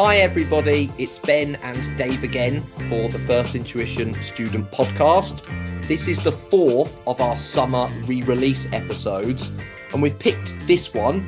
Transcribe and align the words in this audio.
Hi, 0.00 0.18
everybody. 0.18 0.92
It's 0.96 1.18
Ben 1.18 1.56
and 1.56 1.98
Dave 1.98 2.22
again 2.22 2.62
for 2.88 3.08
the 3.08 3.18
First 3.18 3.56
Intuition 3.56 4.14
Student 4.22 4.70
Podcast. 4.70 5.44
This 5.88 6.06
is 6.06 6.22
the 6.22 6.30
fourth 6.30 7.04
of 7.08 7.20
our 7.20 7.36
summer 7.36 7.90
re 8.06 8.22
release 8.22 8.72
episodes, 8.72 9.52
and 9.92 10.00
we've 10.00 10.16
picked 10.16 10.56
this 10.68 10.94
one 10.94 11.26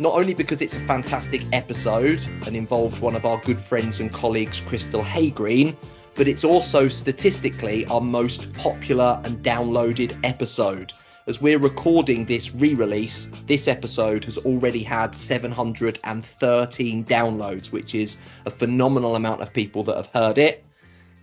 not 0.00 0.12
only 0.12 0.34
because 0.34 0.60
it's 0.60 0.76
a 0.76 0.80
fantastic 0.80 1.46
episode 1.54 2.22
and 2.46 2.54
involved 2.54 3.00
one 3.00 3.16
of 3.16 3.24
our 3.24 3.38
good 3.38 3.58
friends 3.58 4.00
and 4.00 4.12
colleagues, 4.12 4.60
Crystal 4.60 5.02
Haygreen, 5.02 5.74
but 6.14 6.28
it's 6.28 6.44
also 6.44 6.88
statistically 6.88 7.86
our 7.86 8.02
most 8.02 8.52
popular 8.52 9.18
and 9.24 9.38
downloaded 9.38 10.14
episode. 10.24 10.92
As 11.26 11.40
we're 11.40 11.58
recording 11.58 12.26
this 12.26 12.54
re 12.54 12.74
release, 12.74 13.30
this 13.46 13.66
episode 13.66 14.24
has 14.24 14.36
already 14.36 14.82
had 14.82 15.14
713 15.14 17.04
downloads, 17.06 17.72
which 17.72 17.94
is 17.94 18.18
a 18.44 18.50
phenomenal 18.50 19.16
amount 19.16 19.40
of 19.40 19.50
people 19.50 19.82
that 19.84 19.96
have 19.96 20.08
heard 20.08 20.36
it. 20.36 20.62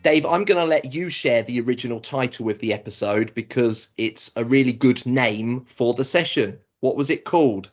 Dave, 0.02 0.26
I'm 0.26 0.44
going 0.44 0.58
to 0.58 0.66
let 0.66 0.96
you 0.96 1.10
share 1.10 1.44
the 1.44 1.62
original 1.62 2.00
title 2.00 2.46
with 2.46 2.58
the 2.62 2.74
episode 2.74 3.32
because 3.36 3.94
it's 4.00 4.32
a 4.36 4.44
really 4.44 4.74
good 4.74 5.06
name 5.06 5.66
for 5.66 5.94
the 5.94 6.04
session. 6.04 6.58
What 6.80 6.96
was 6.96 7.12
it 7.12 7.24
called? 7.24 7.70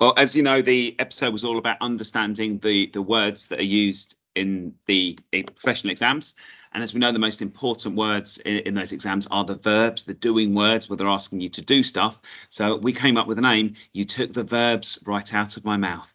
Well, 0.00 0.12
as 0.18 0.36
you 0.36 0.42
know, 0.42 0.60
the 0.60 0.94
episode 0.98 1.32
was 1.32 1.44
all 1.44 1.56
about 1.56 1.78
understanding 1.80 2.58
the 2.58 2.90
the 2.92 3.00
words 3.00 3.48
that 3.48 3.60
are 3.60 3.62
used 3.62 4.16
in 4.34 4.74
the, 4.86 5.18
the 5.32 5.44
professional 5.44 5.92
exams. 5.92 6.34
And 6.74 6.82
as 6.82 6.92
we 6.92 7.00
know, 7.00 7.12
the 7.12 7.20
most 7.20 7.40
important 7.40 7.94
words 7.94 8.38
in, 8.38 8.58
in, 8.58 8.74
those 8.74 8.90
exams 8.90 9.28
are 9.30 9.44
the 9.44 9.54
verbs, 9.54 10.04
the 10.04 10.14
doing 10.14 10.54
words, 10.54 10.90
where 10.90 10.96
they're 10.96 11.06
asking 11.06 11.40
you 11.40 11.48
to 11.50 11.62
do 11.62 11.84
stuff. 11.84 12.20
So 12.48 12.76
we 12.76 12.92
came 12.92 13.16
up 13.16 13.28
with 13.28 13.38
a 13.38 13.42
name. 13.42 13.74
You 13.92 14.04
took 14.04 14.32
the 14.32 14.42
verbs 14.42 14.98
right 15.06 15.32
out 15.32 15.56
of 15.56 15.64
my 15.64 15.76
mouth. 15.76 16.10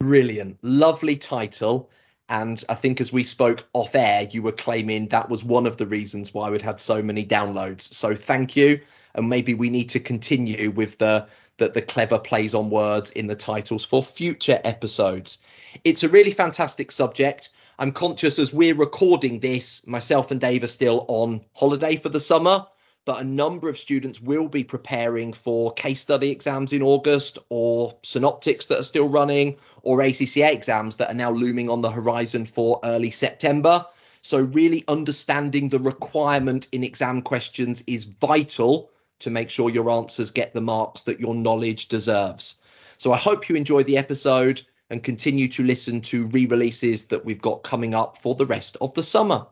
Brilliant. 0.00 0.58
Lovely 0.62 1.16
title. 1.16 1.90
And 2.28 2.62
I 2.68 2.74
think 2.74 3.00
as 3.00 3.12
we 3.12 3.24
spoke 3.24 3.66
off 3.72 3.94
air, 3.94 4.28
you 4.30 4.42
were 4.42 4.52
claiming 4.52 5.08
that 5.08 5.30
was 5.30 5.44
one 5.44 5.66
of 5.66 5.78
the 5.78 5.86
reasons 5.86 6.32
why 6.32 6.50
we'd 6.50 6.62
had 6.62 6.78
so 6.78 7.02
many 7.02 7.24
downloads. 7.24 7.92
So 7.92 8.14
thank 8.14 8.54
you. 8.54 8.80
And 9.14 9.28
maybe 9.28 9.54
we 9.54 9.70
need 9.70 9.88
to 9.90 10.00
continue 10.00 10.70
with 10.70 10.98
the 10.98 11.26
the, 11.60 11.68
the 11.68 11.82
clever 11.82 12.18
plays 12.18 12.54
on 12.54 12.70
words 12.70 13.10
in 13.12 13.26
the 13.26 13.36
titles 13.36 13.84
for 13.84 14.02
future 14.02 14.58
episodes. 14.64 15.38
It's 15.84 16.02
a 16.02 16.08
really 16.08 16.30
fantastic 16.30 16.90
subject. 16.90 17.50
I'm 17.80 17.92
conscious 17.92 18.38
as 18.38 18.52
we're 18.52 18.74
recording 18.74 19.40
this, 19.40 19.86
myself 19.86 20.30
and 20.30 20.38
Dave 20.38 20.62
are 20.62 20.66
still 20.66 21.06
on 21.08 21.40
holiday 21.54 21.96
for 21.96 22.10
the 22.10 22.20
summer, 22.20 22.66
but 23.06 23.22
a 23.22 23.24
number 23.24 23.70
of 23.70 23.78
students 23.78 24.20
will 24.20 24.48
be 24.48 24.62
preparing 24.62 25.32
for 25.32 25.72
case 25.72 26.02
study 26.02 26.30
exams 26.30 26.74
in 26.74 26.82
August 26.82 27.38
or 27.48 27.96
synoptics 28.02 28.66
that 28.66 28.80
are 28.80 28.82
still 28.82 29.08
running 29.08 29.56
or 29.80 30.00
ACCA 30.00 30.52
exams 30.52 30.98
that 30.98 31.10
are 31.10 31.14
now 31.14 31.30
looming 31.30 31.70
on 31.70 31.80
the 31.80 31.90
horizon 31.90 32.44
for 32.44 32.78
early 32.84 33.10
September. 33.10 33.86
So, 34.20 34.40
really 34.42 34.84
understanding 34.86 35.70
the 35.70 35.78
requirement 35.78 36.68
in 36.72 36.84
exam 36.84 37.22
questions 37.22 37.82
is 37.86 38.04
vital 38.04 38.90
to 39.20 39.30
make 39.30 39.48
sure 39.48 39.70
your 39.70 39.88
answers 39.88 40.30
get 40.30 40.52
the 40.52 40.60
marks 40.60 41.00
that 41.02 41.18
your 41.18 41.34
knowledge 41.34 41.88
deserves. 41.88 42.56
So, 42.98 43.14
I 43.14 43.16
hope 43.16 43.48
you 43.48 43.56
enjoy 43.56 43.84
the 43.84 43.96
episode 43.96 44.60
and 44.90 45.02
continue 45.02 45.48
to 45.48 45.62
listen 45.62 46.00
to 46.00 46.26
re 46.26 46.46
releases 46.46 47.06
that 47.06 47.24
we've 47.24 47.40
got 47.40 47.62
coming 47.62 47.94
up 47.94 48.18
for 48.18 48.34
the 48.34 48.46
rest 48.46 48.76
of 48.80 48.92
the 48.94 49.02
summer. 49.02 49.46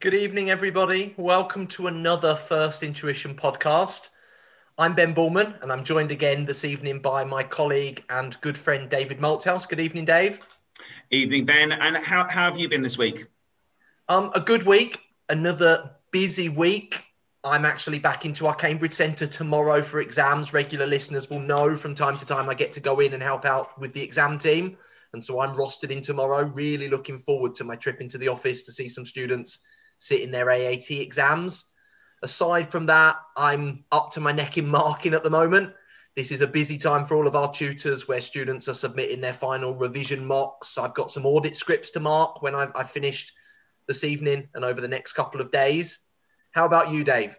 Good 0.00 0.14
evening, 0.14 0.50
everybody. 0.50 1.14
Welcome 1.16 1.66
to 1.68 1.88
another 1.88 2.34
First 2.34 2.82
Intuition 2.82 3.34
podcast. 3.34 4.08
I'm 4.78 4.94
Ben 4.94 5.12
Bullman, 5.12 5.54
and 5.60 5.70
I'm 5.70 5.84
joined 5.84 6.10
again 6.10 6.44
this 6.44 6.64
evening 6.64 7.00
by 7.00 7.24
my 7.24 7.42
colleague 7.42 8.02
and 8.08 8.40
good 8.40 8.56
friend 8.56 8.88
David 8.88 9.18
Malthouse. 9.18 9.68
Good 9.68 9.80
evening, 9.80 10.06
Dave. 10.06 10.40
Evening, 11.10 11.44
Ben. 11.44 11.72
And 11.72 11.96
how, 11.96 12.26
how 12.28 12.46
have 12.46 12.58
you 12.58 12.68
been 12.68 12.82
this 12.82 12.96
week? 12.96 13.26
Um, 14.08 14.30
a 14.34 14.40
good 14.40 14.64
week, 14.64 14.98
another 15.28 15.90
busy 16.10 16.48
week. 16.48 17.04
I'm 17.44 17.64
actually 17.64 17.98
back 17.98 18.24
into 18.24 18.46
our 18.46 18.54
Cambridge 18.54 18.92
Centre 18.92 19.26
tomorrow 19.26 19.82
for 19.82 20.00
exams. 20.00 20.52
Regular 20.52 20.86
listeners 20.86 21.28
will 21.28 21.40
know 21.40 21.76
from 21.76 21.94
time 21.94 22.16
to 22.18 22.26
time 22.26 22.48
I 22.48 22.54
get 22.54 22.72
to 22.74 22.80
go 22.80 23.00
in 23.00 23.14
and 23.14 23.22
help 23.22 23.44
out 23.44 23.76
with 23.80 23.92
the 23.92 24.02
exam 24.02 24.38
team. 24.38 24.76
And 25.12 25.22
so 25.22 25.40
I'm 25.40 25.56
rostered 25.56 25.90
in 25.90 26.02
tomorrow. 26.02 26.44
Really 26.44 26.88
looking 26.88 27.18
forward 27.18 27.56
to 27.56 27.64
my 27.64 27.74
trip 27.74 28.00
into 28.00 28.16
the 28.16 28.28
office 28.28 28.62
to 28.64 28.72
see 28.72 28.88
some 28.88 29.04
students 29.04 29.58
sit 29.98 30.20
in 30.20 30.30
their 30.30 30.50
AAT 30.50 30.90
exams. 30.90 31.66
Aside 32.22 32.68
from 32.68 32.86
that, 32.86 33.16
I'm 33.36 33.84
up 33.90 34.12
to 34.12 34.20
my 34.20 34.30
neck 34.30 34.56
in 34.56 34.68
marking 34.68 35.12
at 35.12 35.24
the 35.24 35.30
moment. 35.30 35.74
This 36.14 36.30
is 36.30 36.42
a 36.42 36.46
busy 36.46 36.78
time 36.78 37.04
for 37.04 37.16
all 37.16 37.26
of 37.26 37.34
our 37.34 37.52
tutors 37.52 38.06
where 38.06 38.20
students 38.20 38.68
are 38.68 38.74
submitting 38.74 39.20
their 39.20 39.32
final 39.32 39.74
revision 39.74 40.24
mocks. 40.24 40.78
I've 40.78 40.94
got 40.94 41.10
some 41.10 41.26
audit 41.26 41.56
scripts 41.56 41.90
to 41.92 42.00
mark 42.00 42.40
when 42.40 42.54
I've, 42.54 42.70
I've 42.76 42.90
finished 42.90 43.32
this 43.88 44.04
evening 44.04 44.48
and 44.54 44.64
over 44.64 44.80
the 44.80 44.88
next 44.88 45.14
couple 45.14 45.40
of 45.40 45.50
days. 45.50 45.98
How 46.52 46.66
about 46.66 46.90
you, 46.90 47.02
Dave? 47.02 47.36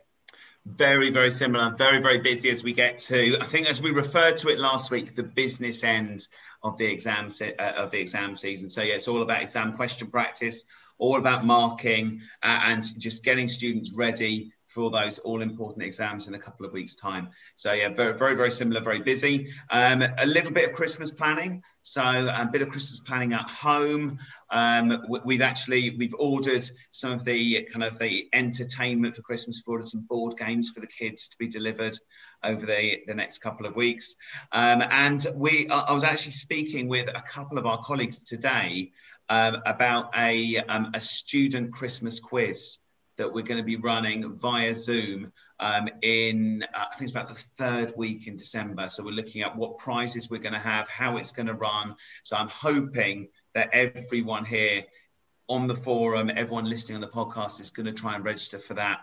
Very, 0.65 1.11
very 1.11 1.29
similar. 1.29 1.75
Very, 1.75 2.01
very 2.01 2.19
busy 2.19 2.49
as 2.49 2.63
we 2.63 2.73
get 2.73 2.97
to. 2.99 3.37
I 3.39 3.45
think, 3.45 3.67
as 3.67 3.81
we 3.81 3.91
referred 3.91 4.37
to 4.37 4.49
it 4.49 4.59
last 4.59 4.91
week, 4.91 5.13
the 5.13 5.23
business 5.23 5.83
end 5.83 6.27
of 6.63 6.77
the 6.77 6.85
exam 6.85 7.29
se- 7.29 7.55
uh, 7.57 7.83
of 7.83 7.91
the 7.91 7.99
exam 7.99 8.33
season. 8.33 8.69
So 8.69 8.81
yeah, 8.81 8.95
it's 8.95 9.07
all 9.07 9.21
about 9.21 9.41
exam 9.41 9.73
question 9.73 10.09
practice, 10.09 10.63
all 11.03 11.17
about 11.17 11.45
marking, 11.45 12.21
uh, 12.43 12.59
and 12.63 12.81
just 12.97 13.25
getting 13.25 13.47
students 13.47 13.91
ready 13.93 14.53
for 14.73 14.89
those 14.89 15.19
all 15.19 15.41
important 15.41 15.83
exams 15.83 16.27
in 16.27 16.33
a 16.33 16.39
couple 16.39 16.65
of 16.65 16.71
weeks' 16.73 16.95
time. 16.95 17.29
So 17.55 17.73
yeah, 17.73 17.89
very, 17.89 18.17
very, 18.17 18.35
very 18.35 18.51
similar, 18.51 18.81
very 18.81 19.01
busy. 19.01 19.49
Um, 19.69 20.01
a 20.01 20.25
little 20.25 20.51
bit 20.51 20.69
of 20.69 20.75
Christmas 20.75 21.13
planning. 21.13 21.61
So 21.81 22.01
a 22.01 22.49
bit 22.51 22.61
of 22.61 22.69
Christmas 22.69 23.01
planning 23.01 23.33
at 23.33 23.47
home. 23.47 24.17
Um, 24.49 25.05
we've 25.25 25.41
actually 25.41 25.95
we've 25.97 26.15
ordered 26.17 26.63
some 26.91 27.11
of 27.11 27.23
the 27.25 27.67
kind 27.71 27.83
of 27.83 27.99
the 27.99 28.27
entertainment 28.33 29.15
for 29.15 29.21
Christmas. 29.21 29.61
We've 29.61 29.73
ordered 29.73 29.85
some 29.85 30.05
board 30.09 30.37
games 30.37 30.71
for 30.71 30.79
the 30.79 30.87
kids 30.87 31.27
to 31.27 31.37
be 31.37 31.47
delivered 31.47 31.99
over 32.43 32.65
the, 32.65 33.01
the 33.07 33.13
next 33.13 33.39
couple 33.39 33.65
of 33.65 33.75
weeks. 33.75 34.15
Um, 34.51 34.83
and 34.89 35.25
we, 35.35 35.67
I 35.69 35.91
was 35.93 36.03
actually 36.03 36.33
speaking 36.33 36.87
with 36.87 37.09
a 37.09 37.21
couple 37.21 37.57
of 37.57 37.65
our 37.65 37.79
colleagues 37.79 38.23
today 38.23 38.91
um, 39.29 39.57
about 39.65 40.09
a, 40.15 40.57
um, 40.57 40.91
a 40.93 41.01
student 41.01 41.71
Christmas 41.71 42.19
quiz 42.19 42.79
that 43.17 43.31
we're 43.31 43.43
going 43.43 43.57
to 43.57 43.63
be 43.63 43.75
running 43.75 44.35
via 44.35 44.75
Zoom 44.75 45.31
um, 45.59 45.87
in, 46.01 46.63
uh, 46.73 46.85
I 46.91 46.95
think 46.95 47.03
it's 47.03 47.11
about 47.11 47.29
the 47.29 47.35
third 47.35 47.93
week 47.95 48.27
in 48.27 48.35
December. 48.35 48.89
So 48.89 49.03
we're 49.03 49.11
looking 49.11 49.43
at 49.43 49.55
what 49.55 49.77
prizes 49.77 50.29
we're 50.29 50.39
going 50.39 50.53
to 50.53 50.59
have, 50.59 50.87
how 50.89 51.17
it's 51.17 51.31
going 51.31 51.47
to 51.47 51.53
run. 51.53 51.95
So 52.23 52.35
I'm 52.35 52.49
hoping 52.49 53.29
that 53.53 53.69
everyone 53.71 54.45
here 54.45 54.83
on 55.47 55.67
the 55.67 55.75
forum, 55.75 56.31
everyone 56.35 56.65
listening 56.65 56.95
on 56.95 57.01
the 57.01 57.07
podcast 57.07 57.59
is 57.59 57.71
going 57.71 57.85
to 57.85 57.93
try 57.93 58.15
and 58.15 58.25
register 58.25 58.59
for 58.59 58.73
that. 58.75 59.01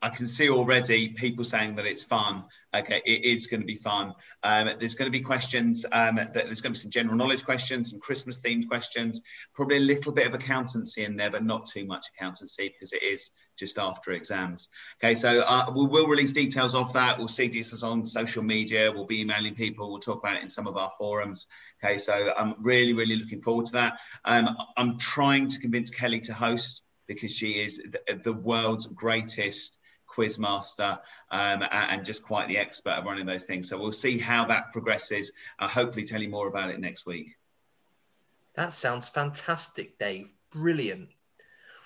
I 0.00 0.10
can 0.10 0.26
see 0.26 0.48
already 0.48 1.08
people 1.08 1.42
saying 1.42 1.74
that 1.74 1.86
it's 1.86 2.04
fun. 2.04 2.44
Okay, 2.74 3.02
it 3.04 3.24
is 3.24 3.48
going 3.48 3.60
to 3.60 3.66
be 3.66 3.74
fun. 3.74 4.14
Um, 4.42 4.70
there's 4.78 4.94
going 4.94 5.10
to 5.10 5.18
be 5.18 5.24
questions. 5.24 5.84
Um, 5.90 6.20
there's 6.32 6.60
going 6.60 6.72
to 6.74 6.78
be 6.78 6.82
some 6.82 6.90
general 6.90 7.16
knowledge 7.16 7.44
questions, 7.44 7.90
some 7.90 7.98
Christmas 7.98 8.40
themed 8.40 8.68
questions, 8.68 9.22
probably 9.54 9.78
a 9.78 9.80
little 9.80 10.12
bit 10.12 10.26
of 10.26 10.34
accountancy 10.34 11.04
in 11.04 11.16
there, 11.16 11.30
but 11.30 11.44
not 11.44 11.66
too 11.66 11.84
much 11.84 12.06
accountancy 12.14 12.68
because 12.68 12.92
it 12.92 13.02
is 13.02 13.30
just 13.58 13.78
after 13.78 14.12
exams. 14.12 14.68
Okay, 15.02 15.14
so 15.14 15.40
uh, 15.40 15.72
we 15.74 15.86
will 15.86 16.06
release 16.06 16.32
details 16.32 16.76
of 16.76 16.92
that. 16.92 17.18
We'll 17.18 17.26
see 17.26 17.48
this 17.48 17.82
on 17.82 18.06
social 18.06 18.42
media. 18.42 18.92
We'll 18.92 19.06
be 19.06 19.22
emailing 19.22 19.56
people. 19.56 19.90
We'll 19.90 20.00
talk 20.00 20.20
about 20.20 20.36
it 20.36 20.42
in 20.42 20.48
some 20.48 20.68
of 20.68 20.76
our 20.76 20.90
forums. 20.96 21.48
Okay, 21.82 21.98
so 21.98 22.32
I'm 22.38 22.54
really, 22.60 22.92
really 22.92 23.16
looking 23.16 23.42
forward 23.42 23.66
to 23.66 23.72
that. 23.72 23.98
Um, 24.24 24.56
I'm 24.76 24.98
trying 24.98 25.48
to 25.48 25.58
convince 25.58 25.90
Kelly 25.90 26.20
to 26.20 26.34
host 26.34 26.84
because 27.08 27.34
she 27.34 27.52
is 27.52 27.82
the, 28.06 28.14
the 28.22 28.32
world's 28.32 28.86
greatest 28.86 29.77
quizmaster 30.08 30.98
um, 31.30 31.64
and 31.70 32.04
just 32.04 32.22
quite 32.22 32.48
the 32.48 32.58
expert 32.58 32.90
at 32.90 33.04
running 33.04 33.26
those 33.26 33.44
things. 33.44 33.68
So 33.68 33.78
we'll 33.78 33.92
see 33.92 34.18
how 34.18 34.44
that 34.46 34.72
progresses. 34.72 35.32
I'll 35.58 35.68
hopefully 35.68 36.04
tell 36.04 36.22
you 36.22 36.28
more 36.28 36.48
about 36.48 36.70
it 36.70 36.80
next 36.80 37.06
week. 37.06 37.36
That 38.54 38.72
sounds 38.72 39.08
fantastic, 39.08 39.98
Dave. 39.98 40.32
Brilliant. 40.52 41.10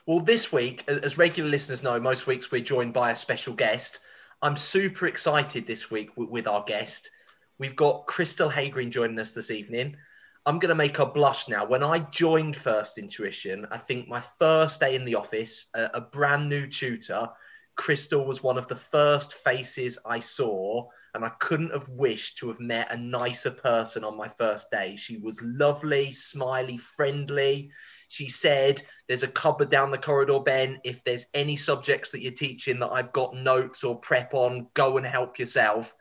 Well, 0.06 0.20
this 0.20 0.52
week, 0.52 0.85
as 0.88 1.19
regular 1.19 1.50
listeners 1.50 1.82
know, 1.82 2.00
most 2.00 2.26
weeks 2.26 2.50
we're 2.50 2.62
joined 2.62 2.93
by 2.93 3.11
a 3.11 3.14
special 3.17 3.55
guest. 3.55 4.00
I'm 4.41 4.56
super 4.56 5.06
excited 5.06 5.67
this 5.67 5.91
week 5.91 6.11
with 6.17 6.49
our 6.49 6.64
guest. 6.64 7.11
We've 7.58 7.76
got 7.76 8.06
Crystal 8.06 8.50
Haygreen 8.50 8.91
joining 8.91 9.19
us 9.20 9.32
this 9.32 9.50
evening. 9.50 9.97
I'm 10.44 10.58
going 10.58 10.70
to 10.70 10.75
make 10.75 10.97
her 10.97 11.06
blush 11.06 11.49
now. 11.49 11.64
When 11.64 11.85
I 11.85 12.00
joined 12.00 12.56
First 12.56 12.99
Intuition, 12.99 13.67
I 13.70 13.79
think 13.79 14.08
my 14.08 14.19
first 14.19 14.81
day 14.81 14.97
in 14.97 15.05
the 15.05 15.14
office, 15.14 15.67
a, 15.75 15.91
a 15.94 16.00
brand 16.00 16.49
new 16.49 16.67
tutor, 16.67 17.29
Crystal 17.75 18.25
was 18.25 18.43
one 18.43 18.59
of 18.59 18.69
the 18.69 18.77
first 18.77 19.35
faces 19.35 19.99
I 20.05 20.21
saw, 20.21 20.89
and 21.15 21.25
I 21.25 21.31
couldn't 21.41 21.73
have 21.73 21.89
wished 21.89 22.39
to 22.39 22.49
have 22.49 22.61
met 22.61 22.93
a 22.93 22.97
nicer 22.97 23.51
person 23.51 24.05
on 24.05 24.17
my 24.17 24.29
first 24.29 24.71
day. 24.71 24.97
She 24.97 25.17
was 25.17 25.41
lovely, 25.43 26.13
smiley, 26.13 26.77
friendly. 26.77 27.71
She 28.09 28.29
said, 28.29 28.83
There's 29.09 29.23
a 29.23 29.29
cupboard 29.29 29.71
down 29.71 29.91
the 29.91 29.99
corridor, 29.99 30.41
Ben. 30.41 30.81
If 30.85 31.03
there's 31.03 31.27
any 31.33 31.57
subjects 31.57 32.11
that 32.11 32.21
you're 32.21 32.33
teaching 32.33 32.79
that 32.81 32.93
I've 32.93 33.13
got 33.13 33.35
notes 33.35 33.85
or 33.85 33.99
prep 33.99 34.35
on, 34.35 34.69
go 34.75 34.99
and 34.99 35.07
help 35.07 35.39
yourself. 35.39 35.95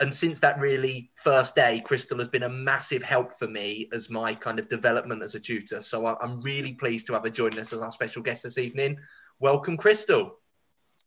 and 0.00 0.12
since 0.12 0.40
that 0.40 0.58
really 0.58 1.12
first 1.14 1.54
day, 1.54 1.80
Crystal 1.84 2.18
has 2.18 2.26
been 2.28 2.42
a 2.42 2.48
massive 2.48 3.04
help 3.04 3.34
for 3.34 3.46
me 3.46 3.88
as 3.92 4.10
my 4.10 4.34
kind 4.34 4.58
of 4.58 4.68
development 4.68 5.22
as 5.22 5.36
a 5.36 5.40
tutor. 5.40 5.80
So 5.80 6.06
I'm 6.06 6.40
really 6.40 6.72
pleased 6.72 7.06
to 7.06 7.12
have 7.12 7.22
her 7.22 7.30
join 7.30 7.56
us 7.58 7.72
as 7.72 7.80
our 7.80 7.92
special 7.92 8.20
guest 8.22 8.42
this 8.42 8.58
evening. 8.58 8.98
Welcome, 9.38 9.76
Crystal. 9.76 10.38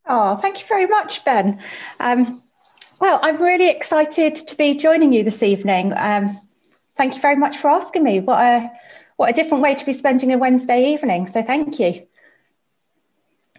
Oh, 0.10 0.36
thank 0.36 0.60
you 0.60 0.68
very 0.68 0.86
much, 0.86 1.26
Ben. 1.26 1.60
Um, 2.00 2.42
well, 3.00 3.20
I'm 3.22 3.42
really 3.42 3.70
excited 3.70 4.36
to 4.36 4.56
be 4.56 4.76
joining 4.76 5.14
you 5.14 5.24
this 5.24 5.44
evening. 5.44 5.94
Um, 5.96 6.40
thank 6.96 7.16
you 7.16 7.22
very 7.22 7.36
much 7.36 7.58
for 7.58 7.70
asking 7.70 8.04
me. 8.04 8.20
What 8.20 8.40
a 8.40 8.72
what 9.18 9.30
a 9.30 9.34
different 9.34 9.64
way 9.64 9.76
to 9.76 9.86
be 9.86 9.94
spending 9.94 10.32
a 10.32 10.38
Wednesday 10.38 10.94
evening. 10.94 11.26
So 11.26 11.42
thank 11.42 11.80
you. 11.80 12.08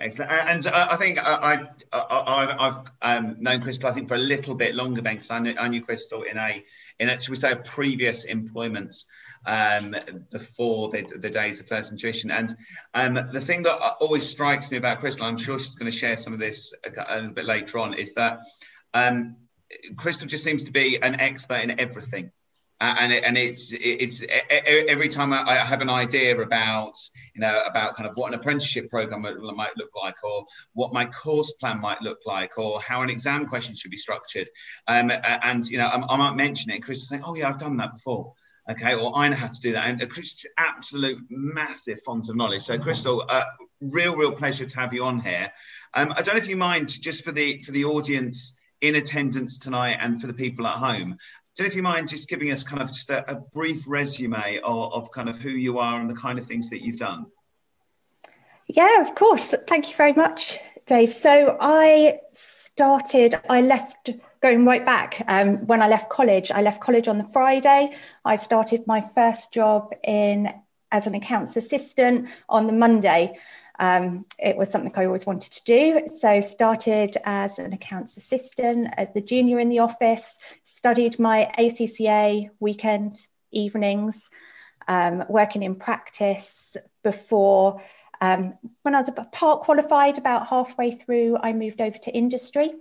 Excellent. 0.00 0.31
And 0.31 0.67
uh, 0.67 0.89
I 0.91 0.97
think 0.97 1.19
I, 1.19 1.67
I, 1.93 2.56
have 2.61 2.87
um, 3.03 3.37
known 3.41 3.61
Crystal, 3.61 3.91
I 3.91 3.93
think, 3.93 4.06
for 4.06 4.15
a 4.15 4.19
little 4.19 4.55
bit 4.55 4.75
longer, 4.75 5.03
Ben, 5.03 5.17
because 5.17 5.31
I 5.31 5.41
knew, 5.41 5.55
I 5.59 5.67
knew 5.67 5.83
Crystal 5.83 6.23
in 6.23 6.37
a, 6.37 6.65
in 7.00 7.09
a, 7.09 7.21
should 7.21 7.31
we 7.31 7.37
say, 7.37 7.56
previous 7.65 8.25
employment 8.25 8.95
um, 9.45 9.97
before 10.31 10.91
the, 10.91 11.03
the, 11.03 11.31
days 11.31 11.59
of 11.61 11.67
First 11.67 11.91
Intuition. 11.91 12.31
And 12.31 12.56
um, 12.95 13.15
the 13.33 13.41
thing 13.41 13.65
that 13.65 13.77
always 14.00 14.29
strikes 14.29 14.71
me 14.71 14.77
about 14.77 15.00
Crystal, 15.00 15.27
I'm 15.27 15.37
sure 15.37 15.59
she's 15.59 15.77
going 15.77 15.91
to 15.91 15.97
share 15.97 16.17
some 16.17 16.33
of 16.33 16.39
this 16.39 16.73
a, 16.85 16.91
a 17.09 17.17
little 17.17 17.33
bit 17.33 17.45
later 17.45 17.79
on, 17.79 17.95
is 17.95 18.15
that 18.15 18.41
um, 18.95 19.37
Crystal 19.97 20.29
just 20.29 20.45
seems 20.45 20.62
to 20.65 20.73
be 20.73 21.03
an 21.03 21.19
expert 21.19 21.62
in 21.62 21.81
everything 21.81 22.31
and 22.80 23.12
it, 23.12 23.25
and 23.25 23.36
it's 23.36 23.72
it's 23.72 24.22
every 24.50 25.08
time 25.08 25.32
I 25.32 25.54
have 25.54 25.82
an 25.82 25.90
idea 25.90 26.40
about 26.40 26.94
you 27.34 27.40
know 27.40 27.62
about 27.66 27.96
kind 27.96 28.08
of 28.08 28.16
what 28.16 28.32
an 28.32 28.38
apprenticeship 28.38 28.88
program 28.88 29.22
might 29.22 29.76
look 29.76 29.90
like, 30.00 30.22
or 30.22 30.46
what 30.75 30.92
my 30.92 31.06
course 31.06 31.52
plan 31.52 31.80
might 31.80 32.00
look 32.02 32.20
like, 32.26 32.56
or 32.58 32.80
how 32.80 33.02
an 33.02 33.10
exam 33.10 33.46
question 33.46 33.75
should 33.75 33.90
be 33.90 33.96
structured, 33.96 34.48
um, 34.86 35.10
and 35.42 35.66
you 35.69 35.78
know 35.78 35.88
I, 35.88 36.16
might 36.16 36.36
mention 36.36 36.70
it, 36.70 36.80
Chris 36.80 37.02
is 37.02 37.08
saying, 37.08 37.22
"Oh 37.25 37.34
yeah, 37.34 37.48
I've 37.48 37.58
done 37.58 37.76
that 37.78 37.94
before." 37.94 38.32
Okay, 38.70 38.94
or 38.94 39.16
I 39.16 39.28
know 39.28 39.36
how 39.36 39.48
to 39.48 39.60
do 39.60 39.72
that, 39.72 39.86
and 39.86 40.10
Chris, 40.10 40.44
absolute 40.58 41.19
massive 41.30 42.02
font 42.02 42.28
of 42.28 42.36
knowledge. 42.36 42.62
So, 42.62 42.78
Crystal, 42.78 43.25
uh, 43.26 43.44
real, 43.80 44.14
real 44.14 44.32
pleasure 44.32 44.66
to 44.66 44.78
have 44.78 44.92
you 44.92 45.04
on 45.04 45.20
here. 45.20 45.50
Um, 45.94 46.12
I 46.14 46.20
don't 46.20 46.34
know 46.34 46.42
if 46.42 46.48
you 46.48 46.56
mind, 46.56 46.88
just 46.88 47.25
for 47.25 47.32
the 47.32 47.62
for 47.62 47.72
the 47.72 47.86
audience 47.86 48.54
in 48.80 48.94
attendance 48.94 49.58
tonight 49.58 49.96
and 50.00 50.20
for 50.20 50.26
the 50.26 50.34
people 50.34 50.66
at 50.66 50.76
home, 50.76 51.16
so 51.58 51.64
if 51.64 51.75
you 51.75 51.82
mind 51.82 52.06
just 52.06 52.28
giving 52.28 52.52
us 52.52 52.62
kind 52.62 52.81
of 52.81 52.87
just 52.87 53.10
a, 53.10 53.28
a 53.28 53.34
brief 53.34 53.82
resume 53.88 54.60
of, 54.62 54.93
of 54.93 55.10
kind 55.10 55.28
of 55.28 55.38
who 55.38 55.50
you 55.50 55.81
are 55.81 56.00
and 56.00 56.08
the 56.08 56.14
kind 56.14 56.38
of 56.38 56.46
things 56.46 56.70
that 56.70 56.84
you've 56.84 56.99
done. 56.99 57.26
Yeah, 58.69 59.00
of 59.00 59.16
course. 59.16 59.52
Thank 59.66 59.90
you 59.90 59.96
very 59.96 60.12
much, 60.12 60.60
Dave. 60.87 61.12
So 61.12 61.56
I 61.60 62.20
started, 62.31 63.40
I 63.50 63.62
left 63.62 64.10
going 64.40 64.66
right 64.66 64.87
back 64.87 65.25
um, 65.26 65.66
when 65.66 65.82
I 65.82 65.88
left 65.88 66.10
college. 66.10 66.52
I 66.52 66.62
left 66.62 66.81
college 66.81 67.08
on 67.08 67.19
the 67.19 67.25
Friday. 67.25 67.93
I 68.25 68.37
started 68.37 68.87
my 68.87 69.00
first 69.00 69.52
job 69.52 69.93
in 70.04 70.54
as 70.93 71.08
an 71.08 71.16
accounts 71.16 71.56
assistant 71.56 72.28
on 72.49 72.69
the 72.69 72.72
Monday. 72.72 73.37
Um, 73.78 74.26
it 74.38 74.56
was 74.56 74.70
something 74.70 74.92
I 74.96 75.04
always 75.04 75.26
wanted 75.26 75.52
to 75.52 75.64
do. 75.64 76.06
So 76.16 76.40
started 76.40 77.16
as 77.25 77.58
an 77.58 77.72
accounts 77.72 78.16
assistant, 78.16 78.88
as 78.96 79.12
the 79.12 79.20
junior 79.20 79.58
in 79.60 79.69
the 79.69 79.80
office, 79.80 80.38
studied 80.64 81.19
my 81.19 81.50
ACCA 81.58 82.50
weekend 82.58 83.26
evenings, 83.52 84.30
um, 84.88 85.25
working 85.28 85.62
in 85.62 85.76
practice 85.76 86.76
before. 87.04 87.82
Um, 88.20 88.54
when 88.82 88.96
I 88.96 89.00
was 89.00 89.10
part 89.32 89.60
qualified, 89.62 90.19
about 90.19 90.48
halfway 90.48 90.90
through, 90.90 91.38
I 91.40 91.52
moved 91.52 91.80
over 91.80 91.96
to 91.98 92.10
industry 92.10 92.75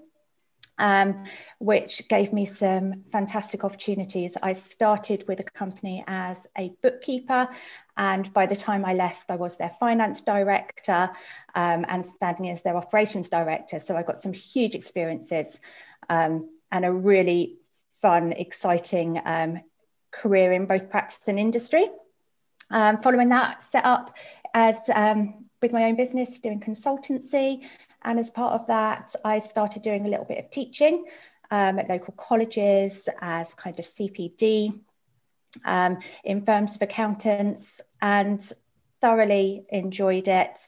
um, 0.77 1.25
which 1.59 2.07
gave 2.07 2.33
me 2.33 2.45
some 2.45 3.03
fantastic 3.11 3.63
opportunities. 3.63 4.37
I 4.41 4.53
started 4.53 5.27
with 5.27 5.39
a 5.39 5.43
company 5.43 6.03
as 6.07 6.47
a 6.57 6.73
bookkeeper, 6.81 7.49
and 7.95 8.31
by 8.33 8.45
the 8.45 8.55
time 8.55 8.85
I 8.85 8.93
left, 8.93 9.29
I 9.29 9.35
was 9.35 9.57
their 9.57 9.71
finance 9.79 10.21
director 10.21 11.09
um, 11.55 11.85
and 11.87 12.05
standing 12.05 12.49
as 12.49 12.61
their 12.61 12.75
operations 12.75 13.29
director. 13.29 13.79
So 13.79 13.95
I 13.95 14.03
got 14.03 14.17
some 14.17 14.33
huge 14.33 14.75
experiences 14.75 15.59
um, 16.09 16.49
and 16.71 16.85
a 16.85 16.91
really 16.91 17.57
fun, 18.01 18.33
exciting 18.33 19.19
um, 19.25 19.61
career 20.11 20.51
in 20.53 20.65
both 20.65 20.89
practice 20.89 21.27
and 21.27 21.39
industry. 21.39 21.87
Um, 22.69 23.01
following 23.01 23.29
that, 23.29 23.63
set 23.63 23.85
up 23.85 24.15
as 24.53 24.77
um, 24.93 25.45
with 25.61 25.71
my 25.71 25.85
own 25.85 25.95
business 25.95 26.37
doing 26.39 26.59
consultancy 26.59 27.67
and 28.03 28.19
as 28.19 28.29
part 28.29 28.59
of 28.59 28.67
that, 28.67 29.15
I 29.23 29.39
started 29.39 29.81
doing 29.81 30.05
a 30.05 30.09
little 30.09 30.25
bit 30.25 30.39
of 30.39 30.49
teaching 30.49 31.05
um, 31.51 31.79
at 31.79 31.89
local 31.89 32.13
colleges 32.13 33.07
as 33.21 33.53
kind 33.53 33.79
of 33.79 33.85
CPD 33.85 34.79
um, 35.65 35.99
in 36.23 36.45
firms 36.45 36.75
of 36.75 36.81
accountants 36.81 37.81
and 38.01 38.51
thoroughly 39.01 39.65
enjoyed 39.69 40.27
it. 40.27 40.59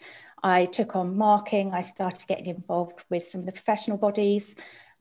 I 0.41 0.65
took 0.65 0.95
on 0.95 1.17
marking, 1.17 1.73
I 1.73 1.81
started 1.81 2.27
getting 2.27 2.47
involved 2.47 3.03
with 3.09 3.25
some 3.25 3.41
of 3.41 3.45
the 3.45 3.51
professional 3.51 3.97
bodies, 3.97 4.55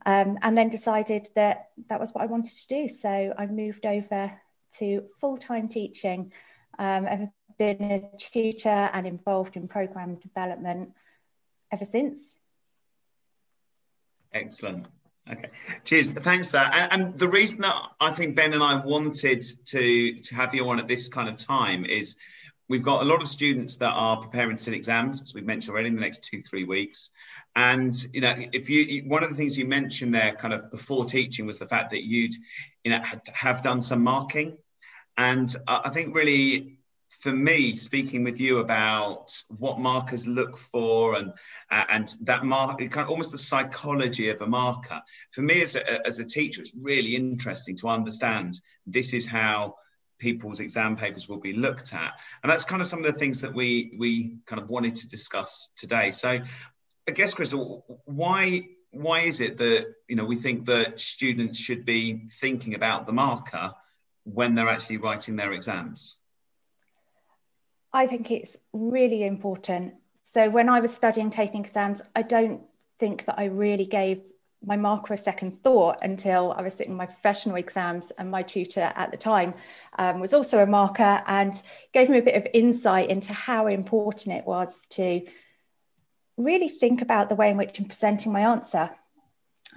um, 0.04 0.38
and 0.42 0.56
then 0.56 0.68
decided 0.68 1.28
that 1.34 1.70
that 1.88 2.00
was 2.00 2.12
what 2.12 2.22
I 2.22 2.26
wanted 2.26 2.56
to 2.56 2.68
do. 2.68 2.88
So 2.88 3.34
I 3.36 3.46
moved 3.46 3.86
over 3.86 4.32
to 4.78 5.04
full 5.20 5.36
time 5.38 5.68
teaching. 5.68 6.32
Um, 6.78 7.06
I've 7.06 7.28
been 7.58 7.90
a 7.90 8.16
tutor 8.16 8.68
and 8.68 9.06
involved 9.06 9.56
in 9.56 9.68
program 9.68 10.16
development 10.16 10.92
ever 11.72 11.84
since. 11.84 12.36
Excellent. 14.32 14.86
Okay. 15.30 15.50
Cheers. 15.84 16.10
Thanks, 16.10 16.50
sir. 16.50 16.70
And, 16.72 16.92
and, 16.92 17.18
the 17.18 17.28
reason 17.28 17.60
that 17.60 17.74
I 18.00 18.12
think 18.12 18.34
Ben 18.34 18.54
and 18.54 18.62
I 18.62 18.76
wanted 18.76 19.44
to 19.66 20.14
to 20.20 20.34
have 20.34 20.54
you 20.54 20.68
on 20.68 20.78
at 20.78 20.88
this 20.88 21.08
kind 21.08 21.28
of 21.28 21.36
time 21.36 21.84
is 21.84 22.16
we've 22.68 22.82
got 22.82 23.02
a 23.02 23.04
lot 23.04 23.20
of 23.20 23.28
students 23.28 23.76
that 23.78 23.92
are 23.92 24.20
preparing 24.20 24.56
sit 24.56 24.74
exams, 24.74 25.22
as 25.22 25.34
we've 25.34 25.44
mentioned 25.44 25.72
already, 25.72 25.88
in 25.88 25.96
the 25.96 26.00
next 26.00 26.24
two 26.24 26.42
three 26.42 26.64
weeks. 26.64 27.10
And 27.56 27.94
you 28.12 28.22
know, 28.22 28.34
if 28.52 28.70
you 28.70 29.04
one 29.06 29.22
of 29.22 29.28
the 29.28 29.36
things 29.36 29.58
you 29.58 29.66
mentioned 29.66 30.14
there, 30.14 30.32
kind 30.32 30.54
of 30.54 30.70
before 30.70 31.04
teaching, 31.04 31.46
was 31.46 31.58
the 31.58 31.68
fact 31.68 31.90
that 31.90 32.04
you'd 32.04 32.34
you 32.84 32.92
know 32.92 33.00
have 33.34 33.62
done 33.62 33.82
some 33.82 34.02
marking, 34.02 34.56
and 35.18 35.54
I 35.66 35.90
think 35.90 36.14
really 36.14 36.77
for 37.18 37.32
me, 37.32 37.74
speaking 37.74 38.22
with 38.22 38.40
you 38.40 38.58
about 38.58 39.32
what 39.58 39.80
markers 39.80 40.28
look 40.28 40.56
for 40.56 41.16
and 41.16 41.32
uh, 41.70 41.84
and 41.88 42.14
that 42.22 42.44
mark, 42.44 42.78
kind 42.78 42.98
of 42.98 43.10
almost 43.10 43.32
the 43.32 43.38
psychology 43.38 44.30
of 44.30 44.40
a 44.40 44.46
marker. 44.46 45.00
For 45.32 45.42
me, 45.42 45.62
as 45.62 45.74
a, 45.74 46.06
as 46.06 46.20
a 46.20 46.24
teacher, 46.24 46.60
it's 46.62 46.72
really 46.80 47.16
interesting 47.16 47.76
to 47.78 47.88
understand 47.88 48.60
this 48.86 49.14
is 49.14 49.26
how 49.26 49.74
people's 50.18 50.60
exam 50.60 50.96
papers 50.96 51.28
will 51.28 51.40
be 51.40 51.52
looked 51.52 51.92
at, 51.92 52.12
and 52.42 52.50
that's 52.50 52.64
kind 52.64 52.80
of 52.80 52.86
some 52.86 53.00
of 53.00 53.12
the 53.12 53.18
things 53.18 53.40
that 53.40 53.52
we 53.52 53.96
we 53.98 54.36
kind 54.46 54.62
of 54.62 54.70
wanted 54.70 54.94
to 54.94 55.08
discuss 55.08 55.70
today. 55.76 56.12
So, 56.12 56.40
I 57.08 57.10
guess, 57.12 57.34
Crystal, 57.34 58.00
why 58.04 58.62
why 58.90 59.20
is 59.20 59.40
it 59.40 59.56
that 59.56 59.86
you 60.06 60.14
know 60.14 60.24
we 60.24 60.36
think 60.36 60.66
that 60.66 61.00
students 61.00 61.58
should 61.58 61.84
be 61.84 62.28
thinking 62.30 62.74
about 62.74 63.06
the 63.06 63.12
marker 63.12 63.72
when 64.22 64.54
they're 64.54 64.68
actually 64.68 64.98
writing 64.98 65.34
their 65.34 65.52
exams? 65.52 66.20
I 67.92 68.06
think 68.06 68.30
it's 68.30 68.56
really 68.72 69.24
important. 69.24 69.94
So 70.22 70.50
when 70.50 70.68
I 70.68 70.80
was 70.80 70.92
studying 70.92 71.30
taking 71.30 71.64
exams, 71.64 72.02
I 72.14 72.22
don't 72.22 72.62
think 72.98 73.24
that 73.24 73.38
I 73.38 73.46
really 73.46 73.86
gave 73.86 74.22
my 74.64 74.76
marker 74.76 75.14
a 75.14 75.16
second 75.16 75.62
thought 75.62 75.98
until 76.02 76.52
I 76.52 76.62
was 76.62 76.74
sitting 76.74 76.94
my 76.94 77.06
professional 77.06 77.56
exams, 77.56 78.10
and 78.10 78.30
my 78.30 78.42
tutor 78.42 78.92
at 78.94 79.10
the 79.10 79.16
time 79.16 79.54
um, 79.98 80.20
was 80.20 80.34
also 80.34 80.62
a 80.62 80.66
marker 80.66 81.22
and 81.26 81.54
gave 81.92 82.10
me 82.10 82.18
a 82.18 82.22
bit 82.22 82.34
of 82.34 82.46
insight 82.52 83.08
into 83.08 83.32
how 83.32 83.68
important 83.68 84.36
it 84.36 84.44
was 84.44 84.80
to 84.90 85.22
really 86.36 86.68
think 86.68 87.02
about 87.02 87.28
the 87.28 87.34
way 87.36 87.50
in 87.50 87.56
which 87.56 87.78
I'm 87.78 87.86
presenting 87.86 88.32
my 88.32 88.40
answer. 88.40 88.90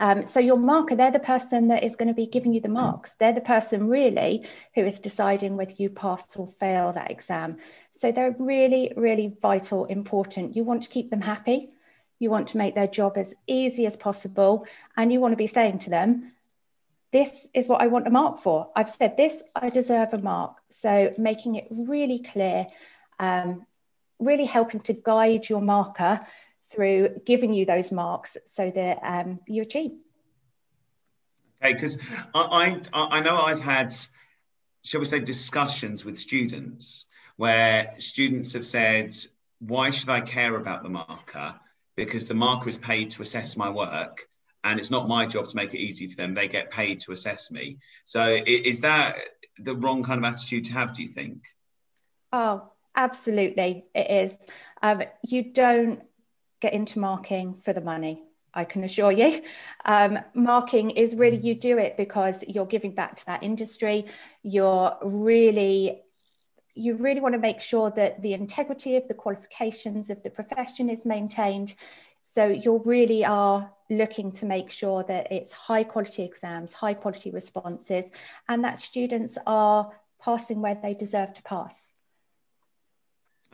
Um, 0.01 0.25
so 0.25 0.39
your 0.39 0.58
marker, 0.58 0.96
they're 0.96 1.12
the 1.12 1.20
person 1.20 1.67
that 1.67 1.84
is 1.84 1.96
going 1.96 2.08
to 2.08 2.15
be 2.15 2.25
giving 2.25 2.53
you 2.53 2.60
the 2.60 2.70
marks. 2.70 3.12
They're 3.20 3.34
the 3.34 3.39
person 3.39 3.88
really 3.88 4.48
who 4.74 4.84
is 4.84 5.00
deciding 5.00 5.55
whether 5.55 5.75
you 5.77 5.91
pass 5.91 6.36
or 6.36 6.48
fail 6.48 6.91
that 6.93 7.12
exam. 7.12 7.58
So 7.91 8.12
they're 8.12 8.36
really, 8.39 8.93
really 8.98 9.38
vital, 9.39 9.86
important. 9.86 10.55
You 10.55 10.63
want 10.63 10.84
to 10.84 10.89
keep 10.89 11.12
them 11.12 11.22
happy. 11.22 11.70
You 12.17 12.31
want 12.31 12.48
to 12.48 12.58
make 12.58 12.74
their 12.74 12.88
job 12.88 13.15
as 13.15 13.36
easy 13.46 13.86
as 13.86 13.96
possible. 13.96 14.65
And 14.98 15.13
you 15.13 15.20
want 15.20 15.34
to 15.34 15.38
be 15.38 15.46
saying 15.46 15.79
to 15.79 15.91
them, 15.91 16.31
this 17.12 17.48
is 17.53 17.67
what 17.67 17.81
I 17.81 17.88
want 17.88 18.08
a 18.08 18.10
mark 18.10 18.41
for. 18.41 18.72
I've 18.75 18.89
said 18.89 19.17
this, 19.17 19.43
I 19.55 19.70
deserve 19.70 20.15
a 20.15 20.17
mark. 20.17 20.55
So 20.72 21.13
making 21.20 21.55
it 21.55 21.67
really 21.70 22.24
clear, 22.24 22.65
um, 23.20 23.67
really 24.17 24.46
helping 24.46 24.79
to 24.81 24.93
guide 24.93 25.48
your 25.48 25.62
marker 25.62 26.22
through 26.72 27.22
giving 27.25 27.54
you 27.54 27.66
those 27.66 27.92
marks 27.92 28.38
so 28.46 28.72
that 28.72 29.00
um, 29.04 29.40
you 29.48 29.62
achieve. 29.62 29.92
Okay, 31.63 31.74
because 31.74 32.00
I, 32.34 32.82
I, 32.94 33.18
I 33.18 33.20
know 33.22 33.38
I've 33.38 33.62
had, 33.62 33.94
shall 34.84 35.00
we 35.00 35.06
say, 35.06 35.20
discussions 35.20 36.04
with 36.04 36.18
students 36.18 37.06
where 37.38 37.94
students 37.98 38.54
have 38.54 38.66
said, 38.66 39.13
why 39.60 39.92
should 39.92 40.10
I 40.10 40.22
care 40.22 40.56
about 40.56 40.82
the 40.84 40.90
marker? 40.90 41.56
Because 41.96 42.28
the 42.28 42.34
marker 42.34 42.70
is 42.70 42.78
paid 42.78 43.12
to 43.12 43.22
assess 43.22 43.58
my 43.58 43.70
work. 43.70 44.28
and 44.63 44.80
it's 44.80 44.92
not 44.92 45.08
my 45.08 45.25
job 45.25 45.48
to 45.48 45.56
make 45.56 45.74
it 45.74 45.80
easy 45.80 46.08
for 46.08 46.16
them. 46.16 46.34
They 46.34 46.48
get 46.48 46.72
paid 46.72 47.00
to 47.01 47.12
assess 47.12 47.51
me. 47.51 47.78
So 48.04 48.40
is 48.46 48.82
that 48.82 49.18
the 49.58 49.75
wrong 49.75 50.04
kind 50.04 50.24
of 50.24 50.32
attitude 50.32 50.66
to 50.66 50.74
have? 50.74 50.96
Do 50.96 51.04
you 51.04 51.10
think? 51.10 51.44
Oh, 52.32 52.70
absolutely, 52.96 53.86
it 53.94 54.10
is. 54.25 54.38
Um, 54.82 55.04
you 55.24 55.51
don't 55.51 56.04
get 56.62 56.74
into 56.74 57.00
marking 57.00 57.56
for 57.65 57.74
the 57.74 57.82
money. 57.82 58.22
I 58.53 58.65
can 58.65 58.84
assure 58.84 59.12
you. 59.12 59.41
Um, 59.86 60.20
marking 60.34 60.91
is 60.91 61.15
really, 61.15 61.38
you 61.38 61.56
do 61.56 61.77
it 61.77 61.98
because 61.98 62.44
you're 62.48 62.65
giving 62.65 62.94
back 62.94 63.18
to 63.18 63.25
that 63.27 63.44
industry. 63.44 64.06
You're 64.44 64.98
really, 65.01 66.01
you 66.74 66.96
really 66.96 67.22
want 67.22 67.34
to 67.34 67.39
make 67.39 67.62
sure 67.62 67.91
that 67.91 68.22
the 68.22 68.34
integrity 68.34 68.98
of 68.98 69.08
the 69.08 69.13
qualifications 69.13 70.10
of 70.10 70.22
the 70.22 70.30
profession 70.30 70.89
is 70.89 71.06
maintained. 71.06 71.74
So 72.24 72.48
you 72.48 72.82
really 72.86 73.25
are 73.25 73.72
looking 73.89 74.34
to 74.34 74.46
make 74.46 74.70
sure 74.70 75.03
that 75.03 75.32
it's 75.32 75.53
high 75.53 75.84
quality 75.84 76.24
exams, 76.24 76.74
high 76.74 76.94
quality 76.94 77.32
responses, 77.32 78.06
and 78.48 78.63
that 78.65 78.80
students 78.80 79.38
are 79.48 79.91
passing 80.22 80.62
where 80.62 80.75
they 80.75 80.94
deserve 80.94 81.34
to 81.34 81.44
pass. 81.44 81.88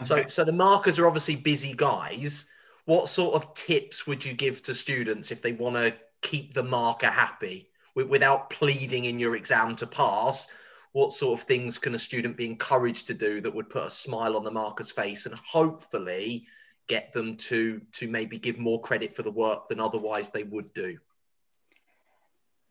So, 0.03 0.25
so 0.27 0.43
the 0.43 0.51
markers 0.51 0.99
are 0.99 1.07
obviously 1.07 1.35
busy 1.35 1.73
guys 1.73 2.45
what 2.87 3.09
sort 3.09 3.35
of 3.35 3.53
tips 3.53 4.07
would 4.07 4.23
you 4.23 4.33
give 4.33 4.63
to 4.63 4.73
students 4.73 5.29
if 5.29 5.41
they 5.41 5.51
want 5.51 5.75
to 5.75 5.93
keep 6.21 6.53
the 6.53 6.63
marker 6.63 7.07
happy 7.07 7.69
without 7.93 8.49
pleading 8.49 9.03
in 9.03 9.19
your 9.19 9.35
exam 9.35 9.75
to 9.75 9.85
pass? 9.85 10.47
What 10.93 11.11
sort 11.11 11.37
of 11.37 11.45
things 11.45 11.77
can 11.77 11.95
a 11.95 11.99
student 11.99 12.37
be 12.37 12.45
encouraged 12.45 13.07
to 13.07 13.13
do 13.13 13.41
that 13.41 13.53
would 13.53 13.69
put 13.69 13.87
a 13.87 13.89
smile 13.89 14.37
on 14.37 14.45
the 14.45 14.51
marker's 14.51 14.89
face 14.89 15.25
and 15.25 15.35
hopefully 15.35 16.47
get 16.87 17.11
them 17.11 17.35
to 17.35 17.81
to 17.91 18.07
maybe 18.07 18.37
give 18.37 18.57
more 18.57 18.79
credit 18.79 19.13
for 19.17 19.21
the 19.21 19.31
work 19.31 19.67
than 19.67 19.81
otherwise 19.81 20.29
they 20.29 20.43
would 20.43 20.73
do? 20.73 20.97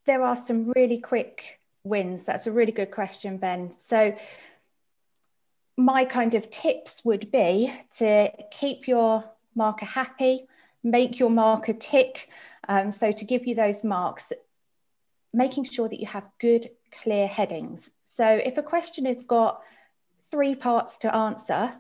There 0.06 0.22
are 0.22 0.34
some 0.34 0.70
really 0.70 0.98
quick 0.98 1.60
wins. 1.84 2.22
That's 2.22 2.46
a 2.46 2.52
really 2.52 2.72
good 2.72 2.90
question, 2.90 3.36
Ben. 3.36 3.74
So 3.76 4.16
my 5.76 6.06
kind 6.06 6.32
of 6.34 6.50
tips 6.50 7.04
would 7.04 7.30
be 7.30 7.70
to 7.98 8.32
keep 8.50 8.88
your 8.88 9.30
marker 9.56 9.86
happy, 9.86 10.46
make 10.82 11.18
your 11.18 11.30
marker 11.30 11.72
tick. 11.72 12.28
Um, 12.68 12.90
so 12.90 13.10
to 13.10 13.24
give 13.24 13.46
you 13.46 13.54
those 13.54 13.82
marks, 13.82 14.32
making 15.32 15.64
sure 15.64 15.88
that 15.88 16.00
you 16.00 16.06
have 16.06 16.24
good, 16.38 16.68
clear 17.02 17.26
headings. 17.26 17.90
So 18.04 18.26
if 18.26 18.58
a 18.58 18.62
question 18.62 19.06
has 19.06 19.22
got 19.22 19.62
three 20.30 20.54
parts 20.54 20.98
to 20.98 21.14
answer, 21.14 21.74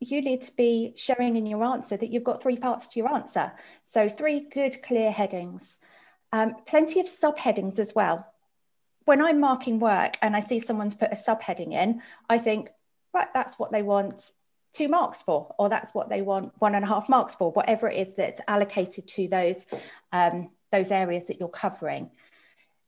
you 0.00 0.20
need 0.22 0.42
to 0.42 0.56
be 0.56 0.92
showing 0.96 1.36
in 1.36 1.46
your 1.46 1.64
answer 1.64 1.96
that 1.96 2.10
you've 2.10 2.24
got 2.24 2.42
three 2.42 2.56
parts 2.56 2.88
to 2.88 2.98
your 2.98 3.12
answer. 3.12 3.52
So 3.86 4.08
three 4.08 4.40
good, 4.40 4.82
clear 4.82 5.10
headings. 5.10 5.78
Um, 6.32 6.56
plenty 6.66 7.00
of 7.00 7.06
subheadings 7.06 7.78
as 7.78 7.94
well. 7.94 8.26
When 9.04 9.22
I'm 9.22 9.40
marking 9.40 9.80
work 9.80 10.16
and 10.22 10.34
I 10.34 10.40
see 10.40 10.58
someone's 10.58 10.94
put 10.94 11.12
a 11.12 11.16
subheading 11.16 11.72
in, 11.72 12.02
I 12.28 12.38
think, 12.38 12.70
right, 13.12 13.28
that's 13.34 13.58
what 13.58 13.70
they 13.70 13.82
want 13.82 14.30
two 14.74 14.88
marks 14.88 15.22
for, 15.22 15.54
or 15.58 15.68
that's 15.68 15.94
what 15.94 16.08
they 16.08 16.20
want 16.20 16.52
one 16.58 16.74
and 16.74 16.84
a 16.84 16.88
half 16.88 17.08
marks 17.08 17.34
for, 17.34 17.52
whatever 17.52 17.88
it 17.88 18.08
is 18.08 18.16
that's 18.16 18.40
allocated 18.46 19.06
to 19.06 19.28
those, 19.28 19.66
um, 20.12 20.50
those 20.72 20.90
areas 20.90 21.24
that 21.28 21.38
you're 21.38 21.48
covering. 21.48 22.10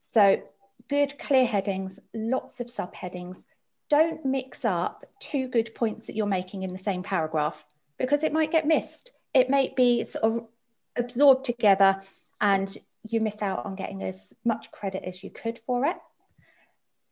So 0.00 0.42
good 0.88 1.18
clear 1.18 1.46
headings, 1.46 1.98
lots 2.12 2.60
of 2.60 2.66
subheadings. 2.66 3.44
Don't 3.88 4.24
mix 4.24 4.64
up 4.64 5.04
two 5.20 5.46
good 5.46 5.74
points 5.74 6.08
that 6.08 6.16
you're 6.16 6.26
making 6.26 6.64
in 6.64 6.72
the 6.72 6.78
same 6.78 7.04
paragraph 7.04 7.64
because 7.98 8.24
it 8.24 8.32
might 8.32 8.50
get 8.50 8.66
missed. 8.66 9.12
It 9.32 9.48
may 9.48 9.72
be 9.74 10.04
sort 10.04 10.24
of 10.24 10.46
absorbed 10.96 11.44
together 11.44 12.00
and 12.40 12.76
you 13.04 13.20
miss 13.20 13.42
out 13.42 13.64
on 13.64 13.76
getting 13.76 14.02
as 14.02 14.32
much 14.44 14.72
credit 14.72 15.04
as 15.04 15.22
you 15.22 15.30
could 15.30 15.60
for 15.66 15.86
it. 15.86 15.96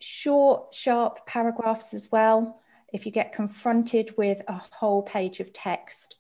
Short, 0.01 0.75
sharp 0.75 1.27
paragraphs 1.27 1.95
as 1.95 2.11
well 2.11 2.61
if 2.95 3.07
you 3.07 3.13
get 3.13 3.33
confronted 3.33 4.17
with 4.17 4.41
a 4.47 4.63
whole 4.71 5.03
page 5.03 5.41
of 5.41 5.53
text, 5.53 6.15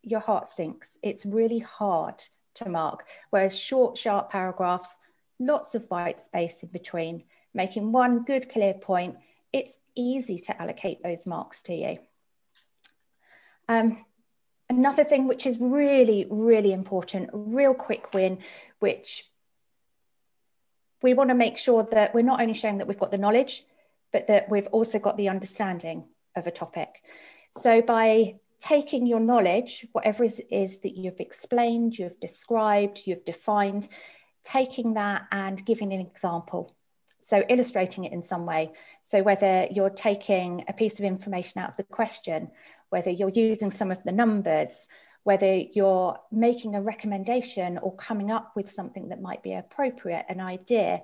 your 0.00 0.20
heart 0.20 0.46
sinks. 0.46 0.88
It's 1.02 1.26
really 1.26 1.58
hard 1.58 2.22
to 2.54 2.68
mark. 2.68 3.04
Whereas 3.30 3.58
short, 3.58 3.98
sharp 3.98 4.30
paragraphs, 4.30 4.96
lots 5.40 5.74
of 5.74 5.90
white 5.90 6.20
space 6.20 6.62
in 6.62 6.68
between, 6.68 7.24
making 7.52 7.90
one 7.90 8.22
good, 8.22 8.48
clear 8.48 8.74
point, 8.74 9.16
it's 9.52 9.76
easy 9.96 10.38
to 10.38 10.62
allocate 10.62 11.02
those 11.02 11.26
marks 11.26 11.62
to 11.62 11.74
you. 11.74 11.96
Um, 13.68 14.04
another 14.68 15.02
thing 15.02 15.26
which 15.26 15.46
is 15.46 15.58
really, 15.58 16.28
really 16.30 16.72
important, 16.72 17.30
real 17.32 17.74
quick 17.74 18.14
win, 18.14 18.38
which 18.78 19.28
we 21.02 21.12
want 21.12 21.30
to 21.30 21.34
make 21.34 21.58
sure 21.58 21.88
that 21.90 22.14
we're 22.14 22.22
not 22.22 22.40
only 22.40 22.54
showing 22.54 22.78
that 22.78 22.86
we've 22.86 23.00
got 23.00 23.10
the 23.10 23.18
knowledge, 23.18 23.64
but 24.12 24.28
that 24.28 24.48
we've 24.48 24.68
also 24.68 25.00
got 25.00 25.16
the 25.16 25.28
understanding 25.28 26.04
of 26.36 26.46
a 26.46 26.50
topic. 26.50 27.02
So 27.58 27.82
by 27.82 28.36
taking 28.60 29.06
your 29.06 29.20
knowledge, 29.20 29.86
whatever 29.92 30.24
it 30.24 30.40
is 30.50 30.80
that 30.80 30.96
you've 30.96 31.20
explained, 31.20 31.98
you've 31.98 32.20
described, 32.20 33.02
you've 33.06 33.24
defined, 33.24 33.88
taking 34.44 34.94
that 34.94 35.22
and 35.32 35.64
giving 35.64 35.92
an 35.92 36.00
example. 36.00 36.74
So 37.22 37.44
illustrating 37.48 38.04
it 38.04 38.12
in 38.12 38.22
some 38.22 38.46
way. 38.46 38.72
So 39.02 39.22
whether 39.22 39.66
you're 39.70 39.90
taking 39.90 40.64
a 40.68 40.72
piece 40.72 40.98
of 40.98 41.04
information 41.04 41.60
out 41.60 41.70
of 41.70 41.76
the 41.76 41.84
question, 41.84 42.50
whether 42.90 43.10
you're 43.10 43.30
using 43.30 43.70
some 43.70 43.90
of 43.90 44.02
the 44.02 44.12
numbers, 44.12 44.88
whether 45.22 45.54
you're 45.54 46.18
making 46.32 46.74
a 46.74 46.82
recommendation 46.82 47.78
or 47.78 47.94
coming 47.94 48.30
up 48.30 48.52
with 48.56 48.70
something 48.70 49.08
that 49.10 49.20
might 49.20 49.42
be 49.42 49.52
appropriate, 49.52 50.26
an 50.28 50.40
idea, 50.40 51.02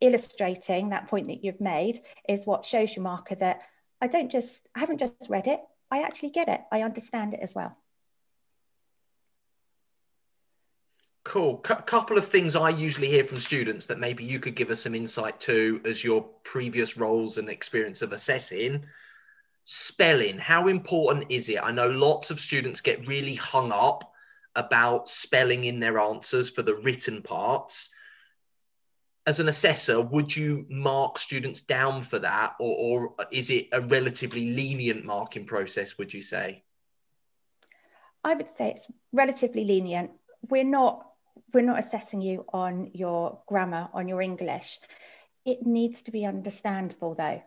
illustrating 0.00 0.88
that 0.88 1.08
point 1.08 1.28
that 1.28 1.44
you've 1.44 1.60
made 1.60 2.00
is 2.28 2.46
what 2.46 2.64
shows 2.64 2.96
your 2.96 3.02
marker 3.02 3.34
that 3.34 3.62
I 4.00 4.06
don't 4.06 4.30
just, 4.30 4.66
I 4.74 4.80
haven't 4.80 4.98
just 4.98 5.28
read 5.28 5.46
it, 5.46 5.60
I 5.90 6.02
actually 6.02 6.30
get 6.30 6.48
it. 6.48 6.60
I 6.70 6.82
understand 6.82 7.34
it 7.34 7.40
as 7.40 7.54
well. 7.54 7.76
Cool. 11.24 11.62
C- 11.66 11.74
couple 11.86 12.16
of 12.16 12.26
things 12.26 12.56
I 12.56 12.70
usually 12.70 13.08
hear 13.08 13.24
from 13.24 13.40
students 13.40 13.86
that 13.86 13.98
maybe 13.98 14.24
you 14.24 14.40
could 14.40 14.54
give 14.54 14.70
us 14.70 14.80
some 14.82 14.94
insight 14.94 15.38
to 15.40 15.80
as 15.84 16.02
your 16.02 16.22
previous 16.44 16.96
roles 16.96 17.38
and 17.38 17.48
experience 17.48 18.02
of 18.02 18.12
assessing. 18.12 18.84
Spelling, 19.64 20.38
how 20.38 20.68
important 20.68 21.26
is 21.28 21.48
it? 21.48 21.60
I 21.62 21.72
know 21.72 21.88
lots 21.88 22.30
of 22.30 22.40
students 22.40 22.80
get 22.80 23.06
really 23.06 23.34
hung 23.34 23.70
up 23.70 24.12
about 24.56 25.08
spelling 25.08 25.64
in 25.64 25.78
their 25.78 26.00
answers 26.00 26.50
for 26.50 26.62
the 26.62 26.74
written 26.76 27.22
parts 27.22 27.90
as 29.26 29.40
an 29.40 29.48
assessor, 29.48 30.00
would 30.00 30.34
you 30.34 30.66
mark 30.68 31.18
students 31.18 31.62
down 31.62 32.02
for 32.02 32.18
that, 32.18 32.54
or, 32.58 32.76
or 32.76 33.26
is 33.30 33.50
it 33.50 33.68
a 33.72 33.80
relatively 33.80 34.54
lenient 34.54 35.04
marking 35.04 35.44
process? 35.44 35.98
Would 35.98 36.12
you 36.12 36.22
say? 36.22 36.62
I 38.24 38.34
would 38.34 38.56
say 38.56 38.70
it's 38.70 38.86
relatively 39.12 39.64
lenient. 39.64 40.10
We're 40.48 40.64
not 40.64 41.06
we're 41.52 41.62
not 41.62 41.78
assessing 41.78 42.20
you 42.20 42.44
on 42.52 42.90
your 42.94 43.40
grammar, 43.46 43.88
on 43.92 44.08
your 44.08 44.22
English. 44.22 44.78
It 45.44 45.66
needs 45.66 46.02
to 46.02 46.10
be 46.10 46.24
understandable 46.24 47.14
though. 47.14 47.42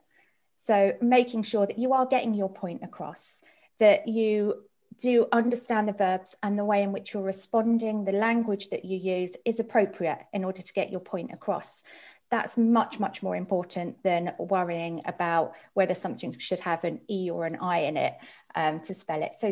So 0.57 0.93
making 1.01 1.43
sure 1.43 1.65
that 1.65 1.77
you 1.77 1.93
are 1.93 2.05
getting 2.05 2.33
your 2.33 2.49
point 2.49 2.83
across, 2.83 3.41
that 3.79 4.07
you 4.07 4.63
do 4.99 5.27
understand 5.31 5.87
the 5.87 5.93
verbs 5.93 6.35
and 6.43 6.57
the 6.57 6.65
way 6.65 6.83
in 6.83 6.91
which 6.91 7.13
you're 7.13 7.23
responding, 7.23 8.03
the 8.03 8.11
language 8.11 8.69
that 8.69 8.85
you 8.85 8.97
use 8.97 9.31
is 9.45 9.59
appropriate 9.59 10.19
in 10.33 10.43
order 10.43 10.61
to 10.61 10.73
get 10.73 10.91
your 10.91 10.99
point 10.99 11.31
across. 11.33 11.83
That's 12.29 12.57
much, 12.57 12.99
much 12.99 13.21
more 13.21 13.35
important 13.35 14.01
than 14.03 14.33
worrying 14.39 15.01
about 15.05 15.53
whether 15.73 15.93
something 15.93 16.37
should 16.37 16.59
have 16.61 16.83
an 16.83 17.01
E 17.09 17.29
or 17.29 17.45
an 17.45 17.57
I 17.57 17.79
in 17.79 17.97
it 17.97 18.15
um, 18.55 18.79
to 18.81 18.93
spell 18.93 19.21
it. 19.21 19.33
So 19.39 19.51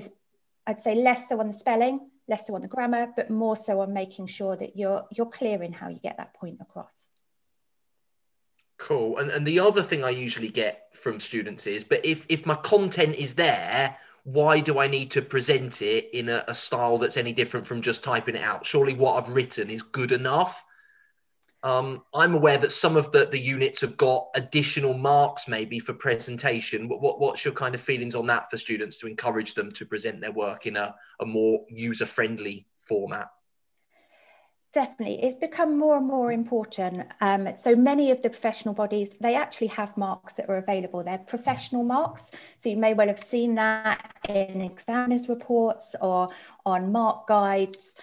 I'd 0.66 0.82
say 0.82 0.96
less 0.96 1.30
so 1.30 1.40
on 1.40 1.48
the 1.48 1.54
spelling, 1.54 2.10
less 2.28 2.48
so 2.48 2.56
on 2.56 2.62
the 2.62 2.68
grammar, 2.68 3.10
but 3.16 3.30
more 3.30 3.56
so 3.56 3.82
on 3.82 3.94
making 3.94 4.28
sure 4.28 4.56
that 4.56 4.76
you're 4.76 5.06
you're 5.12 5.28
clear 5.28 5.62
in 5.62 5.74
how 5.74 5.90
you 5.90 6.00
get 6.00 6.18
that 6.18 6.34
point 6.34 6.58
across. 6.62 7.10
Cool. 8.78 9.18
And 9.18 9.30
and 9.30 9.46
the 9.46 9.60
other 9.60 9.84
thing 9.84 10.04
I 10.04 10.10
usually 10.10 10.50
get 10.50 10.88
from 10.94 11.20
students 11.20 11.68
is, 11.68 11.84
but 11.84 12.04
if 12.04 12.26
if 12.30 12.48
my 12.48 12.56
content 12.56 13.16
is 13.16 13.36
there, 13.36 13.96
why 14.24 14.60
do 14.60 14.80
I 14.80 14.88
need 14.88 15.12
to 15.12 15.22
present 15.22 15.82
it 15.82 16.10
in 16.14 16.30
a, 16.30 16.44
a, 16.48 16.54
style 16.54 16.98
that's 16.98 17.18
any 17.18 17.34
different 17.34 17.66
from 17.66 17.82
just 17.82 18.04
typing 18.04 18.36
it 18.36 18.44
out? 18.44 18.66
Surely 18.66 18.94
what 18.94 19.22
I've 19.22 19.34
written 19.34 19.70
is 19.70 19.82
good 19.82 20.12
enough. 20.12 20.64
Um, 21.64 22.04
I'm 22.14 22.34
aware 22.34 22.58
that 22.58 22.72
some 22.72 22.98
of 22.98 23.12
the, 23.12 23.26
the 23.26 23.40
units 23.40 23.82
have 23.82 23.98
got 23.98 24.30
additional 24.36 24.96
marks 24.96 25.48
maybe 25.48 25.80
for 25.80 25.94
presentation. 25.94 26.88
What, 26.88 27.02
what, 27.02 27.20
what's 27.20 27.46
your 27.46 27.54
kind 27.54 27.76
of 27.76 27.82
feelings 27.82 28.16
on 28.16 28.28
that 28.28 28.50
for 28.50 28.58
students 28.58 28.98
to 28.98 29.08
encourage 29.08 29.54
them 29.54 29.72
to 29.74 29.86
present 29.86 30.22
their 30.22 30.32
work 30.32 30.66
in 30.66 30.76
a, 30.76 30.96
a 31.20 31.26
more 31.26 31.66
user 31.70 32.06
friendly 32.06 32.66
format? 32.78 33.30
Definitely, 34.74 35.22
it's 35.22 35.36
become 35.36 35.78
more 35.78 35.98
and 35.98 36.08
more 36.08 36.32
important. 36.32 37.06
Um, 37.20 37.50
so 37.58 37.76
many 37.76 38.12
of 38.12 38.22
the 38.22 38.30
professional 38.30 38.74
bodies, 38.74 39.10
they 39.20 39.36
actually 39.36 39.68
have 39.68 39.98
marks 39.98 40.32
that 40.34 40.48
are 40.48 40.58
available. 40.58 41.04
They're 41.04 41.18
professional 41.18 41.84
marks. 41.84 42.32
So 42.60 42.70
you 42.70 42.78
may 42.78 42.94
well 42.94 43.08
have 43.08 43.20
seen 43.20 43.56
that 43.56 44.16
in 44.30 44.62
examiners 44.62 45.28
reports 45.28 45.94
or 46.00 46.30
on 46.66 46.92
mark 46.94 47.28
guides. 47.28 47.94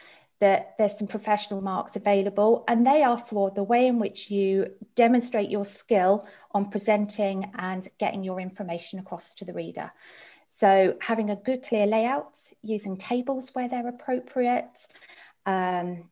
that 0.41 0.75
there's 0.79 0.97
some 0.97 1.09
professional 1.09 1.61
marks 1.61 1.97
available, 1.97 2.65
and 2.69 2.87
they 2.87 3.03
are 3.03 3.19
for 3.19 3.51
the 3.51 3.63
way 3.63 3.89
in 3.89 3.99
which 3.99 4.31
you 4.31 4.71
demonstrate 4.95 5.51
your 5.51 5.65
skill 5.65 6.29
on 6.53 6.71
presenting 6.71 7.51
and 7.59 7.89
getting 7.99 8.23
your 8.23 8.41
information 8.41 9.01
across 9.01 9.35
to 9.35 9.45
the 9.45 9.53
reader. 9.53 9.91
So, 10.47 10.97
having 11.01 11.31
a 11.31 11.37
good, 11.37 11.65
clear 11.65 11.87
layout, 11.87 12.39
using 12.63 12.97
tables 12.97 13.55
where 13.55 13.69
they're 13.69 13.89
appropriate, 13.89 14.87
um, 15.45 16.05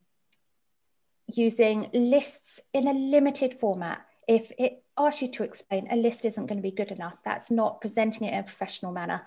using 1.33 1.91
lists 1.93 2.61
in 2.73 2.89
a 2.89 2.93
limited 2.93 3.55
format. 3.55 4.05
If 4.29 4.53
it 4.59 4.83
asks 4.97 5.23
you 5.23 5.29
to 5.33 5.45
explain, 5.45 5.89
a 5.91 5.97
list 5.97 6.25
isn't 6.25 6.47
going 6.47 6.59
to 6.59 6.63
be 6.63 6.71
good 6.71 6.93
enough. 6.93 7.17
That's 7.25 7.51
not 7.51 7.81
presenting 7.81 8.29
it 8.29 8.33
in 8.33 8.41
a 8.41 8.43
professional 8.43 8.93
manner. 8.93 9.25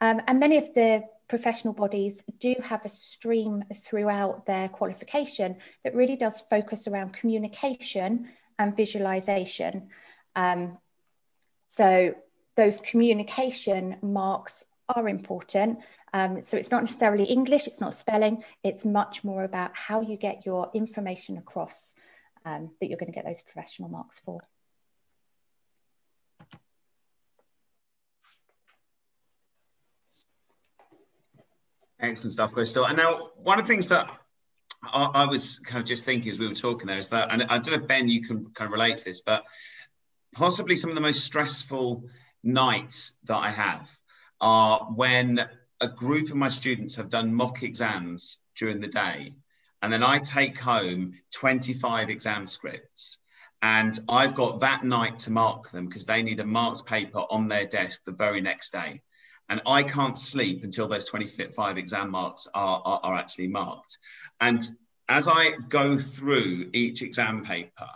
Um, 0.00 0.22
and 0.26 0.38
many 0.38 0.58
of 0.58 0.72
the 0.74 1.04
professional 1.28 1.74
bodies 1.74 2.22
do 2.38 2.54
have 2.62 2.84
a 2.84 2.88
stream 2.88 3.64
throughout 3.84 4.46
their 4.46 4.68
qualification 4.68 5.56
that 5.84 5.94
really 5.94 6.16
does 6.16 6.40
focus 6.48 6.88
around 6.88 7.12
communication 7.12 8.28
and 8.58 8.76
visualization. 8.76 9.88
Um, 10.34 10.78
so 11.68 12.14
those 12.56 12.80
communication 12.80 13.96
marks 14.02 14.64
are 14.88 15.08
important. 15.08 15.78
Um, 16.12 16.42
so 16.42 16.56
it's 16.56 16.70
not 16.70 16.82
necessarily 16.82 17.24
English, 17.24 17.66
it's 17.66 17.80
not 17.80 17.94
spelling, 17.94 18.42
it's 18.64 18.84
much 18.84 19.24
more 19.24 19.44
about 19.44 19.76
how 19.76 20.00
you 20.00 20.16
get 20.16 20.46
your 20.46 20.70
information 20.72 21.36
across 21.36 21.94
um, 22.44 22.70
that 22.80 22.88
you're 22.88 22.98
going 22.98 23.12
to 23.12 23.14
get 23.14 23.26
those 23.26 23.42
professional 23.42 23.90
marks 23.90 24.18
for. 24.20 24.40
Excellent 32.00 32.32
stuff, 32.32 32.52
Crystal. 32.52 32.86
And 32.86 32.96
now, 32.96 33.30
one 33.42 33.58
of 33.58 33.66
the 33.66 33.68
things 33.68 33.88
that 33.88 34.08
I, 34.84 35.04
I, 35.04 35.24
was 35.26 35.58
kind 35.58 35.82
of 35.82 35.84
just 35.84 36.04
thinking 36.04 36.30
as 36.30 36.38
we 36.38 36.46
were 36.46 36.54
talking 36.54 36.86
there 36.86 36.96
is 36.96 37.08
that, 37.08 37.32
and 37.32 37.42
I 37.42 37.58
don't 37.58 37.80
know 37.80 37.86
Ben, 37.86 38.08
you 38.08 38.22
can 38.22 38.44
kind 38.54 38.66
of 38.66 38.72
relate 38.72 38.98
to 38.98 39.04
this, 39.04 39.20
but 39.20 39.44
possibly 40.32 40.76
some 40.76 40.90
of 40.90 40.94
the 40.94 41.00
most 41.00 41.24
stressful 41.24 42.04
nights 42.44 43.14
that 43.24 43.36
I 43.36 43.50
have 43.50 43.90
are 44.40 44.80
when 44.94 45.48
a 45.80 45.88
group 45.88 46.30
of 46.30 46.36
my 46.36 46.48
students 46.48 46.96
have 46.96 47.08
done 47.08 47.34
mock 47.34 47.62
exams 47.62 48.38
during 48.56 48.80
the 48.80 48.88
day, 48.88 49.34
and 49.82 49.92
then 49.92 50.02
I 50.02 50.18
take 50.18 50.58
home 50.58 51.12
25 51.34 52.10
exam 52.10 52.46
scripts. 52.46 53.18
And 53.60 53.98
I've 54.08 54.34
got 54.34 54.60
that 54.60 54.84
night 54.84 55.18
to 55.20 55.32
mark 55.32 55.70
them 55.70 55.86
because 55.86 56.06
they 56.06 56.22
need 56.22 56.38
a 56.38 56.46
marked 56.46 56.86
paper 56.86 57.18
on 57.18 57.48
their 57.48 57.66
desk 57.66 58.02
the 58.04 58.12
very 58.12 58.40
next 58.40 58.72
day 58.72 59.02
and 59.48 59.62
I 59.66 59.82
can't 59.82 60.16
sleep 60.16 60.62
until 60.64 60.88
those 60.88 61.06
25 61.06 61.78
exam 61.78 62.10
marks 62.10 62.48
are, 62.52 62.82
are, 62.84 63.00
are 63.02 63.16
actually 63.16 63.48
marked. 63.48 63.98
And 64.40 64.62
as 65.08 65.26
I 65.28 65.52
go 65.68 65.96
through 65.96 66.70
each 66.74 67.02
exam 67.02 67.44
paper, 67.44 67.88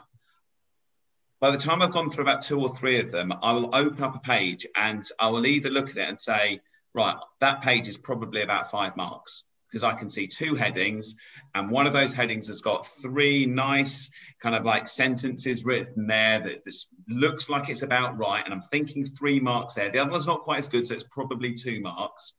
by 1.43 1.51
the 1.51 1.59
time 1.59 1.83
I've 1.83 1.91
gone 1.91 2.09
through 2.09 2.23
about 2.23 2.41
two 2.41 2.61
or 2.61 2.69
three 2.69 3.01
of 3.01 3.11
them, 3.11 3.33
I 3.43 3.53
will 3.53 3.75
open 3.75 4.05
up 4.05 4.15
a 4.15 4.21
page 4.21 4.65
and 4.77 5.03
I 5.19 5.29
will 5.29 5.45
either 5.45 5.71
look 5.71 5.91
at 5.91 5.97
it 5.97 6.09
and 6.09 6.19
say, 6.19 6.61
right, 6.95 7.17
that 7.41 7.63
page 7.63 7.89
is 7.89 7.99
probably 7.99 8.43
about 8.43 8.71
five 8.71 8.97
marks 8.97 9.45
because 9.69 9.83
I 9.83 9.95
can 9.95 10.09
see 10.09 10.27
two 10.27 10.55
headings, 10.55 11.17
and 11.55 11.71
one 11.71 11.87
of 11.87 11.95
those 11.95 12.13
headings 12.13 12.49
has 12.49 12.61
got 12.61 12.87
three 12.87 13.47
nice 13.47 14.11
kind 14.43 14.55
of 14.55 14.67
like 14.67 14.87
sentences 14.87 15.65
written 15.65 16.07
there 16.07 16.41
that 16.41 16.63
this 16.63 16.89
looks 17.09 17.49
like 17.49 17.71
it's 17.71 17.81
about 17.81 18.19
right. 18.19 18.45
And 18.45 18.53
I'm 18.53 18.61
thinking 18.61 19.03
three 19.03 19.41
marks 19.41 19.73
there. 19.73 19.89
The 19.89 19.99
other 19.99 20.11
one's 20.11 20.27
not 20.27 20.43
quite 20.43 20.59
as 20.59 20.69
good, 20.69 20.85
so 20.85 20.95
it's 20.95 21.07
probably 21.11 21.55
two 21.55 21.81
marks. 21.81 22.35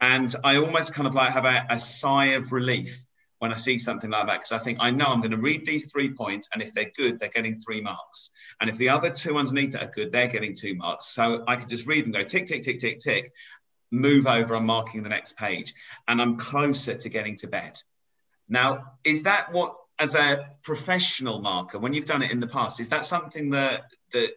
And 0.00 0.34
I 0.42 0.56
almost 0.56 0.94
kind 0.94 1.06
of 1.06 1.14
like 1.14 1.32
have 1.32 1.44
a, 1.44 1.66
a 1.68 1.78
sigh 1.78 2.28
of 2.28 2.52
relief 2.52 3.04
when 3.38 3.52
I 3.52 3.56
see 3.56 3.78
something 3.78 4.10
like 4.10 4.26
that 4.26 4.40
because 4.40 4.52
I 4.52 4.58
think 4.58 4.78
I 4.80 4.90
know 4.90 5.06
I'm 5.06 5.20
going 5.20 5.30
to 5.30 5.36
read 5.36 5.64
these 5.64 5.90
three 5.90 6.12
points, 6.12 6.48
and 6.52 6.62
if 6.62 6.72
they're 6.74 6.90
good, 6.96 7.18
they're 7.18 7.28
getting 7.28 7.54
three 7.54 7.80
marks. 7.80 8.30
And 8.60 8.68
if 8.68 8.76
the 8.78 8.88
other 8.88 9.10
two 9.10 9.38
underneath 9.38 9.76
are 9.76 9.86
good, 9.86 10.12
they're 10.12 10.28
getting 10.28 10.54
two 10.54 10.74
marks. 10.74 11.06
So 11.06 11.44
I 11.46 11.56
could 11.56 11.68
just 11.68 11.86
read 11.86 12.04
them, 12.04 12.12
go 12.12 12.24
tick, 12.24 12.46
tick, 12.46 12.62
tick, 12.62 12.78
tick, 12.78 12.98
tick, 12.98 13.32
move 13.90 14.26
over 14.26 14.54
I'm 14.54 14.66
marking 14.66 15.02
the 15.02 15.08
next 15.08 15.36
page, 15.36 15.74
and 16.06 16.20
I'm 16.20 16.36
closer 16.36 16.94
to 16.94 17.08
getting 17.08 17.36
to 17.36 17.48
bed. 17.48 17.80
Now, 18.48 18.92
is 19.04 19.24
that 19.24 19.52
what, 19.52 19.76
as 19.98 20.14
a 20.14 20.50
professional 20.62 21.40
marker, 21.40 21.78
when 21.78 21.92
you've 21.92 22.06
done 22.06 22.22
it 22.22 22.30
in 22.30 22.40
the 22.40 22.46
past, 22.46 22.80
is 22.80 22.90
that 22.90 23.04
something 23.04 23.50
that 23.50 23.82
that 24.12 24.30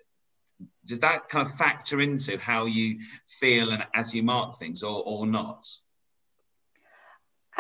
does 0.86 1.00
that 1.00 1.30
kind 1.30 1.46
of 1.46 1.54
factor 1.56 2.02
into 2.02 2.38
how 2.38 2.66
you 2.66 3.00
feel 3.28 3.72
and 3.72 3.84
as 3.96 4.14
you 4.14 4.24
mark 4.24 4.58
things, 4.58 4.84
or 4.84 5.04
or 5.06 5.26
not? 5.26 5.66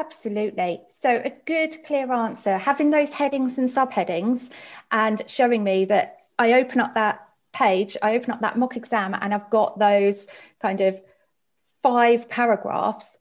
Absolutely. 0.01 0.81
So, 0.89 1.21
a 1.23 1.31
good, 1.45 1.83
clear 1.85 2.11
answer, 2.11 2.57
having 2.57 2.89
those 2.89 3.11
headings 3.11 3.59
and 3.59 3.69
subheadings 3.69 4.49
and 4.91 5.21
showing 5.29 5.63
me 5.63 5.85
that 5.85 6.21
I 6.39 6.53
open 6.53 6.79
up 6.79 6.95
that 6.95 7.27
page, 7.53 7.95
I 8.01 8.15
open 8.15 8.31
up 8.31 8.41
that 8.41 8.57
mock 8.57 8.75
exam, 8.77 9.13
and 9.13 9.31
I've 9.31 9.51
got 9.51 9.77
those 9.77 10.25
kind 10.59 10.81
of 10.81 10.99
five 11.83 12.27
paragraphs, 12.29 13.15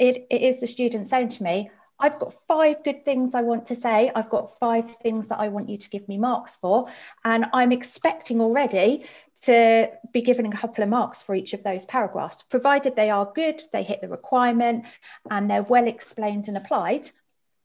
it, 0.00 0.26
it 0.28 0.42
is 0.42 0.60
the 0.60 0.66
student 0.66 1.06
saying 1.06 1.28
to 1.30 1.42
me, 1.44 1.70
I've 2.00 2.18
got 2.18 2.34
five 2.48 2.82
good 2.82 3.04
things 3.04 3.36
I 3.36 3.42
want 3.42 3.66
to 3.66 3.76
say. 3.76 4.10
I've 4.12 4.30
got 4.30 4.58
five 4.58 4.96
things 4.96 5.28
that 5.28 5.38
I 5.38 5.48
want 5.48 5.68
you 5.68 5.78
to 5.78 5.90
give 5.90 6.08
me 6.08 6.18
marks 6.18 6.56
for. 6.56 6.88
And 7.24 7.46
I'm 7.52 7.70
expecting 7.70 8.40
already 8.40 9.04
to 9.42 9.90
be 10.12 10.22
given 10.22 10.46
a 10.46 10.56
couple 10.56 10.82
of 10.82 10.90
marks 10.90 11.22
for 11.22 11.34
each 11.34 11.52
of 11.52 11.62
those 11.62 11.84
paragraphs, 11.84 12.42
provided 12.42 12.96
they 12.96 13.10
are 13.10 13.30
good, 13.34 13.62
they 13.72 13.82
hit 13.82 14.00
the 14.00 14.08
requirement, 14.08 14.84
and 15.30 15.50
they're 15.50 15.62
well 15.62 15.86
explained 15.86 16.48
and 16.48 16.56
applied, 16.56 17.08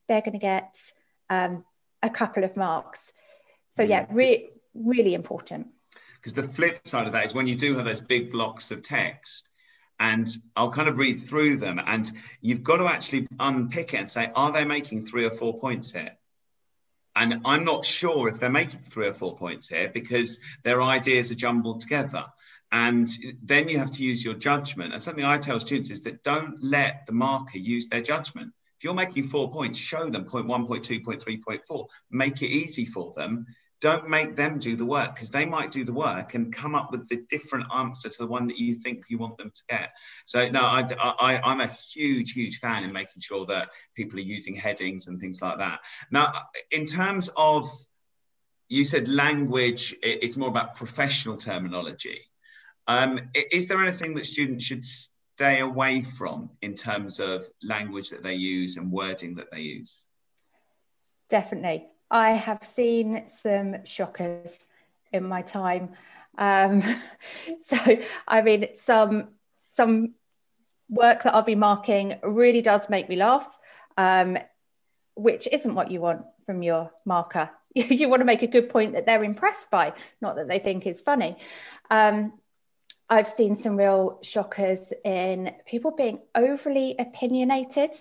they're 0.07 0.21
going 0.21 0.33
to 0.33 0.39
get 0.39 0.79
um, 1.29 1.63
a 2.01 2.09
couple 2.09 2.43
of 2.43 2.55
marks. 2.55 3.11
So, 3.73 3.83
yeah, 3.83 4.05
re- 4.11 4.49
really 4.73 5.13
important. 5.13 5.67
Because 6.15 6.33
the 6.33 6.43
flip 6.43 6.87
side 6.87 7.07
of 7.07 7.13
that 7.13 7.25
is 7.25 7.33
when 7.33 7.47
you 7.47 7.55
do 7.55 7.75
have 7.75 7.85
those 7.85 8.01
big 8.01 8.31
blocks 8.31 8.71
of 8.71 8.81
text, 8.81 9.47
and 9.99 10.27
I'll 10.55 10.71
kind 10.71 10.89
of 10.89 10.97
read 10.97 11.19
through 11.19 11.57
them. 11.57 11.79
And 11.85 12.11
you've 12.41 12.63
got 12.63 12.77
to 12.77 12.87
actually 12.87 13.27
unpick 13.39 13.93
it 13.93 13.97
and 13.97 14.09
say, 14.09 14.31
are 14.35 14.51
they 14.51 14.65
making 14.65 15.05
three 15.05 15.25
or 15.25 15.31
four 15.31 15.59
points 15.59 15.93
here? 15.93 16.17
And 17.15 17.41
I'm 17.45 17.63
not 17.63 17.85
sure 17.85 18.27
if 18.27 18.39
they're 18.39 18.49
making 18.49 18.81
three 18.81 19.07
or 19.07 19.13
four 19.13 19.35
points 19.35 19.69
here 19.69 19.89
because 19.93 20.39
their 20.63 20.81
ideas 20.81 21.31
are 21.31 21.35
jumbled 21.35 21.81
together. 21.81 22.25
And 22.71 23.07
then 23.43 23.69
you 23.69 23.77
have 23.77 23.91
to 23.91 24.03
use 24.03 24.25
your 24.25 24.33
judgment. 24.33 24.93
And 24.93 25.03
something 25.03 25.23
I 25.23 25.37
tell 25.37 25.59
students 25.59 25.91
is 25.91 26.01
that 26.03 26.23
don't 26.23 26.57
let 26.63 27.05
the 27.05 27.13
marker 27.13 27.59
use 27.59 27.87
their 27.87 28.01
judgment. 28.01 28.51
If 28.77 28.83
you're 28.83 28.95
making 28.95 29.23
four 29.23 29.51
points, 29.51 29.77
show 29.77 30.09
them 30.09 30.25
point 30.25 30.47
one, 30.47 30.65
point 30.65 30.83
two, 30.83 31.01
point 31.01 31.21
three, 31.21 31.37
point 31.37 31.63
four. 31.65 31.87
Make 32.09 32.41
it 32.41 32.47
easy 32.47 32.85
for 32.85 33.13
them 33.15 33.45
don't 33.83 34.07
make 34.07 34.37
them 34.37 34.59
do 34.59 34.77
the 34.77 34.85
work 34.85 35.13
because 35.13 35.29
they 35.29 35.43
might 35.43 35.69
do 35.69 35.83
the 35.83 35.91
work 35.91 36.35
and 36.35 36.53
come 36.53 36.73
up 36.73 36.89
with 36.89 37.05
the 37.09 37.17
different 37.29 37.65
answer 37.75 38.07
to 38.07 38.17
the 38.17 38.25
one 38.25 38.47
that 38.47 38.57
you 38.57 38.73
think 38.73 39.03
you 39.09 39.17
want 39.17 39.37
them 39.37 39.51
to 39.53 39.61
get. 39.69 39.89
So 40.23 40.47
no, 40.47 40.61
I, 40.61 40.87
I, 41.19 41.41
I'm 41.43 41.59
a 41.59 41.67
huge, 41.67 42.31
huge 42.31 42.59
fan 42.59 42.85
in 42.85 42.93
making 42.93 43.21
sure 43.21 43.45
that 43.47 43.71
people 43.93 44.19
are 44.19 44.21
using 44.21 44.55
headings 44.55 45.07
and 45.07 45.19
things 45.19 45.41
like 45.41 45.59
that. 45.59 45.81
Now, 46.09 46.31
in 46.71 46.85
terms 46.85 47.29
of, 47.35 47.69
you 48.69 48.85
said 48.85 49.09
language, 49.09 49.93
it's 50.01 50.37
more 50.37 50.47
about 50.47 50.77
professional 50.77 51.35
terminology. 51.35 52.21
Um, 52.87 53.19
is 53.51 53.67
there 53.67 53.81
anything 53.83 54.13
that 54.13 54.25
students 54.25 54.63
should 54.63 54.85
stay 54.85 55.59
away 55.59 56.03
from 56.03 56.51
in 56.61 56.73
terms 56.75 57.19
of 57.19 57.45
language 57.61 58.11
that 58.11 58.23
they 58.23 58.35
use 58.35 58.77
and 58.77 58.93
wording 58.93 59.35
that 59.35 59.51
they 59.51 59.59
use? 59.59 60.07
Definitely. 61.27 61.87
I 62.09 62.31
have 62.31 62.63
seen 62.63 63.27
some 63.27 63.85
shockers 63.85 64.67
in 65.11 65.23
my 65.27 65.41
time. 65.41 65.95
Um, 66.37 66.83
so, 67.61 67.77
I 68.27 68.41
mean, 68.41 68.67
some 68.75 69.29
some 69.57 70.13
work 70.89 71.23
that 71.23 71.33
I'll 71.33 71.41
be 71.41 71.55
marking 71.55 72.19
really 72.21 72.61
does 72.61 72.89
make 72.89 73.09
me 73.09 73.15
laugh, 73.15 73.47
um, 73.97 74.37
which 75.15 75.47
isn't 75.51 75.73
what 75.73 75.91
you 75.91 76.01
want 76.01 76.25
from 76.45 76.61
your 76.61 76.91
marker. 77.05 77.49
you 77.73 78.07
want 78.09 78.21
to 78.21 78.25
make 78.25 78.43
a 78.43 78.47
good 78.47 78.69
point 78.69 78.93
that 78.93 79.05
they're 79.05 79.23
impressed 79.23 79.71
by, 79.71 79.93
not 80.21 80.35
that 80.35 80.47
they 80.47 80.59
think 80.59 80.85
is 80.85 81.01
funny. 81.01 81.37
Um, 81.89 82.33
I've 83.09 83.27
seen 83.27 83.55
some 83.55 83.77
real 83.77 84.19
shockers 84.21 84.93
in 85.03 85.51
people 85.65 85.91
being 85.91 86.19
overly 86.35 86.95
opinionated 86.97 87.91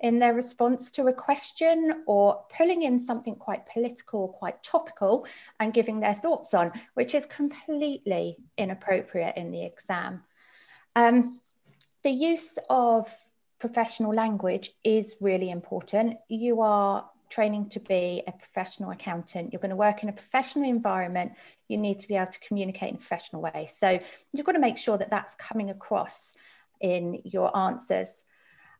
in 0.00 0.18
their 0.18 0.34
response 0.34 0.90
to 0.92 1.06
a 1.06 1.12
question 1.12 2.04
or 2.06 2.44
pulling 2.56 2.82
in 2.82 2.98
something 2.98 3.34
quite 3.34 3.66
political, 3.66 4.28
quite 4.28 4.62
topical, 4.62 5.26
and 5.58 5.72
giving 5.72 6.00
their 6.00 6.14
thoughts 6.14 6.52
on, 6.52 6.72
which 6.94 7.14
is 7.14 7.24
completely 7.26 8.36
inappropriate 8.58 9.36
in 9.36 9.50
the 9.50 9.64
exam. 9.64 10.22
Um, 10.94 11.40
the 12.02 12.10
use 12.10 12.58
of 12.68 13.10
professional 13.58 14.14
language 14.14 14.70
is 14.84 15.16
really 15.20 15.50
important. 15.50 16.18
You 16.28 16.60
are 16.60 17.08
training 17.30 17.70
to 17.70 17.80
be 17.80 18.22
a 18.26 18.32
professional 18.32 18.90
accountant. 18.90 19.52
You're 19.52 19.60
going 19.60 19.70
to 19.70 19.76
work 19.76 20.02
in 20.02 20.08
a 20.08 20.12
professional 20.12 20.68
environment. 20.68 21.32
You 21.68 21.78
need 21.78 22.00
to 22.00 22.08
be 22.08 22.16
able 22.16 22.32
to 22.32 22.38
communicate 22.40 22.90
in 22.90 22.96
a 22.96 22.98
professional 22.98 23.42
way. 23.42 23.68
So 23.74 23.98
you've 24.32 24.46
got 24.46 24.52
to 24.52 24.58
make 24.58 24.78
sure 24.78 24.96
that 24.98 25.10
that's 25.10 25.34
coming 25.34 25.70
across 25.70 26.32
in 26.80 27.22
your 27.24 27.56
answers. 27.56 28.24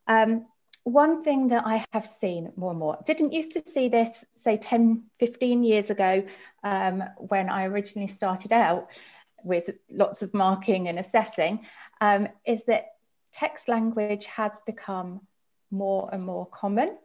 Um, 0.06 0.46
one 0.86 1.20
thing 1.24 1.48
that 1.48 1.66
I 1.66 1.84
have 1.92 2.06
seen 2.06 2.52
more 2.54 2.70
and 2.70 2.78
more, 2.78 2.96
didn't 3.04 3.32
used 3.32 3.50
to 3.54 3.62
see 3.68 3.88
this, 3.88 4.24
say 4.36 4.56
10, 4.56 5.02
15 5.18 5.64
years 5.64 5.90
ago, 5.90 6.24
um, 6.62 7.02
when 7.18 7.48
I 7.48 7.64
originally 7.64 8.06
started 8.06 8.52
out 8.52 8.86
with 9.42 9.68
lots 9.90 10.22
of 10.22 10.32
marking 10.32 10.86
and 10.86 10.96
assessing, 10.96 11.66
um, 12.00 12.28
is 12.46 12.64
that 12.66 12.92
text 13.32 13.66
language 13.66 14.26
has 14.26 14.60
become 14.64 15.22
more 15.72 16.08
and 16.12 16.22
more 16.22 16.46
common. 16.46 16.96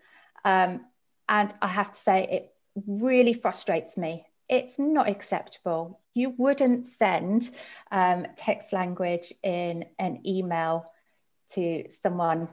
Um, 0.45 0.85
and 1.27 1.51
I 1.59 1.67
have 1.67 1.91
to 1.91 1.99
say, 1.99 2.27
it 2.29 2.53
really 2.85 3.33
frustrates 3.33 3.97
me. 3.97 4.27
It's 4.47 4.77
not 4.77 5.09
acceptable. 5.09 5.99
You 6.13 6.35
wouldn't 6.37 6.85
send 6.85 7.49
um, 7.91 8.27
text 8.37 8.73
language 8.73 9.33
in 9.41 9.85
an 9.97 10.21
email 10.23 10.85
to 11.53 11.85
someone 12.03 12.47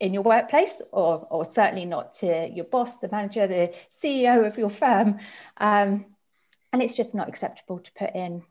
in 0.00 0.14
your 0.14 0.22
workplace, 0.22 0.80
or, 0.92 1.26
or 1.30 1.44
certainly 1.44 1.84
not 1.84 2.14
to 2.16 2.48
your 2.48 2.64
boss, 2.64 2.96
the 2.98 3.08
manager, 3.08 3.46
the 3.46 3.74
CEO 4.02 4.46
of 4.46 4.56
your 4.56 4.70
firm. 4.70 5.18
Um, 5.56 6.06
and 6.72 6.82
it's 6.82 6.94
just 6.94 7.14
not 7.14 7.28
acceptable 7.28 7.80
to 7.80 7.92
put 7.92 8.14
in 8.14 8.42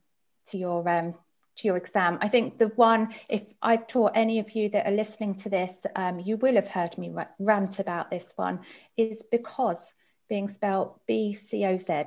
to 0.47 0.57
your 0.57 0.87
um, 0.89 1.13
to 1.57 1.67
your 1.67 1.77
exam. 1.77 2.19
I 2.21 2.29
think 2.29 2.57
the 2.57 2.67
one, 2.67 3.13
if 3.29 3.41
I've 3.61 3.87
taught 3.87 4.11
any 4.15 4.39
of 4.39 4.51
you 4.51 4.69
that 4.69 4.85
are 4.87 4.91
listening 4.91 5.35
to 5.35 5.49
this, 5.49 5.85
um, 5.95 6.19
you 6.19 6.37
will 6.37 6.55
have 6.55 6.67
heard 6.67 6.97
me 6.97 7.13
rant 7.39 7.79
about 7.79 8.09
this 8.09 8.33
one, 8.35 8.59
is 8.95 9.23
because 9.31 9.93
being 10.29 10.47
spelled 10.47 10.99
B 11.07 11.33
C 11.33 11.65
O 11.65 11.77
Z. 11.77 12.05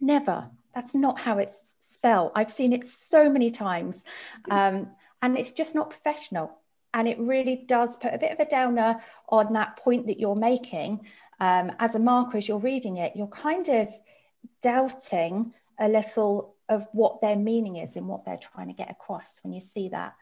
Never. 0.00 0.50
That's 0.74 0.94
not 0.94 1.18
how 1.18 1.38
it's 1.38 1.74
spelled. 1.80 2.32
I've 2.34 2.52
seen 2.52 2.74
it 2.74 2.84
so 2.84 3.30
many 3.30 3.50
times. 3.50 4.04
Um, 4.50 4.88
and 5.22 5.38
it's 5.38 5.52
just 5.52 5.74
not 5.74 5.88
professional. 5.88 6.52
And 6.96 7.06
it 7.06 7.18
really 7.18 7.56
does 7.56 7.94
put 7.94 8.14
a 8.14 8.18
bit 8.18 8.32
of 8.32 8.40
a 8.40 8.48
downer 8.48 9.02
on 9.28 9.52
that 9.52 9.76
point 9.76 10.06
that 10.06 10.18
you're 10.18 10.34
making. 10.34 11.06
Um, 11.38 11.70
as 11.78 11.94
a 11.94 11.98
marker, 11.98 12.38
as 12.38 12.48
you're 12.48 12.58
reading 12.58 12.96
it, 12.96 13.14
you're 13.14 13.26
kind 13.26 13.68
of 13.68 13.92
doubting 14.62 15.52
a 15.78 15.90
little 15.90 16.56
of 16.70 16.86
what 16.92 17.20
their 17.20 17.36
meaning 17.36 17.76
is 17.76 17.96
and 17.96 18.08
what 18.08 18.24
they're 18.24 18.38
trying 18.38 18.68
to 18.68 18.74
get 18.74 18.90
across 18.90 19.38
when 19.42 19.52
you 19.52 19.60
see 19.60 19.90
that. 19.90 20.14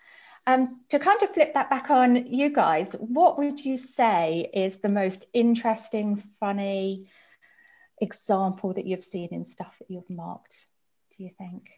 Um, 0.49 0.81
to 0.89 0.99
kind 0.99 1.23
of 1.23 1.31
flip 1.31 1.55
that 1.55 1.71
back 1.71 1.91
on 1.91 2.27
you 2.27 2.51
guys, 2.51 2.93
what 2.99 3.39
would 3.39 3.65
you 3.65 3.77
say 3.77 4.51
is 4.53 4.79
the 4.79 4.89
most 4.89 5.25
interesting, 5.33 6.17
funny 6.41 7.09
example 8.01 8.75
that 8.75 8.85
you've 8.85 9.05
seen 9.05 9.29
in 9.31 9.45
stuff 9.45 9.77
that 9.79 9.89
you've 9.89 10.11
marked, 10.11 10.67
do 11.17 11.23
you 11.23 11.31
think? 11.39 11.71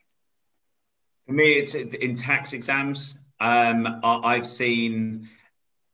For 1.27 1.33
me, 1.33 1.55
it's 1.55 1.75
in 1.75 2.15
tax 2.15 2.53
exams. 2.53 3.19
Um, 3.41 4.01
I've 4.05 4.47
seen 4.47 5.29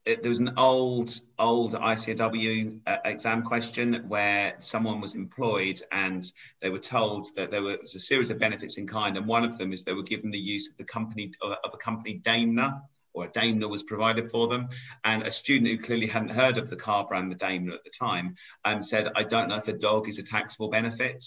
there 0.04 0.18
was 0.24 0.40
an 0.40 0.54
old 0.58 1.20
old 1.38 1.74
ICAEW 1.74 2.80
uh, 2.86 2.96
exam 3.04 3.42
question 3.42 4.04
where 4.08 4.54
someone 4.58 5.00
was 5.00 5.14
employed 5.14 5.80
and 5.90 6.30
they 6.60 6.68
were 6.68 6.78
told 6.78 7.26
that 7.36 7.50
there 7.50 7.62
was 7.62 7.94
a 7.94 8.00
series 8.00 8.30
of 8.30 8.38
benefits 8.38 8.76
in 8.76 8.86
kind, 8.86 9.16
and 9.16 9.26
one 9.26 9.44
of 9.44 9.56
them 9.56 9.72
is 9.72 9.84
they 9.84 9.94
were 9.94 10.02
given 10.02 10.30
the 10.30 10.38
use 10.38 10.70
of 10.70 10.76
the 10.76 10.84
company 10.84 11.32
of 11.40 11.72
a 11.72 11.78
company 11.78 12.14
Daimler 12.14 12.82
or 13.14 13.24
a 13.24 13.30
Daimler 13.30 13.68
was 13.68 13.84
provided 13.84 14.28
for 14.28 14.48
them. 14.48 14.68
And 15.04 15.22
a 15.22 15.30
student 15.30 15.70
who 15.70 15.78
clearly 15.78 16.06
hadn't 16.06 16.30
heard 16.30 16.58
of 16.58 16.68
the 16.68 16.76
car 16.76 17.06
brand, 17.06 17.30
the 17.30 17.36
Daimler 17.36 17.74
at 17.74 17.84
the 17.84 17.90
time, 17.90 18.36
um, 18.64 18.82
said, 18.82 19.08
I 19.16 19.22
don't 19.22 19.48
know 19.48 19.56
if 19.56 19.68
a 19.68 19.72
dog 19.72 20.08
is 20.08 20.18
a 20.18 20.22
taxable 20.22 20.70
benefit. 20.70 21.22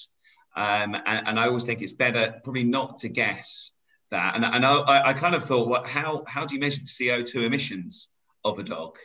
Um, 0.55 0.95
and, 0.95 1.27
and, 1.27 1.39
I 1.39 1.47
always 1.47 1.65
think 1.65 1.81
it's 1.81 1.93
better 1.93 2.39
probably 2.41 2.63
not 2.63 2.97
to 2.99 3.09
guess 3.09 3.71
that. 4.15 4.35
And, 4.35 4.43
and 4.43 4.65
I, 4.65 5.09
I, 5.09 5.13
kind 5.13 5.35
of 5.35 5.43
thought, 5.43 5.87
how, 5.87 6.23
how 6.27 6.45
do 6.45 6.55
you 6.55 6.61
measure 6.61 6.81
the 6.81 6.87
CO2 6.87 7.45
emissions? 7.45 8.09
of 8.45 8.59
a 8.59 8.63
dog, 8.63 8.97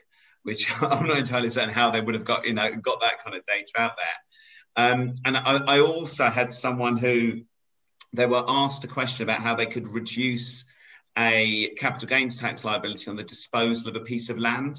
which 0.45 0.71
I'm 0.83 1.07
not 1.07 1.19
entirely 1.19 1.51
certain 1.51 1.75
how 1.75 1.91
they 1.91 2.01
would 2.01 2.15
have 2.15 2.25
got, 2.25 2.47
you 2.47 2.55
know, 2.55 2.71
got 2.77 3.01
that 3.01 3.25
kind 3.25 3.37
of 3.37 3.45
data 3.47 3.73
out 3.79 3.93
there. 3.97 4.85
Um, 4.85 5.15
and 5.25 5.37
I, 5.37 5.57
I 5.67 5.81
also 5.81 6.27
had 6.27 6.53
someone 6.53 6.97
who 6.97 7.41
they 8.13 8.27
were 8.27 8.45
asked 8.47 8.85
a 8.85 8.89
question 8.89 9.25
about 9.25 9.41
how 9.41 9.55
they 9.55 9.67
could 9.67 9.89
reduce 9.89 10.65
a 11.19 11.71
capital 11.71 12.09
gains 12.09 12.37
tax 12.37 12.65
liability 12.65 13.11
on 13.11 13.17
the 13.17 13.25
disposal 13.25 13.89
of 13.89 13.97
a 13.97 14.05
piece 14.05 14.31
of 14.31 14.39
land. 14.39 14.77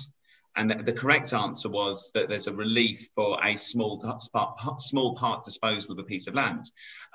And 0.56 0.70
the, 0.70 0.76
the, 0.76 0.94
correct 0.94 1.34
answer 1.34 1.70
was 1.70 2.12
that 2.14 2.28
there's 2.28 2.48
a 2.48 2.54
relief 2.54 3.10
for 3.16 3.40
a 3.44 3.56
small 3.56 4.02
small 4.78 5.16
part 5.16 5.44
disposal 5.46 5.94
of 5.94 6.00
a 6.00 6.04
piece 6.04 6.28
of 6.28 6.36
land. 6.36 6.66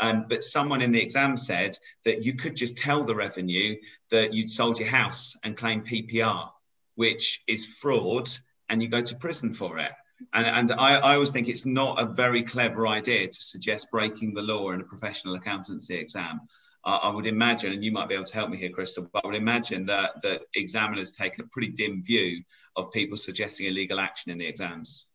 Um, 0.00 0.24
but 0.28 0.42
someone 0.42 0.80
in 0.80 0.92
the 0.92 1.02
exam 1.02 1.36
said 1.36 1.76
that 2.04 2.24
you 2.24 2.34
could 2.34 2.56
just 2.56 2.78
tell 2.78 3.04
the 3.04 3.14
revenue 3.14 3.76
that 4.10 4.32
you'd 4.32 4.48
sold 4.48 4.80
your 4.80 4.88
house 4.88 5.36
and 5.44 5.56
claim 5.56 5.82
PPR 5.82 6.48
which 6.96 7.42
is 7.46 7.66
fraud, 7.66 8.28
and 8.68 8.82
you 8.82 8.88
go 8.88 9.00
to 9.00 9.16
prison 9.16 9.52
for 9.52 9.78
it. 9.78 9.92
And, 10.32 10.46
and 10.46 10.80
I, 10.80 10.96
I, 10.96 11.14
always 11.14 11.30
think 11.30 11.46
it's 11.46 11.66
not 11.66 12.00
a 12.00 12.06
very 12.06 12.42
clever 12.42 12.86
idea 12.86 13.28
to 13.28 13.40
suggest 13.40 13.90
breaking 13.90 14.32
the 14.32 14.42
law 14.42 14.70
in 14.72 14.80
a 14.80 14.84
professional 14.84 15.34
accountancy 15.34 15.94
exam. 15.94 16.40
I, 16.86 16.96
I 16.96 17.14
would 17.14 17.26
imagine, 17.26 17.72
and 17.72 17.84
you 17.84 17.92
might 17.92 18.08
be 18.08 18.14
able 18.14 18.24
to 18.24 18.34
help 18.34 18.48
me 18.48 18.56
here, 18.56 18.70
Crystal, 18.70 19.10
but 19.12 19.24
I 19.24 19.26
would 19.26 19.36
imagine 19.36 19.84
that, 19.86 20.22
that 20.22 20.42
examiners 20.54 21.12
take 21.12 21.38
a 21.38 21.44
pretty 21.44 21.68
dim 21.68 22.02
view 22.02 22.42
of 22.76 22.92
people 22.92 23.16
suggesting 23.16 23.66
illegal 23.66 24.00
action 24.00 24.30
in 24.30 24.38
the 24.38 24.46
exams. 24.46 25.08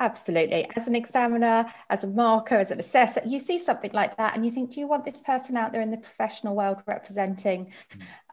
Absolutely. 0.00 0.68
As 0.76 0.88
an 0.88 0.96
examiner, 0.96 1.72
as 1.88 2.02
a 2.02 2.08
marker, 2.08 2.56
as 2.56 2.72
an 2.72 2.80
assessor, 2.80 3.22
you 3.24 3.38
see 3.38 3.58
something 3.58 3.92
like 3.92 4.16
that 4.16 4.34
and 4.34 4.44
you 4.44 4.50
think, 4.50 4.72
do 4.72 4.80
you 4.80 4.88
want 4.88 5.04
this 5.04 5.16
person 5.16 5.56
out 5.56 5.72
there 5.72 5.80
in 5.80 5.92
the 5.92 5.96
professional 5.96 6.56
world 6.56 6.78
representing 6.86 7.72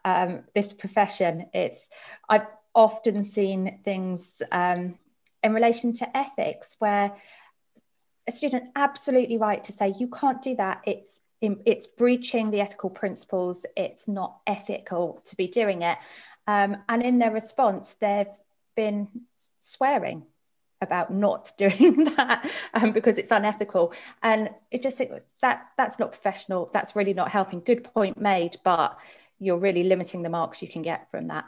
um, 0.04 0.42
this 0.56 0.72
profession? 0.72 1.46
It's 1.54 1.88
I've 2.28 2.48
often 2.74 3.22
seen 3.22 3.78
things 3.84 4.42
um, 4.50 4.98
in 5.44 5.54
relation 5.54 5.92
to 5.94 6.16
ethics 6.16 6.74
where 6.80 7.12
a 8.26 8.32
student 8.32 8.70
absolutely 8.74 9.38
right 9.38 9.62
to 9.64 9.72
say 9.72 9.94
you 9.96 10.08
can't 10.08 10.42
do 10.42 10.56
that. 10.56 10.82
It's 10.84 11.20
it's 11.42 11.86
breaching 11.86 12.50
the 12.50 12.60
ethical 12.60 12.90
principles. 12.90 13.66
It's 13.76 14.06
not 14.06 14.38
ethical 14.46 15.22
to 15.26 15.36
be 15.36 15.48
doing 15.48 15.82
it. 15.82 15.98
Um, 16.46 16.76
and 16.88 17.02
in 17.02 17.18
their 17.18 17.30
response, 17.30 17.94
they've 17.94 18.26
been 18.76 19.08
swearing 19.60 20.24
about 20.80 21.12
not 21.12 21.52
doing 21.58 22.04
that 22.16 22.50
um, 22.74 22.92
because 22.92 23.18
it's 23.18 23.30
unethical. 23.30 23.92
And 24.22 24.50
it 24.70 24.82
just 24.82 25.00
that 25.40 25.68
that's 25.76 25.98
not 25.98 26.12
professional. 26.12 26.70
That's 26.72 26.96
really 26.96 27.14
not 27.14 27.30
helping. 27.30 27.60
Good 27.60 27.84
point 27.84 28.20
made 28.20 28.56
but 28.64 28.98
you're 29.38 29.58
really 29.58 29.82
limiting 29.82 30.22
the 30.22 30.28
marks 30.28 30.62
you 30.62 30.68
can 30.68 30.82
get 30.82 31.10
from 31.10 31.28
that. 31.28 31.44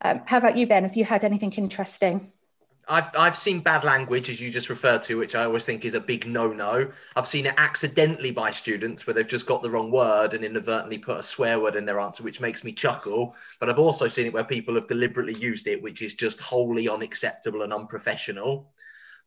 Um, 0.00 0.22
how 0.26 0.38
about 0.38 0.56
you 0.56 0.66
ben? 0.66 0.84
Have 0.84 0.96
you 0.96 1.04
had 1.04 1.24
anything 1.24 1.52
interesting 1.52 2.32
I've, 2.90 3.08
I've 3.16 3.36
seen 3.36 3.60
bad 3.60 3.84
language, 3.84 4.28
as 4.28 4.40
you 4.40 4.50
just 4.50 4.68
referred 4.68 5.04
to, 5.04 5.16
which 5.16 5.36
I 5.36 5.44
always 5.44 5.64
think 5.64 5.84
is 5.84 5.94
a 5.94 6.00
big 6.00 6.26
no 6.26 6.52
no. 6.52 6.90
I've 7.14 7.26
seen 7.26 7.46
it 7.46 7.54
accidentally 7.56 8.32
by 8.32 8.50
students 8.50 9.06
where 9.06 9.14
they've 9.14 9.26
just 9.26 9.46
got 9.46 9.62
the 9.62 9.70
wrong 9.70 9.92
word 9.92 10.34
and 10.34 10.44
inadvertently 10.44 10.98
put 10.98 11.18
a 11.18 11.22
swear 11.22 11.60
word 11.60 11.76
in 11.76 11.84
their 11.84 12.00
answer, 12.00 12.24
which 12.24 12.40
makes 12.40 12.64
me 12.64 12.72
chuckle. 12.72 13.36
But 13.60 13.70
I've 13.70 13.78
also 13.78 14.08
seen 14.08 14.26
it 14.26 14.32
where 14.32 14.42
people 14.42 14.74
have 14.74 14.88
deliberately 14.88 15.34
used 15.34 15.68
it, 15.68 15.80
which 15.80 16.02
is 16.02 16.14
just 16.14 16.40
wholly 16.40 16.88
unacceptable 16.88 17.62
and 17.62 17.72
unprofessional. 17.72 18.72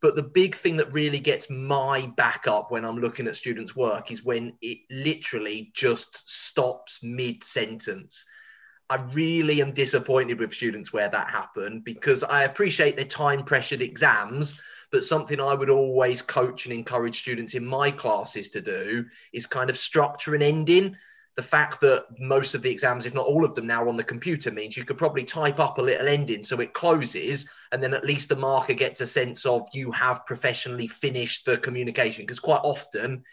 But 0.02 0.18
the 0.18 0.24
big 0.24 0.56
thing 0.56 0.76
that 0.78 0.92
really 0.92 1.22
gets 1.22 1.50
my 1.50 2.06
back 2.18 2.48
up 2.48 2.70
when 2.70 2.84
I'm 2.84 2.98
looking 2.98 3.28
at 3.28 3.38
students' 3.38 3.78
work 3.78 4.12
is 4.12 4.26
when 4.26 4.58
it 4.62 4.80
literally 4.92 5.72
just 5.74 6.30
stops 6.30 7.00
mid 7.02 7.42
sentence 7.46 8.26
I 8.90 8.98
really 9.14 9.62
am 9.62 9.72
disappointed 9.72 10.40
with 10.40 10.54
students 10.54 10.92
where 10.92 11.10
that 11.10 11.28
happened 11.28 11.84
because 11.84 12.24
I 12.24 12.44
appreciate 12.44 12.96
their 12.96 13.06
time 13.06 13.44
pressured 13.44 13.82
exams, 13.82 14.60
but 14.92 15.06
something 15.06 15.40
I 15.40 15.54
would 15.54 15.70
always 15.70 16.22
coach 16.22 16.66
and 16.66 16.74
encourage 16.74 17.20
students 17.20 17.54
in 17.54 17.66
my 17.66 17.92
classes 17.92 18.50
to 18.50 18.62
do 18.62 19.06
is 19.32 19.46
kind 19.46 19.70
of 19.70 19.78
structure 19.78 20.36
an 20.36 20.42
ending. 20.42 20.98
The 21.36 21.42
fact 21.42 21.82
that 21.82 22.06
most 22.20 22.54
of 22.54 22.62
the 22.62 22.70
exams, 22.70 23.08
if 23.08 23.16
not 23.16 23.26
all 23.26 23.44
of 23.44 23.56
them 23.56 23.66
now, 23.66 23.90
on 23.90 23.98
the 23.98 24.04
computer 24.04 24.52
means 24.52 24.78
you 24.78 24.86
could 24.86 25.00
probably 25.00 25.24
type 25.24 25.60
up 25.60 25.80
a 25.80 25.82
little 25.82 26.08
ending 26.08 26.44
so 26.44 26.60
it 26.60 26.74
closes, 26.74 27.50
and 27.72 27.82
then 27.82 27.96
at 27.96 28.06
least 28.06 28.30
the 28.30 28.36
marker 28.36 28.74
gets 28.74 29.02
a 29.02 29.08
sense 29.08 29.46
of 29.46 29.68
you 29.74 29.92
have 29.92 30.28
professionally 30.28 30.86
finished 30.86 31.46
the 31.46 31.58
communication. 31.58 32.24
Because 32.24 32.40
quite 32.40 32.62
often 32.64 33.24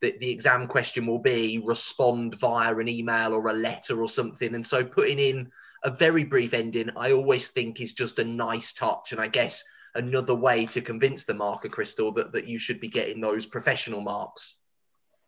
the, 0.00 0.16
the 0.18 0.30
exam 0.30 0.66
question 0.66 1.06
will 1.06 1.18
be 1.18 1.58
respond 1.64 2.34
via 2.36 2.74
an 2.76 2.88
email 2.88 3.32
or 3.32 3.48
a 3.48 3.52
letter 3.52 4.00
or 4.00 4.08
something. 4.08 4.54
And 4.54 4.66
so 4.66 4.84
putting 4.84 5.18
in 5.18 5.50
a 5.84 5.90
very 5.90 6.24
brief 6.24 6.54
ending, 6.54 6.90
I 6.96 7.12
always 7.12 7.50
think 7.50 7.80
is 7.80 7.92
just 7.92 8.18
a 8.18 8.24
nice 8.24 8.72
touch. 8.72 9.12
And 9.12 9.20
I 9.20 9.28
guess 9.28 9.64
another 9.94 10.34
way 10.34 10.66
to 10.66 10.80
convince 10.80 11.24
the 11.24 11.34
marker, 11.34 11.68
Crystal, 11.68 12.12
that, 12.12 12.32
that 12.32 12.46
you 12.46 12.58
should 12.58 12.80
be 12.80 12.88
getting 12.88 13.20
those 13.20 13.46
professional 13.46 14.00
marks. 14.00 14.56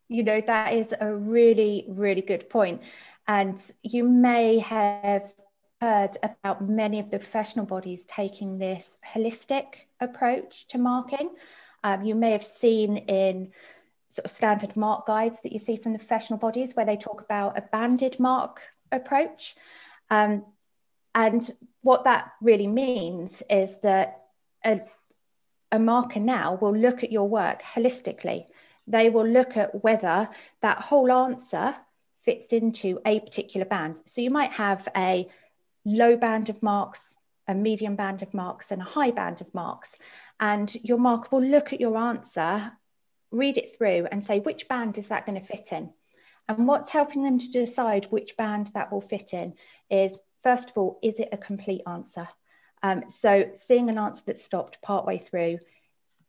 You 0.08 0.22
know, 0.22 0.40
that 0.40 0.74
is 0.74 0.94
a 1.00 1.14
really, 1.14 1.84
really 1.88 2.22
good 2.22 2.48
point. 2.48 2.82
And 3.26 3.62
you 3.82 4.04
may 4.04 4.58
have 4.60 5.32
heard 5.80 6.16
about 6.22 6.66
many 6.66 6.98
of 6.98 7.10
the 7.10 7.18
professional 7.18 7.66
bodies 7.66 8.04
taking 8.06 8.58
this 8.58 8.96
holistic 9.14 9.66
approach 10.00 10.66
to 10.68 10.78
marking. 10.78 11.30
Um, 11.84 12.04
you 12.04 12.14
may 12.14 12.32
have 12.32 12.44
seen 12.44 12.96
in 12.96 13.52
sort 14.08 14.24
of 14.24 14.30
standard 14.30 14.76
mark 14.76 15.06
guides 15.06 15.40
that 15.42 15.52
you 15.52 15.58
see 15.58 15.76
from 15.76 15.92
the 15.92 15.98
professional 15.98 16.38
bodies 16.38 16.74
where 16.74 16.86
they 16.86 16.96
talk 16.96 17.20
about 17.20 17.58
a 17.58 17.62
banded 17.62 18.18
mark 18.18 18.60
approach. 18.90 19.54
Um, 20.10 20.44
And 21.14 21.42
what 21.82 22.04
that 22.04 22.32
really 22.40 22.66
means 22.68 23.42
is 23.50 23.80
that 23.80 24.08
a, 24.64 24.80
a 25.72 25.78
marker 25.78 26.20
now 26.20 26.58
will 26.60 26.76
look 26.76 27.02
at 27.02 27.10
your 27.10 27.28
work 27.28 27.62
holistically. 27.62 28.46
They 28.86 29.10
will 29.10 29.26
look 29.26 29.56
at 29.56 29.82
whether 29.82 30.28
that 30.60 30.78
whole 30.78 31.10
answer 31.10 31.74
fits 32.20 32.52
into 32.52 33.00
a 33.04 33.20
particular 33.20 33.66
band. 33.66 34.00
So 34.04 34.20
you 34.20 34.30
might 34.30 34.52
have 34.52 34.88
a 34.94 35.28
low 35.84 36.16
band 36.16 36.50
of 36.50 36.62
marks, 36.62 37.16
a 37.46 37.54
medium 37.54 37.96
band 37.96 38.22
of 38.22 38.32
marks, 38.32 38.72
and 38.72 38.80
a 38.82 38.84
high 38.84 39.10
band 39.12 39.40
of 39.40 39.52
marks. 39.54 39.96
And 40.38 40.72
your 40.84 40.98
marker 40.98 41.28
will 41.32 41.48
look 41.50 41.72
at 41.72 41.80
your 41.80 41.96
answer, 41.96 42.72
read 43.30 43.58
it 43.58 43.76
through, 43.76 44.06
and 44.10 44.22
say, 44.22 44.40
which 44.40 44.68
band 44.68 44.98
is 44.98 45.08
that 45.08 45.26
going 45.26 45.40
to 45.40 45.46
fit 45.46 45.72
in? 45.72 45.90
And 46.48 46.66
what's 46.66 46.90
helping 46.90 47.22
them 47.22 47.38
to 47.38 47.50
decide 47.50 48.06
which 48.06 48.36
band 48.36 48.70
that 48.74 48.90
will 48.90 49.02
fit 49.02 49.34
in 49.34 49.54
is, 49.90 50.18
first 50.42 50.70
of 50.70 50.78
all, 50.78 50.98
is 51.02 51.20
it 51.20 51.28
a 51.32 51.36
complete 51.36 51.82
answer? 51.86 52.28
Um, 52.82 53.04
so 53.10 53.50
seeing 53.56 53.90
an 53.90 53.98
answer 53.98 54.22
that 54.26 54.38
stopped 54.38 54.80
partway 54.80 55.18
through, 55.18 55.58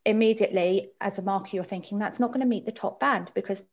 immediately 0.06 0.92
as 1.00 1.20
a 1.20 1.22
marker, 1.22 1.52
you're 1.54 1.64
thinking 1.64 2.00
that's 2.00 2.20
not 2.20 2.30
going 2.30 2.42
to 2.42 2.46
meet 2.46 2.66
the 2.66 2.72
top 2.72 3.00
band 3.00 3.32
because 3.34 3.64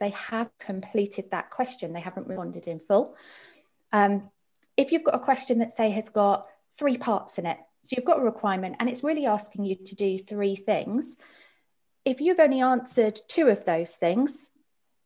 they 0.00 0.10
have 0.10 0.50
completed 0.58 1.30
that 1.30 1.50
question. 1.50 1.92
They 1.92 2.00
haven't 2.00 2.28
responded 2.28 2.66
in 2.66 2.80
full. 2.80 3.16
Um, 3.92 4.30
if 4.76 4.92
you've 4.92 5.04
got 5.04 5.14
a 5.14 5.20
question 5.20 5.58
that 5.58 5.76
say 5.76 5.90
has 5.90 6.08
got 6.08 6.46
three 6.78 6.96
parts 6.96 7.38
in 7.38 7.46
it, 7.46 7.58
so 7.84 7.94
you've 7.96 8.06
got 8.06 8.20
a 8.20 8.24
requirement 8.24 8.76
and 8.80 8.88
it's 8.88 9.02
really 9.02 9.26
asking 9.26 9.64
you 9.64 9.76
to 9.76 9.94
do 9.94 10.18
three 10.18 10.56
things. 10.56 11.16
If 12.08 12.22
you've 12.22 12.40
only 12.40 12.62
answered 12.62 13.20
two 13.28 13.48
of 13.48 13.66
those 13.66 13.94
things, 13.94 14.48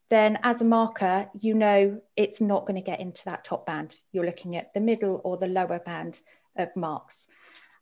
then 0.08 0.38
as 0.44 0.62
a 0.62 0.64
marker, 0.64 1.28
you 1.36 1.52
know 1.52 2.00
it's 2.14 2.40
not 2.40 2.64
going 2.64 2.76
to 2.76 2.80
get 2.80 3.00
into 3.00 3.24
that 3.24 3.42
top 3.42 3.66
band. 3.66 3.96
You're 4.12 4.24
looking 4.24 4.54
at 4.54 4.72
the 4.72 4.78
middle 4.78 5.20
or 5.24 5.36
the 5.36 5.48
lower 5.48 5.80
band 5.80 6.20
of 6.56 6.68
marks. 6.76 7.26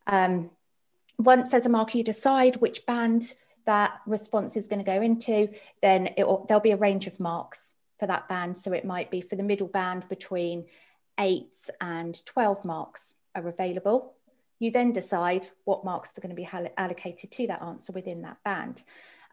Um, 0.06 0.48
once 1.18 1.52
as 1.52 1.66
a 1.66 1.68
marker, 1.68 1.98
you 1.98 2.02
decide 2.02 2.56
which 2.56 2.86
band 2.86 3.34
that 3.66 4.00
response 4.06 4.56
is 4.56 4.68
going 4.68 4.82
to 4.82 4.90
go 4.90 5.02
into, 5.02 5.50
then 5.82 6.14
there'll 6.16 6.60
be 6.62 6.70
a 6.70 6.78
range 6.78 7.06
of 7.06 7.20
marks 7.20 7.74
for 7.98 8.06
that 8.06 8.26
band. 8.26 8.56
So 8.56 8.72
it 8.72 8.86
might 8.86 9.10
be 9.10 9.20
for 9.20 9.36
the 9.36 9.42
middle 9.42 9.68
band 9.68 10.08
between 10.08 10.64
eight 11.18 11.68
and 11.78 12.18
12 12.24 12.64
marks 12.64 13.12
are 13.34 13.46
available. 13.46 14.14
You 14.60 14.70
then 14.70 14.92
decide 14.92 15.48
what 15.64 15.84
marks 15.84 16.16
are 16.16 16.20
going 16.20 16.36
to 16.36 16.40
be 16.40 16.48
allocated 16.78 17.32
to 17.32 17.46
that 17.48 17.62
answer 17.62 17.92
within 17.92 18.22
that 18.22 18.36
band. 18.44 18.84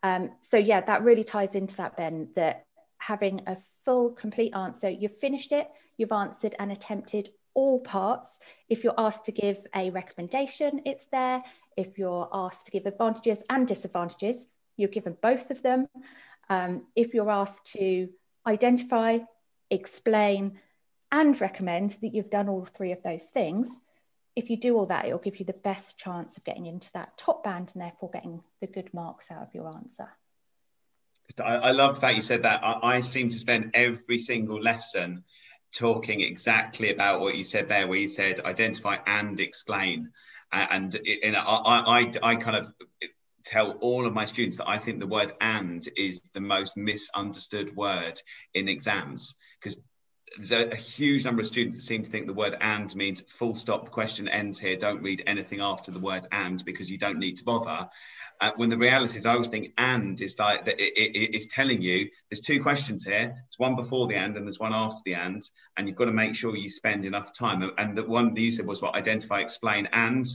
Um, 0.01 0.31
so 0.41 0.57
yeah, 0.57 0.81
that 0.81 1.03
really 1.03 1.23
ties 1.23 1.53
into 1.53 1.77
that, 1.77 1.95
Ben, 1.97 2.29
that 2.35 2.65
having 2.97 3.41
a 3.45 3.57
full, 3.85 4.11
complete 4.11 4.53
answer, 4.55 4.89
you've 4.89 5.17
finished 5.17 5.51
it, 5.51 5.69
you've 5.97 6.11
answered 6.11 6.55
and 6.57 6.71
attempted 6.71 7.29
all 7.53 7.79
parts. 7.79 8.39
If 8.69 8.83
you're 8.83 8.93
asked 8.97 9.25
to 9.25 9.31
give 9.31 9.59
a 9.75 9.89
recommendation, 9.89 10.81
it's 10.85 11.05
there. 11.07 11.43
If 11.75 11.97
you're 11.97 12.29
asked 12.31 12.65
to 12.65 12.71
give 12.71 12.85
advantages 12.85 13.43
and 13.49 13.67
disadvantages, 13.67 14.45
you're 14.77 14.89
given 14.89 15.17
both 15.21 15.51
of 15.51 15.61
them. 15.61 15.87
Um, 16.49 16.83
if 16.95 17.13
you're 17.13 17.31
asked 17.31 17.73
to 17.73 18.09
identify, 18.45 19.19
explain, 19.69 20.59
and 21.11 21.39
recommend 21.39 21.91
that 22.01 22.13
you've 22.13 22.29
done 22.29 22.49
all 22.49 22.65
three 22.65 22.91
of 22.91 23.01
those 23.03 23.25
things, 23.25 23.69
if 24.37 24.51
you 24.51 24.57
do 24.57 24.77
all 24.77 24.85
that, 24.85 25.05
it'll 25.05 25.17
give 25.17 25.39
you 25.39 25.45
the 25.45 25.53
best 25.53 25.97
chance 25.97 26.37
of 26.37 26.43
getting 26.43 26.67
into 26.67 26.91
that 26.93 27.17
top 27.17 27.43
band 27.43 27.71
and 27.73 27.81
therefore 27.81 28.11
getting 28.13 28.39
the 28.61 28.67
good 28.67 28.93
marks 28.93 29.31
out 29.31 29.41
of 29.41 29.53
your 29.55 29.67
answer. 29.67 30.07
I, 31.43 31.71
love 31.71 32.01
that 32.01 32.15
you 32.15 32.21
said 32.21 32.43
that. 32.43 32.61
I, 32.63 32.99
seem 32.99 33.29
to 33.29 33.39
spend 33.39 33.71
every 33.73 34.19
single 34.19 34.61
lesson 34.61 35.23
talking 35.75 36.21
exactly 36.21 36.91
about 36.93 37.19
what 37.19 37.35
you 37.35 37.43
said 37.43 37.67
there, 37.67 37.87
where 37.87 37.97
you 37.97 38.07
said 38.07 38.39
identify 38.41 38.97
and 39.07 39.39
explain. 39.39 40.11
And, 40.51 40.95
and 41.23 41.35
I, 41.35 41.41
I, 41.41 42.13
I 42.21 42.35
kind 42.35 42.57
of 42.57 42.71
tell 43.43 43.71
all 43.81 44.05
of 44.05 44.13
my 44.13 44.25
students 44.25 44.57
that 44.57 44.69
I 44.69 44.77
think 44.77 44.99
the 44.99 45.07
word 45.07 45.33
and 45.41 45.83
is 45.97 46.29
the 46.33 46.41
most 46.41 46.77
misunderstood 46.77 47.75
word 47.75 48.21
in 48.53 48.69
exams 48.69 49.33
because 49.59 49.77
there's 50.37 50.51
a, 50.51 50.69
a, 50.69 50.75
huge 50.75 51.25
number 51.25 51.41
of 51.41 51.47
students 51.47 51.75
that 51.75 51.81
seem 51.81 52.03
to 52.03 52.09
think 52.09 52.27
the 52.27 52.33
word 52.33 52.55
and 52.61 52.95
means 52.95 53.21
full 53.21 53.55
stop, 53.55 53.85
the 53.85 53.91
question 53.91 54.27
ends 54.27 54.59
here, 54.59 54.77
don't 54.77 55.01
read 55.01 55.23
anything 55.25 55.61
after 55.61 55.91
the 55.91 55.99
word 55.99 56.27
and 56.31 56.63
because 56.63 56.89
you 56.89 56.97
don't 56.97 57.19
need 57.19 57.37
to 57.37 57.43
bother. 57.43 57.89
Uh, 58.39 58.51
when 58.55 58.69
the 58.69 58.77
reality 58.77 59.17
is, 59.17 59.25
I 59.25 59.31
always 59.31 59.49
think 59.49 59.73
and 59.77 60.21
is 60.21 60.37
like 60.37 60.65
that 60.65 60.79
it, 60.79 60.93
it, 60.93 61.35
it's 61.35 61.47
telling 61.53 61.81
you 61.81 62.07
there's 62.29 62.41
two 62.41 62.61
questions 62.61 63.03
here. 63.03 63.27
There's 63.29 63.57
one 63.57 63.75
before 63.75 64.07
the 64.07 64.15
and 64.15 64.37
and 64.37 64.45
there's 64.45 64.59
one 64.59 64.73
after 64.73 65.01
the 65.05 65.15
and, 65.15 65.41
and 65.75 65.87
you've 65.87 65.97
got 65.97 66.05
to 66.05 66.13
make 66.13 66.35
sure 66.35 66.55
you 66.55 66.69
spend 66.69 67.05
enough 67.05 67.33
time. 67.33 67.71
And 67.77 67.97
the 67.97 68.03
one 68.03 68.33
that 68.35 68.41
you 68.41 68.51
said 68.51 68.67
was 68.67 68.81
what 68.81 68.95
identify, 68.95 69.39
explain, 69.39 69.87
and 69.91 70.25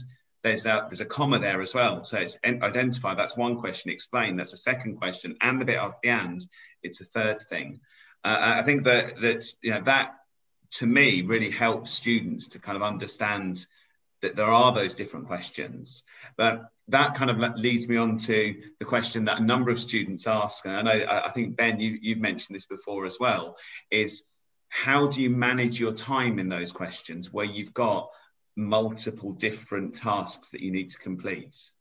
there's 0.43 0.65
a 0.65 0.85
there's 0.89 0.99
a 0.99 1.05
comma 1.05 1.39
there 1.39 1.61
as 1.61 1.73
well. 1.73 2.03
So 2.03 2.19
it's 2.19 2.37
identify. 2.43 3.15
That's 3.15 3.37
one 3.37 3.57
question. 3.57 3.91
Explain. 3.91 4.35
That's 4.35 4.53
a 4.53 4.57
second 4.57 4.97
question. 4.97 5.37
And 5.39 5.61
the 5.61 5.65
bit 5.65 5.77
after 5.77 5.97
the 6.03 6.09
and, 6.09 6.45
it's 6.83 6.99
a 6.99 7.05
third 7.05 7.41
thing. 7.43 7.79
Uh, 8.23 8.55
I 8.57 8.61
think 8.61 8.83
that 8.83 9.19
that's 9.19 9.57
you 9.61 9.71
know 9.71 9.81
that 9.81 10.15
to 10.71 10.87
me 10.87 11.21
really 11.21 11.49
helps 11.49 11.91
students 11.91 12.47
to 12.49 12.59
kind 12.59 12.75
of 12.75 12.83
understand 12.83 13.65
that 14.21 14.35
there 14.35 14.47
are 14.47 14.73
those 14.73 14.95
different 14.95 15.27
questions. 15.27 16.03
But 16.37 16.63
that 16.87 17.13
kind 17.13 17.29
of 17.29 17.57
leads 17.57 17.87
me 17.87 17.97
on 17.97 18.17
to 18.19 18.55
the 18.79 18.85
question 18.85 19.25
that 19.25 19.39
a 19.39 19.43
number 19.43 19.69
of 19.69 19.79
students 19.79 20.27
ask, 20.27 20.65
and 20.65 20.75
I 20.75 20.81
know 20.81 21.05
I 21.25 21.29
think 21.29 21.55
Ben, 21.57 21.79
you, 21.79 21.99
you've 22.01 22.19
mentioned 22.19 22.55
this 22.55 22.65
before 22.65 23.05
as 23.05 23.17
well, 23.19 23.57
is 23.91 24.23
how 24.69 25.07
do 25.07 25.21
you 25.21 25.29
manage 25.29 25.79
your 25.79 25.93
time 25.93 26.39
in 26.39 26.49
those 26.49 26.71
questions 26.71 27.31
where 27.31 27.45
you've 27.45 27.73
got 27.73 28.09
multiple 28.55 29.31
different 29.33 29.95
tasks 29.95 30.49
that 30.49 30.61
you 30.61 30.71
need 30.71 30.89
to 30.89 30.97
complete? 30.97 31.71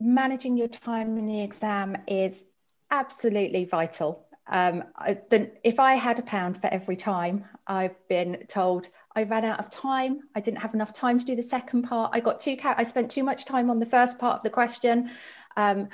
Managing 0.00 0.56
your 0.56 0.68
time 0.68 1.18
in 1.18 1.26
the 1.26 1.42
exam 1.42 1.96
is 2.06 2.42
absolutely 2.90 3.64
vital. 3.64 4.27
Um, 4.48 4.84
I, 4.96 5.18
the, 5.28 5.50
if 5.62 5.78
I 5.78 5.94
had 5.94 6.18
a 6.18 6.22
pound 6.22 6.60
for 6.60 6.68
every 6.68 6.96
time 6.96 7.44
I've 7.66 7.96
been 8.08 8.46
told 8.48 8.88
I 9.14 9.24
ran 9.24 9.44
out 9.44 9.58
of 9.58 9.68
time, 9.68 10.20
I 10.34 10.40
didn't 10.40 10.58
have 10.58 10.74
enough 10.74 10.94
time 10.94 11.18
to 11.18 11.24
do 11.24 11.36
the 11.36 11.42
second 11.42 11.82
part, 11.82 12.12
I 12.14 12.20
got 12.20 12.40
too, 12.40 12.56
I 12.64 12.84
spent 12.84 13.10
too 13.10 13.22
much 13.22 13.44
time 13.44 13.68
on 13.68 13.78
the 13.78 13.86
first 13.86 14.18
part 14.18 14.38
of 14.38 14.42
the 14.42 14.50
question, 14.50 15.10
um, 15.56 15.88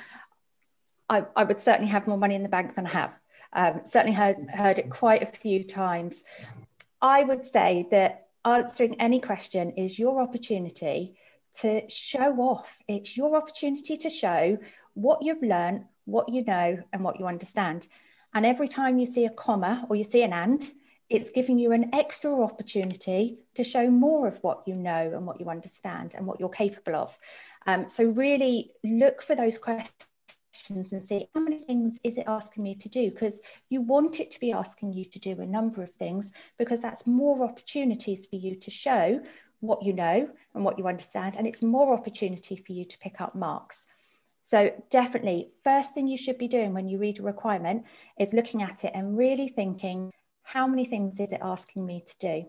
I, 1.09 1.25
I, 1.35 1.43
would 1.43 1.59
certainly 1.59 1.91
have 1.91 2.07
more 2.07 2.17
money 2.17 2.35
in 2.35 2.43
the 2.43 2.49
bank 2.49 2.75
than 2.75 2.85
I 2.85 2.89
have. 2.89 3.13
Um, 3.51 3.81
certainly 3.85 4.15
heard, 4.15 4.49
heard 4.49 4.79
it 4.79 4.89
quite 4.89 5.21
a 5.21 5.27
few 5.27 5.63
times. 5.63 6.23
I 7.01 7.23
would 7.23 7.45
say 7.45 7.87
that 7.91 8.27
answering 8.43 9.01
any 9.01 9.19
question 9.19 9.71
is 9.71 9.99
your 9.99 10.21
opportunity 10.21 11.17
to 11.61 11.89
show 11.89 12.35
off. 12.41 12.77
It's 12.87 13.15
your 13.15 13.35
opportunity 13.35 13.97
to 13.97 14.09
show 14.09 14.57
what 14.93 15.21
you've 15.21 15.43
learned, 15.43 15.85
what 16.05 16.29
you 16.29 16.43
know, 16.43 16.81
and 16.91 17.03
what 17.03 17.19
you 17.19 17.27
understand. 17.27 17.87
And 18.35 18.45
every 18.45 18.67
time 18.67 18.99
you 18.99 19.05
see 19.05 19.25
a 19.25 19.29
comma 19.29 19.87
or 19.89 19.95
you 19.95 20.03
see 20.03 20.21
an 20.21 20.33
and, 20.33 20.61
it's 21.09 21.31
giving 21.31 21.57
you 21.57 21.71
an 21.71 21.95
extra 21.95 22.43
opportunity 22.43 23.39
to 23.53 23.63
show 23.63 23.89
more 23.89 24.27
of 24.27 24.37
what 24.43 24.63
you 24.67 24.75
know 24.75 25.11
and 25.15 25.25
what 25.25 25.39
you 25.39 25.49
understand 25.49 26.15
and 26.15 26.27
what 26.27 26.39
you're 26.39 26.49
capable 26.49 26.95
of. 26.95 27.17
Um, 27.65 27.87
so 27.87 28.03
really 28.03 28.71
look 28.83 29.21
for 29.21 29.35
those 29.35 29.57
questions 29.57 29.89
and 30.91 31.01
see 31.01 31.29
how 31.33 31.41
many 31.41 31.59
things 31.59 31.97
is 32.03 32.17
it 32.17 32.25
asking 32.27 32.63
me 32.63 32.75
to 32.75 32.89
do 32.89 33.09
because 33.09 33.39
you 33.69 33.81
want 33.81 34.19
it 34.19 34.31
to 34.31 34.39
be 34.39 34.51
asking 34.51 34.93
you 34.93 35.05
to 35.05 35.19
do 35.19 35.39
a 35.39 35.45
number 35.45 35.81
of 35.81 35.91
things 35.93 36.31
because 36.57 36.81
that's 36.81 37.07
more 37.07 37.43
opportunities 37.43 38.25
for 38.25 38.35
you 38.35 38.55
to 38.55 38.71
show 38.71 39.21
what 39.59 39.83
you 39.83 39.93
know 39.93 40.27
and 40.53 40.65
what 40.65 40.77
you 40.77 40.87
understand 40.87 41.35
and 41.37 41.47
it's 41.47 41.61
more 41.61 41.93
opportunity 41.93 42.55
for 42.55 42.73
you 42.73 42.85
to 42.85 42.97
pick 42.99 43.21
up 43.21 43.35
marks 43.35 43.85
so 44.45 44.71
definitely, 44.91 45.49
first 45.63 45.95
thing 45.95 46.07
you 46.07 46.17
should 46.17 46.37
be 46.37 46.47
doing 46.47 46.75
when 46.75 46.87
you 46.87 46.99
read 46.99 47.19
a 47.19 47.23
requirement 47.23 47.85
is 48.19 48.31
looking 48.31 48.61
at 48.61 48.85
it 48.85 48.91
and 48.93 49.17
really 49.17 49.47
thinking, 49.47 50.11
how 50.43 50.67
many 50.67 50.85
things 50.85 51.19
is 51.19 51.31
it 51.31 51.41
asking 51.41 51.83
me 51.83 52.03
to 52.05 52.17
do? 52.19 52.45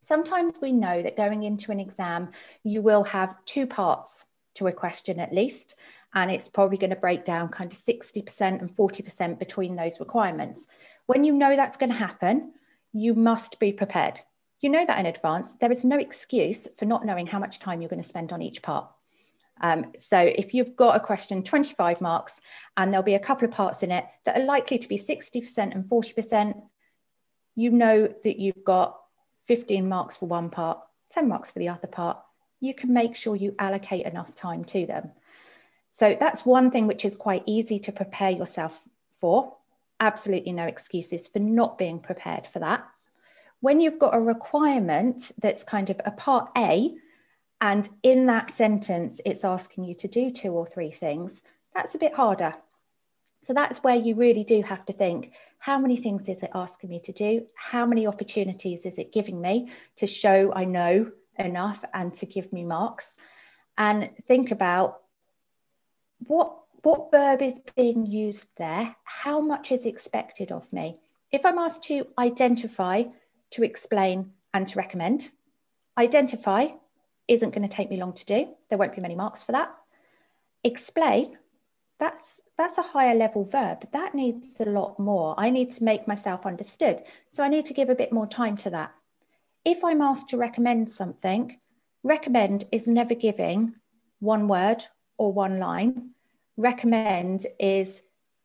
Sometimes 0.00 0.58
we 0.58 0.72
know 0.72 1.02
that 1.02 1.18
going 1.18 1.42
into 1.42 1.70
an 1.70 1.80
exam, 1.80 2.30
you 2.62 2.80
will 2.80 3.04
have 3.04 3.44
two 3.44 3.66
parts 3.66 4.24
to 4.54 4.68
a 4.68 4.72
question 4.72 5.20
at 5.20 5.34
least, 5.34 5.74
and 6.14 6.30
it's 6.30 6.48
probably 6.48 6.78
going 6.78 6.88
to 6.88 6.96
break 6.96 7.26
down 7.26 7.50
kind 7.50 7.70
of 7.70 7.76
60% 7.76 8.40
and 8.40 8.74
40% 8.74 9.38
between 9.38 9.76
those 9.76 10.00
requirements. 10.00 10.66
When 11.04 11.24
you 11.24 11.34
know 11.34 11.56
that's 11.56 11.76
going 11.76 11.92
to 11.92 11.96
happen, 11.96 12.54
you 12.94 13.12
must 13.12 13.60
be 13.60 13.70
prepared. 13.70 14.18
You 14.60 14.70
know 14.70 14.86
that 14.86 14.98
in 14.98 15.04
advance. 15.04 15.52
There 15.56 15.70
is 15.72 15.84
no 15.84 15.98
excuse 15.98 16.66
for 16.78 16.86
not 16.86 17.04
knowing 17.04 17.26
how 17.26 17.38
much 17.38 17.58
time 17.58 17.82
you're 17.82 17.90
going 17.90 18.02
to 18.02 18.08
spend 18.08 18.32
on 18.32 18.40
each 18.40 18.62
part. 18.62 18.90
Um, 19.60 19.92
so 19.98 20.18
if 20.18 20.52
you've 20.54 20.76
got 20.76 20.96
a 20.96 21.00
question 21.00 21.42
25 21.42 22.00
marks 22.00 22.40
and 22.76 22.92
there'll 22.92 23.04
be 23.04 23.14
a 23.14 23.18
couple 23.18 23.48
of 23.48 23.54
parts 23.54 23.82
in 23.82 23.90
it 23.90 24.04
that 24.24 24.38
are 24.38 24.44
likely 24.44 24.78
to 24.78 24.88
be 24.88 24.98
60% 24.98 25.58
and 25.58 25.84
40%, 25.84 26.62
you 27.54 27.70
know 27.70 28.06
that 28.24 28.38
you've 28.38 28.64
got 28.64 29.00
15 29.46 29.88
marks 29.88 30.16
for 30.18 30.26
one 30.26 30.50
part, 30.50 30.80
10 31.10 31.28
marks 31.28 31.50
for 31.50 31.58
the 31.58 31.68
other 31.68 31.86
part. 31.86 32.18
You 32.60 32.74
can 32.74 32.92
make 32.92 33.16
sure 33.16 33.34
you 33.36 33.54
allocate 33.58 34.06
enough 34.06 34.34
time 34.34 34.64
to 34.66 34.86
them. 34.86 35.10
So 35.94 36.16
that's 36.18 36.44
one 36.44 36.70
thing 36.70 36.86
which 36.86 37.06
is 37.06 37.16
quite 37.16 37.42
easy 37.46 37.78
to 37.80 37.92
prepare 37.92 38.30
yourself 38.30 38.78
for. 39.20 39.56
Absolutely 40.00 40.52
no 40.52 40.64
excuses 40.64 41.28
for 41.28 41.38
not 41.38 41.78
being 41.78 42.00
prepared 42.00 42.46
for 42.46 42.58
that. 42.58 42.86
when 43.60 43.80
you've 43.80 43.98
got 43.98 44.14
a 44.14 44.20
requirement 44.20 45.32
that's 45.38 45.64
kind 45.64 45.90
of 45.90 46.00
a 46.04 46.10
part 46.10 46.50
A, 46.56 46.94
and 47.60 47.88
in 48.02 48.26
that 48.26 48.50
sentence, 48.50 49.20
it's 49.24 49.44
asking 49.44 49.84
you 49.84 49.94
to 49.94 50.08
do 50.08 50.30
two 50.30 50.50
or 50.50 50.66
three 50.66 50.90
things, 50.90 51.42
that's 51.74 51.94
a 51.94 51.98
bit 51.98 52.14
harder. 52.14 52.54
So 53.42 53.54
that's 53.54 53.82
where 53.82 53.96
you 53.96 54.14
really 54.14 54.44
do 54.44 54.62
have 54.62 54.84
to 54.86 54.92
think 54.92 55.32
how 55.58 55.78
many 55.78 55.96
things 55.96 56.28
is 56.28 56.42
it 56.42 56.50
asking 56.54 56.90
me 56.90 57.00
to 57.00 57.12
do? 57.12 57.46
How 57.56 57.86
many 57.86 58.06
opportunities 58.06 58.86
is 58.86 58.98
it 58.98 59.12
giving 59.12 59.40
me 59.40 59.70
to 59.96 60.06
show 60.06 60.52
I 60.54 60.64
know 60.64 61.10
enough 61.38 61.84
and 61.92 62.14
to 62.16 62.26
give 62.26 62.52
me 62.52 62.64
marks? 62.64 63.16
And 63.76 64.10
think 64.26 64.52
about 64.52 65.00
what, 66.26 66.56
what 66.82 67.10
verb 67.10 67.42
is 67.42 67.60
being 67.74 68.06
used 68.06 68.46
there? 68.56 68.94
How 69.02 69.40
much 69.40 69.72
is 69.72 69.86
expected 69.86 70.52
of 70.52 70.72
me? 70.72 71.00
If 71.32 71.44
I'm 71.44 71.58
asked 71.58 71.82
to 71.84 72.06
identify, 72.16 73.04
to 73.50 73.64
explain, 73.64 74.32
and 74.54 74.68
to 74.68 74.78
recommend, 74.78 75.28
identify 75.98 76.68
isn't 77.28 77.50
going 77.50 77.68
to 77.68 77.74
take 77.74 77.90
me 77.90 77.96
long 77.96 78.12
to 78.14 78.24
do. 78.24 78.48
There 78.68 78.78
won't 78.78 78.94
be 78.94 79.02
many 79.02 79.14
marks 79.14 79.42
for 79.42 79.52
that. 79.52 79.74
Explain, 80.64 81.36
that's 81.98 82.40
that's 82.58 82.78
a 82.78 82.82
higher 82.82 83.14
level 83.14 83.44
verb. 83.44 83.86
That 83.92 84.14
needs 84.14 84.58
a 84.60 84.64
lot 84.64 84.98
more. 84.98 85.34
I 85.38 85.50
need 85.50 85.72
to 85.72 85.84
make 85.84 86.08
myself 86.08 86.46
understood. 86.46 87.02
So 87.32 87.44
I 87.44 87.48
need 87.48 87.66
to 87.66 87.74
give 87.74 87.90
a 87.90 87.94
bit 87.94 88.12
more 88.12 88.26
time 88.26 88.56
to 88.58 88.70
that. 88.70 88.92
If 89.64 89.84
I'm 89.84 90.00
asked 90.00 90.30
to 90.30 90.38
recommend 90.38 90.90
something, 90.90 91.58
recommend 92.02 92.64
is 92.72 92.86
never 92.86 93.14
giving 93.14 93.74
one 94.20 94.48
word 94.48 94.84
or 95.18 95.32
one 95.32 95.58
line. 95.58 96.10
Recommend 96.56 97.46
is 97.60 98.00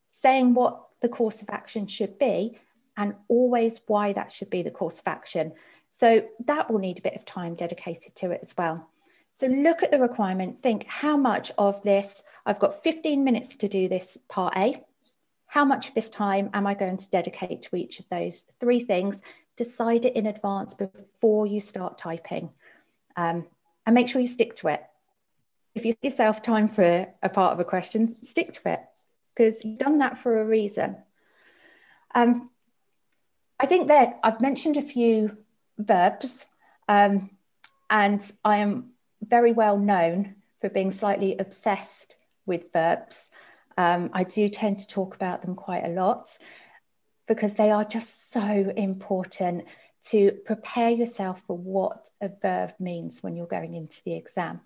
saying 0.09 0.53
what 0.53 0.87
the 0.99 1.09
course 1.09 1.41
of 1.41 1.49
action 1.49 1.87
should 1.87 2.19
be 2.19 2.57
and 2.97 3.15
always 3.29 3.79
why 3.87 4.13
that 4.13 4.31
should 4.31 4.49
be 4.49 4.61
the 4.61 4.71
course 4.71 4.99
of 4.99 5.07
action. 5.07 5.53
So 5.91 6.25
that 6.45 6.71
will 6.71 6.79
need 6.79 6.99
a 6.99 7.03
bit 7.03 7.15
of 7.15 7.25
time 7.25 7.55
dedicated 7.55 8.15
to 8.17 8.31
it 8.31 8.39
as 8.43 8.55
well. 8.57 8.89
So 9.33 9.47
look 9.47 9.83
at 9.83 9.91
the 9.91 9.99
requirement, 9.99 10.61
think 10.61 10.85
how 10.87 11.17
much 11.17 11.51
of 11.57 11.81
this, 11.83 12.23
I've 12.45 12.59
got 12.59 12.83
15 12.83 13.23
minutes 13.23 13.57
to 13.57 13.67
do 13.67 13.87
this 13.87 14.17
part 14.27 14.55
A. 14.57 14.83
How 15.45 15.65
much 15.65 15.89
of 15.89 15.93
this 15.93 16.09
time 16.09 16.49
am 16.53 16.65
I 16.65 16.73
going 16.73 16.97
to 16.97 17.09
dedicate 17.09 17.63
to 17.63 17.75
each 17.75 17.99
of 17.99 18.05
those 18.09 18.41
three 18.59 18.79
things? 18.79 19.21
Decide 19.57 20.05
it 20.05 20.15
in 20.15 20.25
advance 20.25 20.73
before 20.73 21.45
you 21.45 21.59
start 21.59 21.97
typing 21.97 22.49
um, 23.15 23.45
and 23.85 23.93
make 23.93 24.07
sure 24.07 24.21
you 24.21 24.27
stick 24.27 24.55
to 24.57 24.69
it. 24.69 24.83
If 25.75 25.85
you 25.85 25.93
give 25.93 26.11
yourself 26.11 26.41
time 26.41 26.67
for 26.67 27.07
a 27.21 27.29
part 27.29 27.53
of 27.53 27.59
a 27.59 27.65
question, 27.65 28.15
stick 28.23 28.53
to 28.53 28.73
it 28.73 28.81
because 29.33 29.63
you've 29.63 29.77
done 29.77 29.99
that 29.99 30.19
for 30.19 30.41
a 30.41 30.45
reason. 30.45 30.97
Um, 32.13 32.49
I 33.59 33.65
think 33.67 33.87
that 33.87 34.19
I've 34.23 34.41
mentioned 34.41 34.77
a 34.77 34.81
few 34.81 35.37
verbs 35.85 36.45
um, 36.87 37.29
and 37.89 38.31
I 38.43 38.57
am 38.57 38.91
very 39.21 39.53
well 39.53 39.77
known 39.77 40.35
for 40.61 40.69
being 40.69 40.91
slightly 40.91 41.37
obsessed 41.37 42.15
with 42.45 42.71
verbs. 42.73 43.29
Um, 43.77 44.09
I 44.13 44.23
do 44.23 44.47
tend 44.49 44.79
to 44.79 44.87
talk 44.87 45.15
about 45.15 45.41
them 45.41 45.55
quite 45.55 45.85
a 45.85 45.89
lot 45.89 46.37
because 47.27 47.53
they 47.53 47.71
are 47.71 47.85
just 47.85 48.31
so 48.31 48.41
important 48.41 49.65
to 50.07 50.31
prepare 50.45 50.89
yourself 50.89 51.41
for 51.47 51.57
what 51.57 52.09
a 52.19 52.29
verb 52.41 52.73
means 52.79 53.21
when 53.21 53.35
you're 53.35 53.45
going 53.45 53.75
into 53.75 54.01
the 54.03 54.15
exam. 54.15 54.59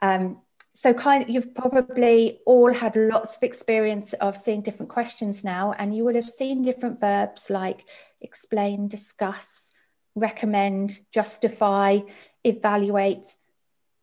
Um, 0.00 0.40
so 0.72 0.92
kind 0.92 1.22
of, 1.22 1.30
you've 1.30 1.54
probably 1.54 2.40
all 2.46 2.72
had 2.72 2.96
lots 2.96 3.36
of 3.36 3.42
experience 3.44 4.12
of 4.14 4.36
seeing 4.36 4.62
different 4.62 4.90
questions 4.90 5.44
now, 5.44 5.72
and 5.72 5.94
you 5.94 6.04
will 6.04 6.16
have 6.16 6.28
seen 6.28 6.62
different 6.62 7.00
verbs 7.00 7.48
like 7.48 7.84
explain, 8.20 8.88
discuss, 8.88 9.70
recommend, 10.14 10.98
justify, 11.10 12.00
evaluate, 12.44 13.24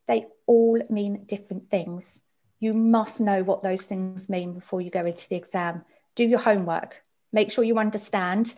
they 0.08 0.28
all 0.46 0.80
mean 0.90 1.24
different 1.26 1.70
things. 1.70 2.22
You 2.60 2.74
must 2.74 3.20
know 3.22 3.44
what 3.44 3.64
those 3.64 3.82
things 3.84 4.30
mean 4.30 4.54
before 4.54 4.82
you 4.82 4.90
go 4.90 5.06
into 5.06 5.28
the 5.30 5.36
exam. 5.36 5.84
Do 6.16 6.26
your 6.26 6.40
homework. 6.40 7.02
Make 7.32 7.52
sure 7.52 7.64
you 7.64 7.80
understand 7.80 8.54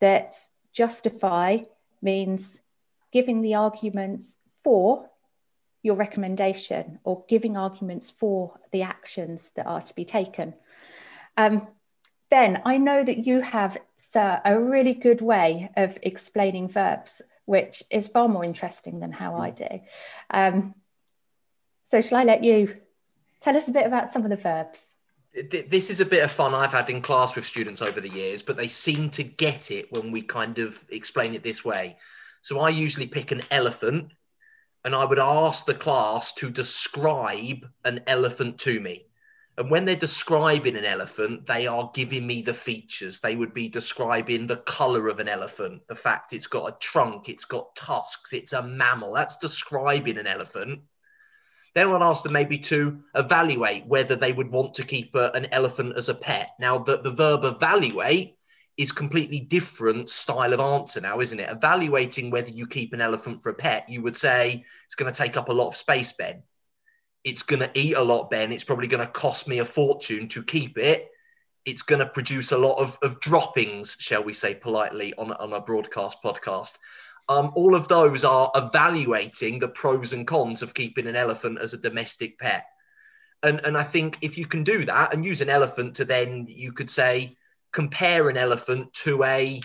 that 0.00 0.34
justify 0.72 1.58
means 2.02 2.60
giving 3.12 3.40
the 3.42 3.54
arguments 3.54 4.36
for 4.62 5.08
your 5.82 5.96
recommendation 5.96 6.98
or 7.04 7.24
giving 7.28 7.56
arguments 7.56 8.10
for 8.10 8.58
the 8.70 8.82
actions 8.82 9.50
that 9.56 9.66
are 9.66 9.80
to 9.80 9.94
be 9.94 10.04
taken. 10.04 10.54
Um, 11.36 11.66
ben, 12.30 12.62
I 12.64 12.78
know 12.78 13.04
that 13.04 13.26
you 13.26 13.40
have 13.40 13.76
sir, 13.96 14.40
a 14.44 14.58
really 14.58 14.94
good 14.94 15.20
way 15.20 15.70
of 15.76 15.98
explaining 16.02 16.68
verbs, 16.68 17.22
which 17.44 17.82
is 17.90 18.08
far 18.08 18.28
more 18.28 18.44
interesting 18.44 19.00
than 19.00 19.12
how 19.12 19.36
I 19.36 19.50
do. 19.50 19.80
Um, 20.30 20.74
so, 21.90 22.00
shall 22.00 22.18
I 22.18 22.24
let 22.24 22.44
you 22.44 22.76
tell 23.40 23.56
us 23.56 23.68
a 23.68 23.72
bit 23.72 23.86
about 23.86 24.10
some 24.10 24.24
of 24.24 24.30
the 24.30 24.36
verbs? 24.36 24.86
This 25.32 25.90
is 25.90 26.00
a 26.00 26.06
bit 26.06 26.24
of 26.24 26.30
fun 26.30 26.54
I've 26.54 26.72
had 26.72 26.90
in 26.90 27.02
class 27.02 27.36
with 27.36 27.46
students 27.46 27.82
over 27.82 28.00
the 28.00 28.08
years, 28.08 28.42
but 28.42 28.56
they 28.56 28.66
seem 28.68 29.10
to 29.10 29.22
get 29.22 29.70
it 29.70 29.92
when 29.92 30.10
we 30.10 30.22
kind 30.22 30.58
of 30.58 30.84
explain 30.90 31.34
it 31.34 31.44
this 31.44 31.64
way. 31.64 31.98
So, 32.42 32.60
I 32.60 32.70
usually 32.70 33.06
pick 33.06 33.30
an 33.32 33.42
elephant 33.50 34.12
and 34.84 34.94
I 34.94 35.04
would 35.04 35.18
ask 35.18 35.66
the 35.66 35.74
class 35.74 36.32
to 36.34 36.50
describe 36.50 37.68
an 37.84 38.00
elephant 38.06 38.58
to 38.60 38.80
me. 38.80 39.09
And 39.60 39.70
when 39.70 39.84
they're 39.84 39.94
describing 39.94 40.74
an 40.74 40.86
elephant, 40.86 41.44
they 41.44 41.66
are 41.66 41.90
giving 41.92 42.26
me 42.26 42.40
the 42.40 42.54
features. 42.54 43.20
They 43.20 43.36
would 43.36 43.52
be 43.52 43.68
describing 43.68 44.46
the 44.46 44.56
color 44.56 45.08
of 45.08 45.20
an 45.20 45.28
elephant, 45.28 45.82
the 45.86 45.94
fact 45.94 46.32
it's 46.32 46.46
got 46.46 46.70
a 46.70 46.78
trunk, 46.78 47.28
it's 47.28 47.44
got 47.44 47.76
tusks, 47.76 48.32
it's 48.32 48.54
a 48.54 48.62
mammal. 48.62 49.12
That's 49.12 49.36
describing 49.36 50.16
an 50.16 50.26
elephant. 50.26 50.80
Then 51.74 51.90
I'd 51.90 52.00
ask 52.00 52.22
them 52.22 52.32
maybe 52.32 52.56
to 52.56 53.00
evaluate 53.14 53.84
whether 53.84 54.16
they 54.16 54.32
would 54.32 54.50
want 54.50 54.72
to 54.76 54.82
keep 54.82 55.14
a, 55.14 55.30
an 55.32 55.46
elephant 55.52 55.92
as 55.98 56.08
a 56.08 56.14
pet. 56.14 56.52
Now, 56.58 56.78
the, 56.78 56.96
the 56.96 57.12
verb 57.12 57.44
evaluate 57.44 58.36
is 58.78 58.92
completely 58.92 59.40
different 59.40 60.08
style 60.08 60.54
of 60.54 60.60
answer 60.60 61.02
now, 61.02 61.20
isn't 61.20 61.38
it? 61.38 61.50
Evaluating 61.50 62.30
whether 62.30 62.48
you 62.48 62.66
keep 62.66 62.94
an 62.94 63.02
elephant 63.02 63.42
for 63.42 63.50
a 63.50 63.54
pet, 63.54 63.90
you 63.90 64.00
would 64.00 64.16
say 64.16 64.64
it's 64.86 64.94
going 64.94 65.12
to 65.12 65.22
take 65.22 65.36
up 65.36 65.50
a 65.50 65.52
lot 65.52 65.68
of 65.68 65.76
space, 65.76 66.14
Ben. 66.14 66.44
It's 67.24 67.42
going 67.42 67.60
to 67.60 67.70
eat 67.74 67.96
a 67.96 68.02
lot, 68.02 68.30
Ben. 68.30 68.52
It's 68.52 68.64
probably 68.64 68.86
going 68.86 69.04
to 69.04 69.12
cost 69.12 69.46
me 69.46 69.58
a 69.58 69.64
fortune 69.64 70.28
to 70.28 70.42
keep 70.42 70.78
it. 70.78 71.10
It's 71.66 71.82
going 71.82 71.98
to 71.98 72.06
produce 72.06 72.52
a 72.52 72.58
lot 72.58 72.78
of, 72.78 72.98
of 73.02 73.20
droppings, 73.20 73.96
shall 73.98 74.22
we 74.22 74.32
say 74.32 74.54
politely, 74.54 75.12
on, 75.18 75.32
on 75.32 75.52
a 75.52 75.60
broadcast 75.60 76.22
podcast. 76.24 76.78
Um, 77.28 77.52
all 77.54 77.74
of 77.74 77.86
those 77.86 78.24
are 78.24 78.50
evaluating 78.54 79.58
the 79.58 79.68
pros 79.68 80.12
and 80.12 80.26
cons 80.26 80.62
of 80.62 80.74
keeping 80.74 81.06
an 81.06 81.16
elephant 81.16 81.58
as 81.60 81.74
a 81.74 81.78
domestic 81.78 82.38
pet. 82.38 82.64
And, 83.42 83.64
and 83.64 83.76
I 83.76 83.84
think 83.84 84.18
if 84.22 84.36
you 84.36 84.46
can 84.46 84.64
do 84.64 84.84
that 84.84 85.14
and 85.14 85.24
use 85.24 85.40
an 85.40 85.50
elephant 85.50 85.96
to 85.96 86.04
then, 86.04 86.46
you 86.48 86.72
could 86.72 86.90
say, 86.90 87.36
compare 87.72 88.28
an 88.28 88.36
elephant 88.36 88.92
to 88.94 89.22
a 89.24 89.60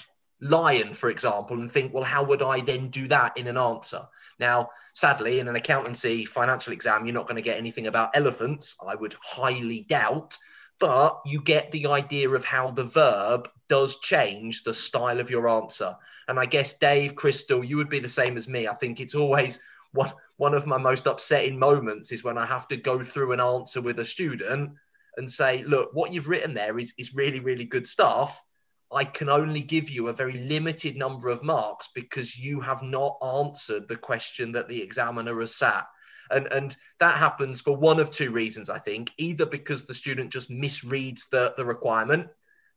lion, 0.46 0.94
for 0.94 1.10
example, 1.10 1.60
and 1.60 1.72
think, 1.72 1.94
well, 1.94 2.04
how 2.04 2.24
would 2.24 2.42
I 2.42 2.62
then 2.62 2.90
do 2.90 3.08
that 3.08 3.38
in 3.38 3.48
an 3.48 3.58
answer? 3.58 4.02
Now, 4.40 4.70
sadly, 4.94 5.40
in 5.40 5.48
an 5.48 5.56
accountancy 5.56 6.26
financial 6.26 6.74
exam, 6.74 7.06
you're 7.06 7.14
not 7.14 7.28
going 7.28 7.36
to 7.36 7.42
get 7.42 7.58
anything 7.58 7.88
about 7.88 8.16
elephants. 8.16 8.76
I 8.86 8.96
would 8.96 9.16
highly 9.22 9.82
doubt 9.82 10.38
but 10.80 11.22
you 11.26 11.42
get 11.42 11.72
the 11.72 11.88
idea 11.88 12.30
of 12.30 12.44
how 12.44 12.72
the 12.72 12.84
verb 12.84 13.50
does 13.70 14.00
change 14.00 14.64
the 14.64 14.74
style 14.74 15.20
of 15.20 15.30
your 15.30 15.48
answer. 15.48 15.96
And 16.28 16.40
I 16.40 16.46
guess, 16.46 16.78
Dave, 16.78 17.16
Crystal, 17.16 17.64
you 17.64 17.78
would 17.78 17.90
be 17.90 18.00
the 18.00 18.10
same 18.10 18.38
as 18.38 18.48
me. 18.48 18.68
I 18.68 18.74
think 18.74 19.00
it's 19.00 19.16
always 19.16 19.60
one, 19.94 20.12
one 20.38 20.54
of 20.54 20.68
my 20.68 20.78
most 20.78 21.08
upsetting 21.08 21.58
moments 21.58 22.12
is 22.12 22.24
when 22.24 22.38
I 22.38 22.46
have 22.46 22.68
to 22.70 22.78
go 22.78 23.00
through 23.02 23.32
an 23.32 23.40
answer 23.40 23.82
with 23.82 24.00
a 24.00 24.06
student 24.06 24.72
and 25.18 25.32
say, 25.32 25.64
look, 25.64 25.92
what 25.94 26.12
you've 26.12 26.28
written 26.28 26.54
there 26.54 26.78
is, 26.78 26.94
is 26.98 27.16
really, 27.16 27.40
really 27.40 27.64
good 27.64 27.88
stuff. 27.88 28.44
I 28.92 29.04
can 29.04 29.30
only 29.30 29.62
give 29.62 29.90
you 29.90 30.08
a 30.08 30.14
very 30.14 30.34
limited 30.34 30.96
number 30.96 31.30
of 31.30 31.44
marks 31.44 31.90
because 31.94 32.38
you 32.38 32.62
have 32.62 32.84
not 32.84 33.18
answered 33.24 33.88
the 33.88 33.96
question 33.96 34.52
that 34.54 34.68
the 34.68 34.82
examiner 34.82 35.40
has 35.40 35.56
sat. 35.56 35.88
And, 36.32 36.48
and 36.48 36.76
that 37.00 37.18
happens 37.18 37.62
for 37.62 37.76
one 37.76 38.00
of 38.00 38.12
two 38.12 38.32
reasons, 38.32 38.70
I 38.70 38.80
think. 38.80 39.12
Either 39.18 39.46
because 39.46 39.86
the 39.86 39.94
student 39.94 40.32
just 40.32 40.50
misreads 40.50 41.30
the, 41.30 41.54
the 41.58 41.66
requirement. 41.66 42.28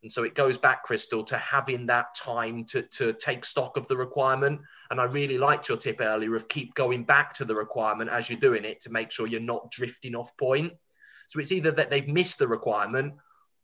And 0.02 0.12
so 0.12 0.22
it 0.22 0.34
goes 0.34 0.56
back, 0.56 0.84
Crystal, 0.84 1.24
to 1.24 1.36
having 1.36 1.86
that 1.86 2.14
time 2.14 2.64
to, 2.66 2.82
to 2.82 3.12
take 3.14 3.44
stock 3.44 3.76
of 3.76 3.88
the 3.88 3.96
requirement. 3.96 4.60
And 4.90 5.00
I 5.00 5.04
really 5.04 5.38
liked 5.38 5.68
your 5.68 5.78
tip 5.78 6.00
earlier 6.00 6.36
of 6.36 6.48
keep 6.48 6.74
going 6.74 7.04
back 7.04 7.34
to 7.34 7.44
the 7.44 7.54
requirement 7.54 8.10
as 8.10 8.28
you're 8.30 8.38
doing 8.38 8.64
it 8.64 8.80
to 8.82 8.92
make 8.92 9.10
sure 9.10 9.26
you're 9.26 9.40
not 9.40 9.70
drifting 9.70 10.14
off 10.14 10.36
point. 10.36 10.72
So 11.26 11.40
it's 11.40 11.52
either 11.52 11.72
that 11.72 11.90
they've 11.90 12.08
missed 12.08 12.38
the 12.38 12.48
requirement 12.48 13.14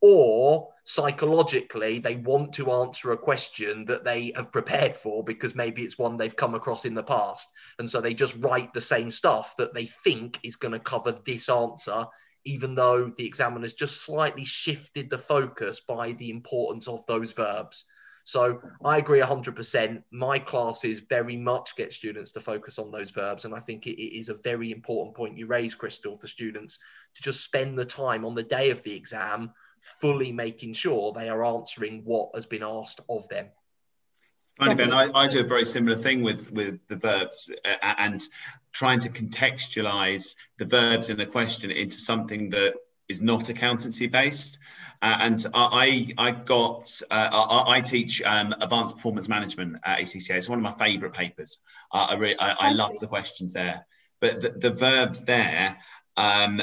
or 0.06 0.68
psychologically 0.84 1.98
they 1.98 2.16
want 2.16 2.52
to 2.52 2.70
answer 2.70 3.12
a 3.12 3.16
question 3.16 3.86
that 3.86 4.04
they 4.04 4.30
have 4.36 4.52
prepared 4.52 4.94
for 4.94 5.24
because 5.24 5.54
maybe 5.54 5.80
it's 5.80 5.96
one 5.96 6.18
they've 6.18 6.36
come 6.36 6.54
across 6.54 6.84
in 6.84 6.92
the 6.92 7.02
past 7.02 7.50
and 7.78 7.88
so 7.88 8.02
they 8.02 8.12
just 8.12 8.36
write 8.40 8.70
the 8.74 8.80
same 8.82 9.10
stuff 9.10 9.56
that 9.56 9.72
they 9.72 9.86
think 9.86 10.38
is 10.42 10.56
going 10.56 10.72
to 10.72 10.78
cover 10.78 11.10
this 11.24 11.48
answer 11.48 12.04
even 12.44 12.74
though 12.74 13.10
the 13.16 13.24
examiner's 13.24 13.72
just 13.72 14.02
slightly 14.02 14.44
shifted 14.44 15.08
the 15.08 15.16
focus 15.16 15.80
by 15.80 16.12
the 16.12 16.28
importance 16.28 16.86
of 16.86 17.06
those 17.06 17.32
verbs 17.32 17.86
So 18.24 18.58
I 18.82 18.98
agree 18.98 19.20
100%. 19.20 20.02
My 20.10 20.38
classes 20.38 21.00
very 21.00 21.36
much 21.36 21.76
get 21.76 21.92
students 21.92 22.32
to 22.32 22.40
focus 22.40 22.78
on 22.78 22.90
those 22.90 23.10
verbs. 23.10 23.44
And 23.44 23.54
I 23.54 23.60
think 23.60 23.86
it, 23.86 24.00
it 24.02 24.18
is 24.18 24.30
a 24.30 24.34
very 24.34 24.72
important 24.72 25.14
point 25.14 25.36
you 25.36 25.46
raise, 25.46 25.74
Crystal, 25.74 26.16
for 26.16 26.26
students 26.26 26.78
to 27.14 27.22
just 27.22 27.44
spend 27.44 27.78
the 27.78 27.84
time 27.84 28.24
on 28.24 28.34
the 28.34 28.42
day 28.42 28.70
of 28.70 28.82
the 28.82 28.94
exam 28.94 29.52
fully 30.00 30.32
making 30.32 30.72
sure 30.72 31.12
they 31.12 31.28
are 31.28 31.44
answering 31.44 32.02
what 32.04 32.30
has 32.34 32.46
been 32.46 32.62
asked 32.62 33.00
of 33.08 33.28
them. 33.28 33.46
Funny, 34.58 34.74
Ben, 34.76 34.92
I, 34.92 35.10
I, 35.12 35.26
do 35.26 35.40
a 35.40 35.44
very 35.44 35.64
similar 35.64 35.96
thing 35.96 36.22
with, 36.22 36.50
with 36.52 36.78
the 36.88 36.94
verbs 36.94 37.50
uh, 37.64 37.94
and 37.98 38.22
trying 38.72 39.00
to 39.00 39.08
contextualize 39.08 40.36
the 40.58 40.64
verbs 40.64 41.10
in 41.10 41.20
a 41.20 41.26
question 41.26 41.72
into 41.72 41.98
something 41.98 42.50
that 42.50 42.74
is 43.08 43.20
not 43.20 43.48
accountancy 43.48 44.06
based. 44.06 44.60
Uh, 45.02 45.16
and 45.20 45.46
I, 45.52 46.08
I 46.16 46.30
got, 46.30 46.88
uh, 47.10 47.28
I, 47.32 47.76
I, 47.76 47.80
teach 47.80 48.22
um, 48.22 48.54
advanced 48.60 48.96
performance 48.96 49.28
management 49.28 49.76
at 49.84 49.98
ACCA. 49.98 50.36
It's 50.36 50.48
one 50.48 50.58
of 50.58 50.62
my 50.62 50.72
favorite 50.72 51.12
papers. 51.12 51.58
Uh, 51.92 52.06
I, 52.10 52.14
really, 52.14 52.38
I, 52.38 52.52
I, 52.52 52.72
love 52.72 52.98
the 53.00 53.08
questions 53.08 53.52
there. 53.52 53.86
But 54.20 54.40
the, 54.40 54.50
the 54.50 54.70
verbs 54.70 55.24
there, 55.24 55.76
um, 56.16 56.62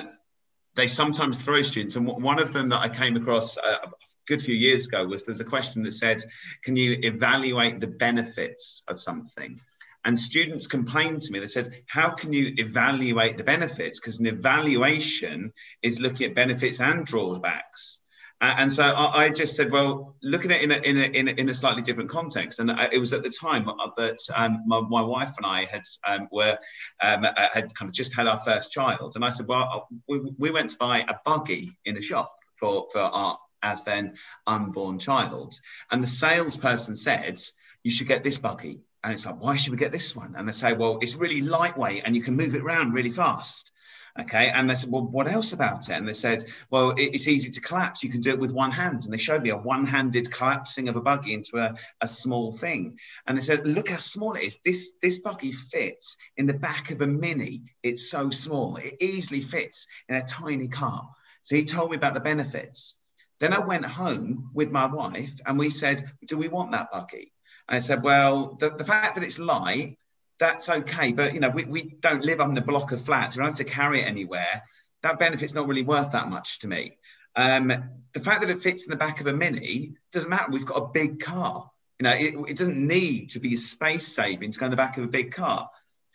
they 0.76 0.88
sometimes 0.88 1.40
throw 1.40 1.62
students. 1.62 1.96
And 1.96 2.06
one 2.08 2.40
of 2.40 2.54
them 2.54 2.70
that 2.70 2.80
I 2.80 2.90
came 2.90 3.16
across 3.16 3.58
uh, 3.58 3.78
a 3.84 3.90
good 4.28 4.42
few 4.42 4.56
years 4.56 4.88
ago 4.88 5.06
was 5.06 5.26
there's 5.26 5.42
a 5.42 5.46
question 5.46 5.84
that 5.84 5.92
said, 5.92 6.24
Can 6.64 6.76
you 6.76 6.98
evaluate 7.02 7.80
the 7.80 7.88
benefits 7.88 8.84
of 8.88 9.00
something? 9.00 9.60
And 10.04 10.20
students 10.20 10.68
complained 10.68 11.22
to 11.24 11.32
me, 11.32 11.40
they 11.40 11.48
said, 11.48 11.84
How 11.88 12.12
can 12.12 12.34
you 12.34 12.54
evaluate 12.58 13.38
the 13.38 13.44
benefits? 13.44 14.00
Because 14.00 14.20
an 14.20 14.28
evaluation 14.28 15.54
is 15.82 16.00
looking 16.00 16.28
at 16.28 16.36
benefits 16.36 16.82
and 16.82 17.06
drawbacks. 17.06 18.01
And 18.42 18.72
so 18.72 18.84
I, 18.84 19.30
just 19.30 19.56
said, 19.56 19.72
well, 19.72 20.16
looking 20.24 20.52
at 20.52 20.62
it 20.62 20.64
in 20.64 20.72
a, 20.72 20.78
in 20.78 20.98
a, 20.98 21.20
in 21.20 21.28
a, 21.28 21.32
in 21.32 21.50
a 21.50 21.54
slightly 21.54 21.84
different 21.84 22.10
context. 22.10 22.60
And 22.60 22.72
it 22.92 22.98
was 22.98 23.14
at 23.14 23.24
the 23.24 23.30
time 23.30 23.66
that 23.98 24.18
um, 24.36 24.64
my, 24.66 24.82
my, 24.82 25.02
wife 25.02 25.34
and 25.38 25.46
I 25.46 25.66
had 25.66 25.84
um, 26.08 26.28
were 26.32 26.58
um, 27.02 27.24
uh, 27.24 27.48
had 27.54 27.74
kind 27.76 27.88
of 27.88 27.94
just 27.94 28.16
had 28.16 28.28
our 28.28 28.40
first 28.40 28.72
child. 28.72 29.14
And 29.16 29.24
I 29.24 29.30
said, 29.30 29.48
well, 29.48 29.88
we, 30.08 30.22
we 30.40 30.50
went 30.50 30.72
to 30.72 30.78
buy 30.78 31.06
a 31.08 31.16
buggy 31.24 31.78
in 31.86 31.98
a 31.98 32.02
shop 32.02 32.36
for, 32.56 32.88
for 32.92 33.02
our 33.02 33.38
as 33.64 33.84
then 33.84 34.16
unborn 34.48 34.98
child. 34.98 35.54
And 35.92 36.04
the 36.04 36.08
salesperson 36.08 36.96
said, 36.96 37.40
you 37.84 37.92
should 37.92 38.08
get 38.08 38.24
this 38.24 38.40
buggy 38.40 38.80
and 39.04 39.14
it's 39.14 39.26
like, 39.26 39.42
why 39.42 39.56
should 39.56 39.72
we 39.72 39.78
get 39.78 39.92
this 39.92 40.16
one? 40.16 40.36
And 40.38 40.48
they 40.48 40.52
say, 40.52 40.74
well, 40.74 41.00
it's 41.02 41.16
really 41.16 41.42
lightweight 41.42 42.04
and 42.06 42.16
you 42.16 42.22
can 42.22 42.36
move 42.36 42.56
it 42.56 42.62
around 42.62 42.94
really 42.94 43.10
fast. 43.10 43.72
Okay. 44.20 44.50
And 44.50 44.70
they 44.70 44.76
said, 44.76 44.92
well, 44.92 45.04
what 45.04 45.32
else 45.32 45.54
about 45.54 45.90
it? 45.90 45.94
And 45.94 46.08
they 46.08 46.14
said, 46.14 46.46
well, 46.70 46.94
it's 46.98 47.28
easy 47.28 47.50
to 47.50 47.62
collapse. 47.62 48.04
You 48.04 48.10
can 48.10 48.22
do 48.22 48.32
it 48.32 48.40
with 48.40 48.52
one 48.52 48.72
hand. 48.72 49.04
And 49.06 49.14
they 49.14 49.18
showed 49.18 49.44
me 49.44 49.52
a 49.52 49.58
one 49.58 49.86
handed 49.86 50.32
collapsing 50.32 50.90
of 50.90 50.96
a 50.96 51.02
buggy 51.02 51.34
into 51.34 51.58
a, 51.58 51.76
a 52.02 52.08
small 52.08 52.52
thing. 52.52 53.00
And 53.26 53.38
they 53.38 53.42
said, 53.42 53.66
look 53.66 53.90
how 53.90 53.98
small 53.98 54.34
it 54.34 54.44
is. 54.44 54.60
This, 54.66 54.94
this 55.02 55.20
buggy 55.20 55.54
fits 55.54 56.18
in 56.38 56.46
the 56.46 56.54
back 56.54 56.92
of 56.92 57.02
a 57.02 57.08
mini. 57.08 57.64
It's 57.84 58.10
so 58.10 58.30
small. 58.30 58.76
It 58.76 58.98
easily 59.00 59.42
fits 59.42 59.88
in 60.10 60.16
a 60.16 60.26
tiny 60.26 60.68
car. 60.68 61.10
So 61.44 61.56
he 61.56 61.64
told 61.64 61.92
me 61.92 61.98
about 61.98 62.14
the 62.14 62.20
benefits. 62.20 62.98
Then 63.40 63.54
I 63.54 63.60
went 63.60 63.86
home 63.86 64.52
with 64.54 64.72
my 64.72 64.86
wife 64.86 65.34
and 65.46 65.58
we 65.58 65.70
said, 65.70 66.04
do 66.28 66.38
we 66.38 66.48
want 66.48 66.74
that 66.74 66.92
buggy? 66.92 67.34
I 67.68 67.80
said, 67.80 68.04
well, 68.04 68.58
the, 68.60 68.70
the 68.70 68.84
fact 68.84 69.16
that 69.16 69.24
it's 69.24 69.40
light, 69.40 69.98
that's 70.42 70.70
okay. 70.70 71.12
But, 71.12 71.36
you 71.36 71.40
know, 71.40 71.52
we, 71.52 71.66
we 71.66 71.96
don't 72.02 72.26
live 72.26 72.42
on 72.42 72.58
a 72.58 72.62
block 72.62 72.92
of 72.92 73.00
flats. 73.00 73.38
We 73.38 73.42
don't 73.42 73.52
have 73.52 73.66
to 73.66 73.74
carry 73.74 74.02
it 74.02 74.08
anywhere. 74.08 74.64
That 75.04 75.20
benefit's 75.20 75.54
not 75.54 75.68
really 75.68 75.84
worth 75.84 76.12
that 76.14 76.30
much 76.30 76.60
to 76.60 76.68
me. 76.68 76.98
Um, 77.36 77.68
the 78.14 78.20
fact 78.20 78.42
that 78.42 78.50
it 78.50 78.58
fits 78.58 78.86
in 78.86 78.92
the 78.92 78.98
back 78.98 79.22
of 79.22 79.28
a 79.28 79.34
Mini 79.34 79.94
doesn't 80.12 80.30
matter. 80.30 80.52
We've 80.52 80.66
got 80.66 80.78
a 80.78 80.88
big 80.88 81.20
car. 81.20 81.70
You 82.00 82.06
know, 82.06 82.14
it, 82.14 82.34
it 82.50 82.58
doesn't 82.58 82.76
need 82.76 83.30
to 83.30 83.40
be 83.40 83.56
space 83.56 84.08
saving 84.08 84.52
to 84.52 84.60
go 84.60 84.66
in 84.66 84.72
the 84.72 84.78
back 84.78 84.98
of 84.98 85.04
a 85.04 85.08
big 85.08 85.32
car. 85.32 85.70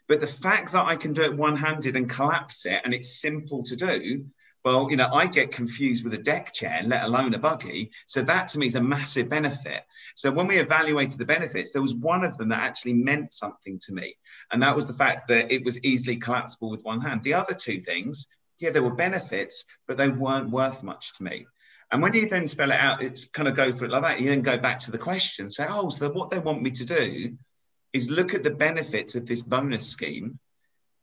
But 0.08 0.20
the 0.20 0.26
fact 0.26 0.72
that 0.72 0.84
I 0.84 0.96
can 0.96 1.12
do 1.12 1.22
it 1.22 1.36
one 1.36 1.56
handed 1.56 1.94
and 1.94 2.10
collapse 2.10 2.66
it 2.66 2.80
and 2.84 2.92
it's 2.92 3.20
simple 3.20 3.62
to 3.62 3.76
do 3.76 4.26
well, 4.66 4.90
you 4.90 4.96
know, 4.96 5.08
I 5.12 5.28
get 5.28 5.52
confused 5.52 6.02
with 6.02 6.12
a 6.14 6.18
deck 6.18 6.52
chair, 6.52 6.80
let 6.84 7.04
alone 7.04 7.34
a 7.34 7.38
buggy. 7.38 7.92
So 8.06 8.20
that 8.22 8.48
to 8.48 8.58
me 8.58 8.66
is 8.66 8.74
a 8.74 8.82
massive 8.82 9.30
benefit. 9.30 9.84
So 10.16 10.32
when 10.32 10.48
we 10.48 10.58
evaluated 10.58 11.20
the 11.20 11.24
benefits, 11.24 11.70
there 11.70 11.80
was 11.80 11.94
one 11.94 12.24
of 12.24 12.36
them 12.36 12.48
that 12.48 12.58
actually 12.58 12.94
meant 12.94 13.32
something 13.32 13.78
to 13.86 13.92
me. 13.92 14.16
And 14.50 14.60
that 14.64 14.74
was 14.74 14.88
the 14.88 14.92
fact 14.92 15.28
that 15.28 15.52
it 15.52 15.64
was 15.64 15.78
easily 15.84 16.16
collapsible 16.16 16.68
with 16.68 16.82
one 16.82 17.00
hand. 17.00 17.22
The 17.22 17.34
other 17.34 17.54
two 17.54 17.78
things, 17.78 18.26
yeah, 18.58 18.70
there 18.70 18.82
were 18.82 18.96
benefits, 18.96 19.66
but 19.86 19.98
they 19.98 20.08
weren't 20.08 20.50
worth 20.50 20.82
much 20.82 21.16
to 21.18 21.22
me. 21.22 21.46
And 21.92 22.02
when 22.02 22.14
you 22.14 22.28
then 22.28 22.48
spell 22.48 22.72
it 22.72 22.80
out, 22.80 23.04
it's 23.04 23.28
kind 23.28 23.46
of 23.46 23.54
go 23.54 23.70
through 23.70 23.86
it 23.86 23.92
like 23.92 24.02
that. 24.02 24.20
You 24.20 24.30
then 24.30 24.42
go 24.42 24.58
back 24.58 24.80
to 24.80 24.90
the 24.90 24.98
question, 24.98 25.48
say, 25.48 25.66
oh, 25.68 25.90
so 25.90 26.10
what 26.10 26.30
they 26.30 26.40
want 26.40 26.62
me 26.62 26.72
to 26.72 26.84
do 26.84 27.38
is 27.92 28.10
look 28.10 28.34
at 28.34 28.42
the 28.42 28.50
benefits 28.50 29.14
of 29.14 29.26
this 29.26 29.42
bonus 29.42 29.88
scheme 29.88 30.40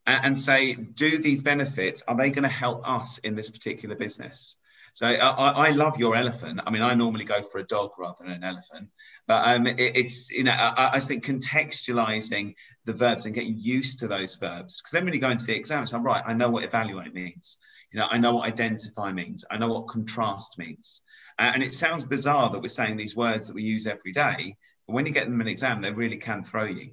and 0.05 0.37
say, 0.37 0.73
do 0.73 1.17
these 1.17 1.41
benefits, 1.41 2.03
are 2.07 2.17
they 2.17 2.29
going 2.29 2.43
to 2.43 2.49
help 2.49 2.87
us 2.87 3.19
in 3.19 3.35
this 3.35 3.51
particular 3.51 3.95
business? 3.95 4.57
So 4.93 5.07
I, 5.07 5.15
I, 5.15 5.69
love 5.71 5.97
your 5.97 6.15
elephant. 6.15 6.59
I 6.67 6.69
mean, 6.69 6.83
I 6.83 6.93
normally 6.93 7.25
go 7.25 7.41
for 7.41 7.57
a 7.57 7.63
dog 7.63 7.93
rather 7.97 8.23
than 8.23 8.31
an 8.31 8.43
elephant, 8.43 8.89
but 9.25 9.47
um, 9.47 9.65
it, 9.65 9.79
it's 9.79 10.29
you 10.29 10.43
know 10.43 10.51
I, 10.51 10.91
I, 10.93 10.99
think 10.99 11.25
contextualizing 11.25 12.53
the 12.85 12.93
verbs 12.93 13.25
and 13.25 13.33
getting 13.33 13.57
used 13.57 14.01
to 14.01 14.07
those 14.07 14.35
verbs 14.35 14.79
because 14.79 14.91
then 14.91 15.03
when 15.03 15.15
you 15.15 15.19
go 15.19 15.31
into 15.31 15.45
the 15.45 15.55
exam, 15.55 15.81
it's 15.81 15.93
like 15.93 16.03
right, 16.03 16.23
I 16.23 16.33
know 16.33 16.51
what 16.51 16.63
evaluate 16.63 17.11
means. 17.11 17.57
You 17.91 18.01
know, 18.01 18.07
I 18.11 18.19
know 18.19 18.35
what 18.35 18.47
identify 18.47 19.11
means. 19.11 19.45
I 19.49 19.57
know 19.57 19.69
what 19.69 19.87
contrast 19.87 20.59
means. 20.59 21.01
Uh, 21.39 21.49
and 21.55 21.63
it 21.63 21.73
sounds 21.73 22.05
bizarre 22.05 22.51
that 22.51 22.61
we're 22.61 22.67
saying 22.67 22.95
these 22.95 23.15
words 23.15 23.47
that 23.47 23.55
we 23.55 23.63
use 23.63 23.87
every 23.87 24.11
day, 24.11 24.57
but 24.85 24.93
when 24.93 25.07
you 25.07 25.11
get 25.11 25.25
them 25.25 25.41
in 25.41 25.41
an 25.41 25.47
exam, 25.47 25.81
they 25.81 25.91
really 25.91 26.17
can 26.17 26.43
throw 26.43 26.65
you. 26.65 26.91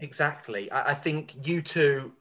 Exactly. 0.00 0.70
I, 0.70 0.90
I 0.90 0.94
think 0.94 1.46
you 1.46 1.62
two 1.62 2.12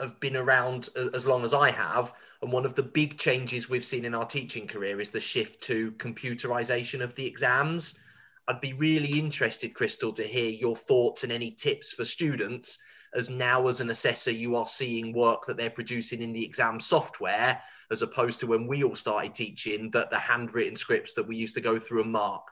have 0.00 0.18
been 0.20 0.36
around 0.36 0.88
as 1.14 1.26
long 1.26 1.44
as 1.44 1.54
I 1.54 1.70
have. 1.70 2.12
And 2.42 2.52
one 2.52 2.66
of 2.66 2.74
the 2.74 2.82
big 2.82 3.16
changes 3.18 3.68
we've 3.68 3.84
seen 3.84 4.04
in 4.04 4.14
our 4.14 4.26
teaching 4.26 4.66
career 4.66 5.00
is 5.00 5.10
the 5.10 5.20
shift 5.20 5.62
to 5.64 5.92
computerization 5.92 7.00
of 7.00 7.14
the 7.14 7.26
exams. 7.26 7.98
I'd 8.46 8.60
be 8.60 8.74
really 8.74 9.18
interested, 9.18 9.74
Crystal, 9.74 10.12
to 10.12 10.22
hear 10.22 10.50
your 10.50 10.76
thoughts 10.76 11.24
and 11.24 11.32
any 11.32 11.50
tips 11.50 11.92
for 11.92 12.04
students 12.04 12.78
as 13.14 13.30
now 13.30 13.66
as 13.68 13.80
an 13.80 13.90
assessor 13.90 14.30
you 14.30 14.56
are 14.56 14.66
seeing 14.66 15.12
work 15.12 15.46
that 15.46 15.56
they're 15.56 15.70
producing 15.70 16.20
in 16.20 16.32
the 16.32 16.44
exam 16.44 16.78
software 16.78 17.60
as 17.90 18.02
opposed 18.02 18.40
to 18.40 18.46
when 18.46 18.66
we 18.66 18.84
all 18.84 18.94
started 18.94 19.34
teaching 19.34 19.90
that 19.92 20.10
the 20.10 20.18
handwritten 20.18 20.76
scripts 20.76 21.14
that 21.14 21.26
we 21.26 21.36
used 21.36 21.54
to 21.54 21.60
go 21.60 21.78
through 21.78 22.02
and 22.02 22.12
mark. 22.12 22.42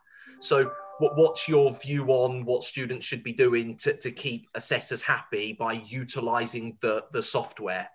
So 0.41 0.73
what, 0.99 1.17
what's 1.17 1.49
your 1.49 1.73
view 1.73 2.07
on 2.09 2.45
what 2.45 2.63
students 2.63 3.07
should 3.07 3.23
be 3.23 3.33
doing 3.33 3.77
to, 3.79 3.97
to 3.99 4.11
keep 4.11 4.49
assessors 4.55 5.03
happy 5.03 5.53
by 5.53 5.73
utilizing 5.73 6.77
the, 6.81 7.05
the 7.13 7.23
software? 7.23 7.89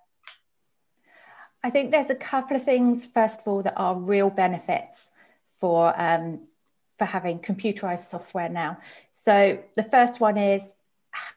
I 1.64 1.70
think 1.70 1.91
there's 1.91 2.10
a 2.10 2.16
couple 2.16 2.56
of 2.56 2.64
things, 2.64 3.06
first 3.06 3.41
of 3.41 3.47
all, 3.47 3.64
that 3.64 3.76
are 3.76 3.95
real 3.95 4.30
benefits 4.30 5.12
for, 5.60 5.93
um, 6.00 6.47
for 6.97 7.06
having 7.06 7.39
computerized 7.39 8.08
software 8.08 8.50
now. 8.50 8.78
So 9.12 9.60
the 9.76 9.84
first 9.84 10.20
one 10.20 10.38
is 10.38 10.74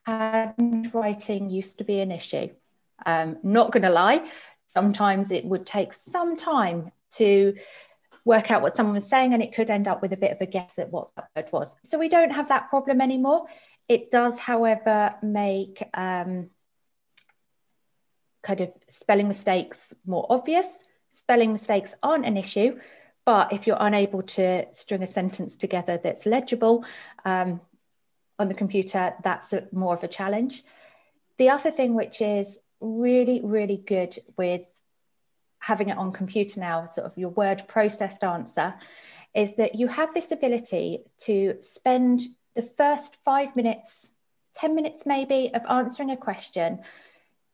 handwriting 0.07 1.51
used 1.51 1.79
to 1.79 1.85
be 1.85 2.01
an 2.01 2.13
issue. 2.13 2.51
Um, 3.05 3.39
not 3.43 3.73
going 3.73 3.83
to 3.83 3.91
lie, 3.91 4.31
sometimes 4.69 5.33
it 5.33 5.45
would 5.45 5.67
take 5.67 5.93
some 5.93 6.37
time 6.37 6.93
to 7.15 7.57
work 8.25 8.51
out 8.51 8.63
what 8.63 8.77
someone 8.77 8.95
was 8.95 9.09
saying, 9.09 9.35
and 9.35 9.43
it 9.43 9.55
could 9.55 9.71
end 9.71 9.89
up 9.89 10.03
with 10.03 10.13
a 10.13 10.17
bit 10.17 10.33
of 10.33 10.41
a 10.41 10.47
guess 10.47 10.79
at 10.79 10.91
what 10.91 11.11
that 11.17 11.29
word 11.35 11.49
was. 11.53 11.75
So 11.85 11.99
we 11.99 12.09
don't 12.09 12.31
have 12.31 12.49
that 12.49 12.71
problem 12.71 13.01
anymore. 13.01 13.47
It 13.89 14.11
does, 14.11 14.39
however, 14.39 15.15
make 15.23 15.83
um, 15.93 16.51
kind 18.43 18.61
of 18.61 18.73
spelling 18.89 19.29
mistakes 19.29 19.93
more 20.07 20.27
obvious. 20.31 20.79
Spelling 21.11 21.53
mistakes 21.53 21.95
aren't 22.03 22.25
an 22.25 22.37
issue, 22.37 22.79
but 23.25 23.53
if 23.53 23.67
you're 23.67 23.77
unable 23.79 24.23
to 24.23 24.67
string 24.73 25.03
a 25.03 25.07
sentence 25.07 25.57
together 25.57 25.99
that's 26.03 26.25
legible 26.25 26.85
um, 27.25 27.61
on 28.39 28.49
the 28.49 28.55
computer, 28.55 29.15
that's 29.23 29.53
a, 29.53 29.67
more 29.73 29.95
of 29.95 30.05
a 30.05 30.09
challenge. 30.09 30.63
The 31.39 31.51
other 31.51 31.71
thing, 31.71 31.95
which 31.95 32.21
is 32.21 32.59
really, 32.81 33.41
really 33.43 33.77
good 33.77 34.19
with 34.37 34.63
having 35.63 35.91
it 35.91 35.97
on 35.97 36.11
computer 36.11 36.59
now, 36.59 36.87
sort 36.87 37.07
of 37.07 37.17
your 37.17 37.29
word 37.29 37.63
processed 37.69 38.25
answer, 38.25 38.75
is 39.33 39.55
that 39.55 39.77
you 39.77 39.87
have 39.87 40.13
this 40.13 40.33
ability 40.33 41.05
to 41.19 41.57
spend 41.61 42.21
the 42.57 42.63
first 42.63 43.17
five 43.25 43.55
minutes, 43.55 44.11
10 44.55 44.75
minutes 44.75 45.07
maybe, 45.07 45.53
of 45.55 45.63
answering 45.71 46.11
a 46.11 46.17
question, 46.17 46.81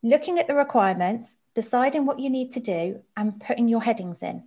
looking 0.03 0.39
at 0.39 0.47
the 0.47 0.55
requirements, 0.55 1.37
deciding 1.55 2.07
what 2.07 2.19
you 2.19 2.31
need 2.31 2.53
to 2.53 2.61
do, 2.61 3.03
and 3.15 3.41
putting 3.41 3.69
your 3.69 3.83
headings 3.83 4.23
in. 4.23 4.43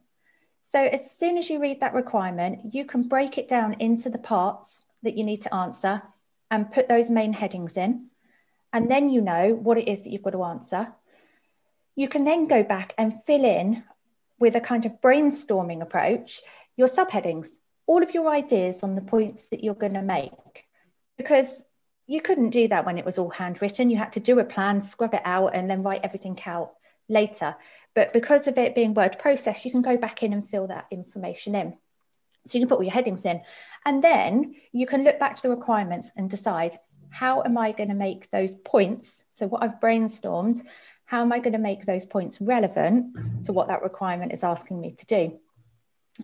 So 0.72 0.80
as 0.80 1.12
soon 1.12 1.38
as 1.38 1.48
you 1.48 1.60
read 1.62 1.82
that 1.82 1.94
requirement, 1.94 2.74
you 2.74 2.86
can 2.86 3.04
break 3.04 3.38
it 3.38 3.48
down 3.48 3.76
into 3.80 4.10
the 4.10 4.18
parts 4.18 4.84
that 5.04 5.18
you 5.18 5.24
need 5.24 5.44
to 5.44 5.54
answer 5.54 6.02
and 6.50 6.72
put 6.72 6.90
those 6.90 7.12
main 7.12 7.32
headings 7.32 7.78
in. 7.78 8.08
And 8.74 8.90
then 8.90 9.12
you 9.12 9.22
know 9.22 9.54
what 9.54 9.78
it 9.78 9.88
is 9.88 10.04
that 10.04 10.10
you've 10.10 10.24
got 10.24 10.32
to 10.32 10.46
answer. 10.46 10.94
You 11.96 12.08
can 12.08 12.24
then 12.24 12.46
go 12.48 12.64
back 12.64 12.94
and 12.98 13.24
fill 13.24 13.46
in 13.46 13.84
with 14.40 14.56
a 14.56 14.62
kind 14.62 14.86
of 14.86 15.02
brainstorming 15.02 15.82
approach 15.82 16.42
your 16.78 16.88
subheadings, 16.88 17.48
all 17.86 18.02
of 18.02 18.14
your 18.14 18.30
ideas 18.30 18.82
on 18.84 18.96
the 18.96 19.02
points 19.02 19.50
that 19.50 19.64
you're 19.64 19.76
going 19.76 19.94
to 19.94 20.02
make 20.02 20.32
because 21.18 21.64
you 22.08 22.22
couldn't 22.22 22.50
do 22.50 22.68
that 22.68 22.86
when 22.86 22.98
it 22.98 23.06
was 23.06 23.20
all 23.20 23.30
handwritten. 23.30 23.90
You 23.90 23.98
had 23.98 24.14
to 24.14 24.20
do 24.20 24.40
a 24.40 24.44
plan, 24.44 24.82
scrub 24.82 25.14
it 25.14 25.22
out, 25.24 25.56
and 25.56 25.70
then 25.70 25.84
write 25.84 26.02
everything 26.04 26.40
out 26.46 26.74
later. 27.08 27.56
But 27.94 28.14
because 28.14 28.48
of 28.48 28.58
it 28.58 28.76
being 28.76 28.94
word 28.94 29.20
process, 29.20 29.66
you 29.66 29.72
can 29.72 29.82
go 29.82 29.98
back 29.98 30.24
in 30.24 30.34
and 30.34 30.50
fill 30.50 30.68
that 30.68 30.88
information 30.92 31.56
in. 31.56 31.78
So 32.46 32.58
you 32.58 32.62
can 32.62 32.70
put 32.70 32.80
all 32.80 32.84
your 32.84 32.94
headings 32.94 33.26
in. 33.26 33.42
And 33.86 34.04
then 34.04 34.56
you 34.72 34.88
can 34.88 35.04
look 35.04 35.20
back 35.20 35.36
to 35.36 35.42
the 35.44 35.50
requirements 35.50 36.12
and 36.16 36.30
decide 36.30 36.80
how 37.10 37.44
am 37.44 37.58
I 37.58 37.74
going 37.74 37.90
to 37.90 37.96
make 37.96 38.32
those 38.32 38.52
points? 38.52 39.24
So, 39.36 39.48
what 39.48 39.64
I've 39.64 39.80
brainstormed, 39.80 40.62
how 41.12 41.20
am 41.20 41.34
I 41.34 41.40
going 41.40 41.52
to 41.52 41.60
make 41.60 41.86
those 41.86 42.06
points 42.06 42.40
relevant 42.40 43.18
to 43.44 43.52
what 43.52 43.68
that 43.68 43.84
requirement 43.84 44.32
is 44.32 44.46
asking 44.46 44.80
me 44.80 44.94
to 44.94 45.06
do? 45.06 45.40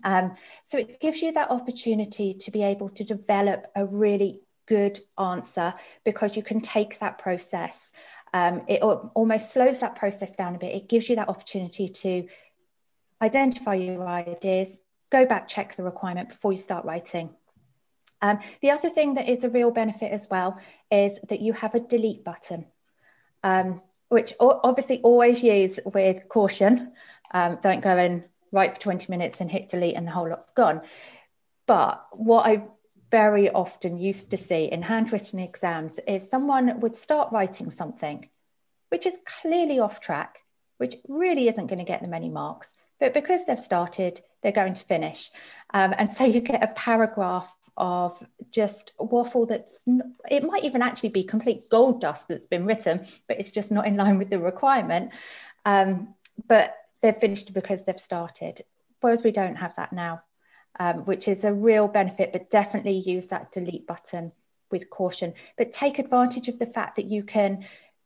Um, 0.02 0.38
so, 0.68 0.78
it 0.78 1.02
gives 1.02 1.22
you 1.22 1.34
that 1.34 1.52
opportunity 1.52 2.36
to 2.36 2.52
be 2.52 2.64
able 2.64 2.88
to 2.92 3.04
develop 3.04 3.66
a 3.76 3.86
really 3.86 4.40
good 4.66 5.02
answer 5.20 5.74
because 6.06 6.38
you 6.38 6.42
can 6.42 6.62
take 6.62 7.00
that 7.00 7.18
process. 7.18 7.92
Um, 8.34 8.62
it 8.70 8.82
almost 8.82 9.52
slows 9.52 9.80
that 9.80 9.96
process 9.96 10.38
down 10.38 10.56
a 10.56 10.58
bit. 10.58 10.74
It 10.74 10.88
gives 10.88 11.10
you 11.10 11.18
that 11.18 11.28
opportunity 11.28 11.90
to 11.90 12.28
identify 13.22 13.74
your 13.74 14.08
ideas, 14.08 14.80
go 15.10 15.26
back, 15.26 15.50
check 15.50 15.76
the 15.76 15.84
requirement 15.84 16.30
before 16.30 16.54
you 16.54 16.60
start 16.60 16.86
writing. 16.86 17.30
Um, 18.22 18.40
the 18.62 18.72
other 18.72 18.90
thing 18.90 19.16
that 19.16 19.28
is 19.28 19.44
a 19.44 19.50
real 19.50 19.72
benefit 19.72 20.14
as 20.14 20.30
well 20.30 20.62
is 20.90 21.20
that 21.28 21.42
you 21.42 21.52
have 21.52 21.76
a 21.76 21.82
delete 21.82 22.24
button, 22.24 22.66
um, 23.44 23.82
which 24.10 24.34
obviously 24.40 25.02
always 25.02 25.44
use 25.44 25.80
with 25.86 26.30
caution. 26.30 26.94
Um, 27.32 27.60
don't 27.62 27.82
go 27.82 27.98
and 27.98 28.24
write 28.52 28.76
for 28.76 28.82
20 28.82 29.08
minutes 29.10 29.42
and 29.42 29.52
hit 29.52 29.70
delete 29.70 29.96
and 29.96 30.08
the 30.08 30.12
whole 30.12 30.30
lot's 30.30 30.52
gone. 30.52 30.82
But 31.66 32.06
what 32.14 32.46
I 32.46 32.64
very 33.12 33.50
often 33.50 33.98
used 33.98 34.32
to 34.32 34.38
see 34.38 34.66
in 34.66 34.82
handwritten 34.82 35.40
exams 35.40 36.00
is 36.08 36.30
someone 36.30 36.80
would 36.80 36.96
start 36.96 37.32
writing 37.32 37.72
something 37.72 38.30
which 38.90 39.06
is 39.06 39.18
clearly 39.42 39.80
off 39.80 40.00
track, 40.00 40.40
which 40.78 40.96
really 41.08 41.48
isn't 41.48 41.68
going 41.68 41.80
to 41.80 41.86
get 41.86 42.02
them 42.02 42.14
any 42.14 42.30
marks. 42.30 42.70
But 43.00 43.14
because 43.14 43.46
they've 43.46 43.60
started, 43.60 44.22
they're 44.42 44.52
going 44.52 44.74
to 44.74 44.86
finish. 44.86 45.30
Um, 45.74 45.94
and 45.98 46.14
so 46.14 46.24
you 46.26 46.42
get 46.42 46.64
a 46.64 46.68
paragraph 46.68 47.54
of 47.78 48.22
just 48.52 48.94
waffle 49.00 49.46
that's 49.46 49.80
it 50.30 50.44
might 50.44 50.64
even 50.64 50.82
actually 50.82 51.10
be 51.10 51.24
complete 51.24 51.70
gold 51.70 52.02
dust 52.02 52.28
that's 52.28 52.48
been 52.48 52.66
written 52.66 53.06
but 53.28 53.40
it's 53.40 53.52
just 53.52 53.72
not 53.72 53.88
in 53.88 53.96
line 54.04 54.18
with 54.18 54.30
the 54.30 54.40
requirement. 54.40 55.12
Um, 55.66 56.16
but 56.48 56.76
they've 57.02 57.18
finished 57.18 57.54
because 57.54 57.84
they've 57.84 58.00
started. 58.00 58.64
Whereas 59.02 59.24
we 59.24 59.32
don't 59.32 59.56
have 59.56 59.76
that 59.76 59.94
now 59.94 60.22
um, 60.80 61.06
which 61.06 61.28
is 61.28 61.44
a 61.44 61.54
real 61.54 61.88
benefit 61.88 62.32
but 62.32 62.50
definitely 62.50 62.98
use 62.98 63.28
that 63.28 63.52
delete 63.52 63.88
button 63.88 64.32
with 64.72 64.90
caution. 64.90 65.34
But 65.58 65.72
take 65.72 66.00
advantage 66.00 66.48
of 66.50 66.60
the 66.60 66.66
fact 66.66 66.98
that 66.98 67.06
you 67.06 67.24
can 67.24 67.66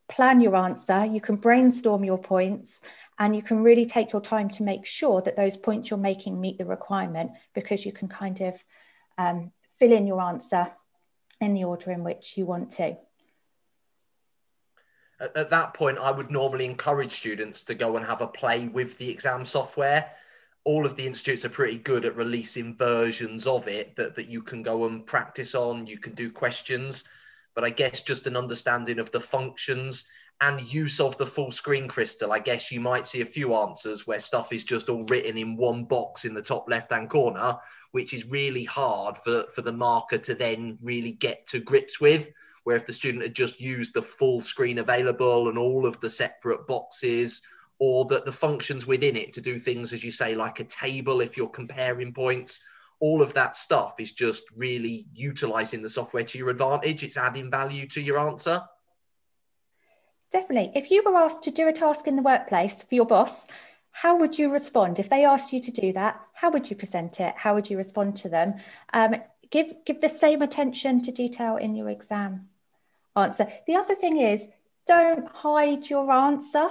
plan 0.09 0.41
your 0.41 0.57
answer 0.57 1.05
you 1.05 1.21
can 1.21 1.37
brainstorm 1.37 2.03
your 2.03 2.17
points 2.17 2.81
and 3.17 3.35
you 3.35 3.41
can 3.41 3.63
really 3.63 3.85
take 3.85 4.11
your 4.11 4.21
time 4.21 4.49
to 4.49 4.63
make 4.63 4.85
sure 4.85 5.21
that 5.21 5.37
those 5.37 5.55
points 5.55 5.89
you're 5.89 5.99
making 5.99 6.41
meet 6.41 6.57
the 6.57 6.65
requirement 6.65 7.31
because 7.53 7.85
you 7.85 7.93
can 7.93 8.09
kind 8.09 8.41
of 8.41 8.61
um, 9.17 9.51
fill 9.81 9.91
in 9.91 10.05
your 10.05 10.21
answer 10.21 10.71
in 11.41 11.55
the 11.55 11.63
order 11.63 11.89
in 11.89 12.03
which 12.03 12.37
you 12.37 12.45
want 12.45 12.71
to. 12.71 12.95
At, 15.19 15.35
at 15.35 15.49
that 15.49 15.73
point, 15.73 15.97
I 15.97 16.11
would 16.11 16.29
normally 16.29 16.65
encourage 16.65 17.13
students 17.13 17.63
to 17.63 17.73
go 17.73 17.97
and 17.97 18.05
have 18.05 18.21
a 18.21 18.27
play 18.27 18.67
with 18.67 18.99
the 18.99 19.09
exam 19.09 19.43
software. 19.43 20.11
All 20.65 20.85
of 20.85 20.95
the 20.95 21.07
institutes 21.07 21.45
are 21.45 21.49
pretty 21.49 21.79
good 21.79 22.05
at 22.05 22.15
releasing 22.15 22.77
versions 22.77 23.47
of 23.47 23.67
it 23.67 23.95
that, 23.95 24.13
that 24.15 24.27
you 24.27 24.43
can 24.43 24.61
go 24.61 24.85
and 24.85 25.03
practice 25.03 25.55
on, 25.55 25.87
you 25.87 25.97
can 25.97 26.13
do 26.13 26.29
questions. 26.29 27.05
But 27.55 27.63
I 27.63 27.71
guess 27.71 28.03
just 28.03 28.27
an 28.27 28.37
understanding 28.37 28.99
of 28.99 29.11
the 29.11 29.19
functions 29.19 30.05
and 30.41 30.73
use 30.73 30.99
of 30.99 31.17
the 31.17 31.25
full 31.25 31.51
screen 31.51 31.87
crystal, 31.87 32.33
I 32.33 32.39
guess 32.39 32.71
you 32.71 32.79
might 32.79 33.05
see 33.05 33.21
a 33.21 33.25
few 33.25 33.53
answers 33.53 34.07
where 34.07 34.19
stuff 34.19 34.51
is 34.51 34.63
just 34.63 34.89
all 34.89 35.03
written 35.03 35.37
in 35.37 35.55
one 35.55 35.83
box 35.83 36.25
in 36.25 36.33
the 36.33 36.41
top 36.41 36.65
left 36.67 36.91
hand 36.91 37.11
corner, 37.11 37.57
which 37.91 38.11
is 38.11 38.25
really 38.25 38.63
hard 38.63 39.17
for, 39.19 39.45
for 39.53 39.61
the 39.61 39.71
marker 39.71 40.17
to 40.17 40.33
then 40.33 40.79
really 40.81 41.11
get 41.11 41.47
to 41.49 41.59
grips 41.59 42.01
with. 42.01 42.29
Where 42.63 42.75
if 42.75 42.85
the 42.85 42.93
student 42.93 43.23
had 43.23 43.35
just 43.35 43.61
used 43.61 43.93
the 43.93 44.01
full 44.01 44.41
screen 44.41 44.79
available 44.79 45.49
and 45.49 45.57
all 45.57 45.85
of 45.85 45.99
the 45.99 46.09
separate 46.09 46.67
boxes, 46.67 47.41
or 47.77 48.05
that 48.05 48.25
the 48.25 48.31
functions 48.31 48.85
within 48.85 49.15
it 49.15 49.33
to 49.33 49.41
do 49.41 49.57
things, 49.57 49.93
as 49.93 50.03
you 50.03 50.11
say, 50.11 50.35
like 50.35 50.59
a 50.59 50.63
table 50.63 51.21
if 51.21 51.37
you're 51.37 51.49
comparing 51.49 52.13
points, 52.13 52.61
all 52.99 53.21
of 53.21 53.33
that 53.33 53.55
stuff 53.55 53.99
is 53.99 54.11
just 54.11 54.43
really 54.55 55.07
utilizing 55.13 55.81
the 55.81 55.89
software 55.89 56.23
to 56.23 56.37
your 56.37 56.49
advantage. 56.49 57.03
It's 57.03 57.17
adding 57.17 57.49
value 57.49 57.87
to 57.87 58.01
your 58.01 58.19
answer. 58.19 58.61
Definitely. 60.31 60.71
If 60.75 60.91
you 60.91 61.03
were 61.05 61.17
asked 61.17 61.43
to 61.43 61.51
do 61.51 61.67
a 61.67 61.73
task 61.73 62.07
in 62.07 62.15
the 62.15 62.21
workplace 62.21 62.83
for 62.83 62.95
your 62.95 63.05
boss 63.05 63.47
how 63.91 64.17
would 64.17 64.39
you 64.39 64.49
respond 64.49 64.99
if 64.99 65.09
they 65.09 65.25
asked 65.25 65.53
you 65.53 65.59
to 65.59 65.71
do 65.71 65.93
that? 65.93 66.19
How 66.33 66.49
would 66.49 66.69
you 66.69 66.75
present 66.75 67.19
it? 67.19 67.33
How 67.35 67.55
would 67.55 67.69
you 67.69 67.77
respond 67.77 68.17
to 68.17 68.29
them? 68.29 68.55
Um, 68.93 69.15
give 69.49 69.73
give 69.85 70.01
the 70.01 70.09
same 70.09 70.41
attention 70.41 71.01
to 71.03 71.11
detail 71.11 71.57
in 71.57 71.75
your 71.75 71.89
exam 71.89 72.49
answer. 73.15 73.47
The 73.67 73.75
other 73.75 73.95
thing 73.95 74.17
is 74.17 74.47
don't 74.87 75.27
hide 75.27 75.89
your 75.89 76.09
answer. 76.09 76.69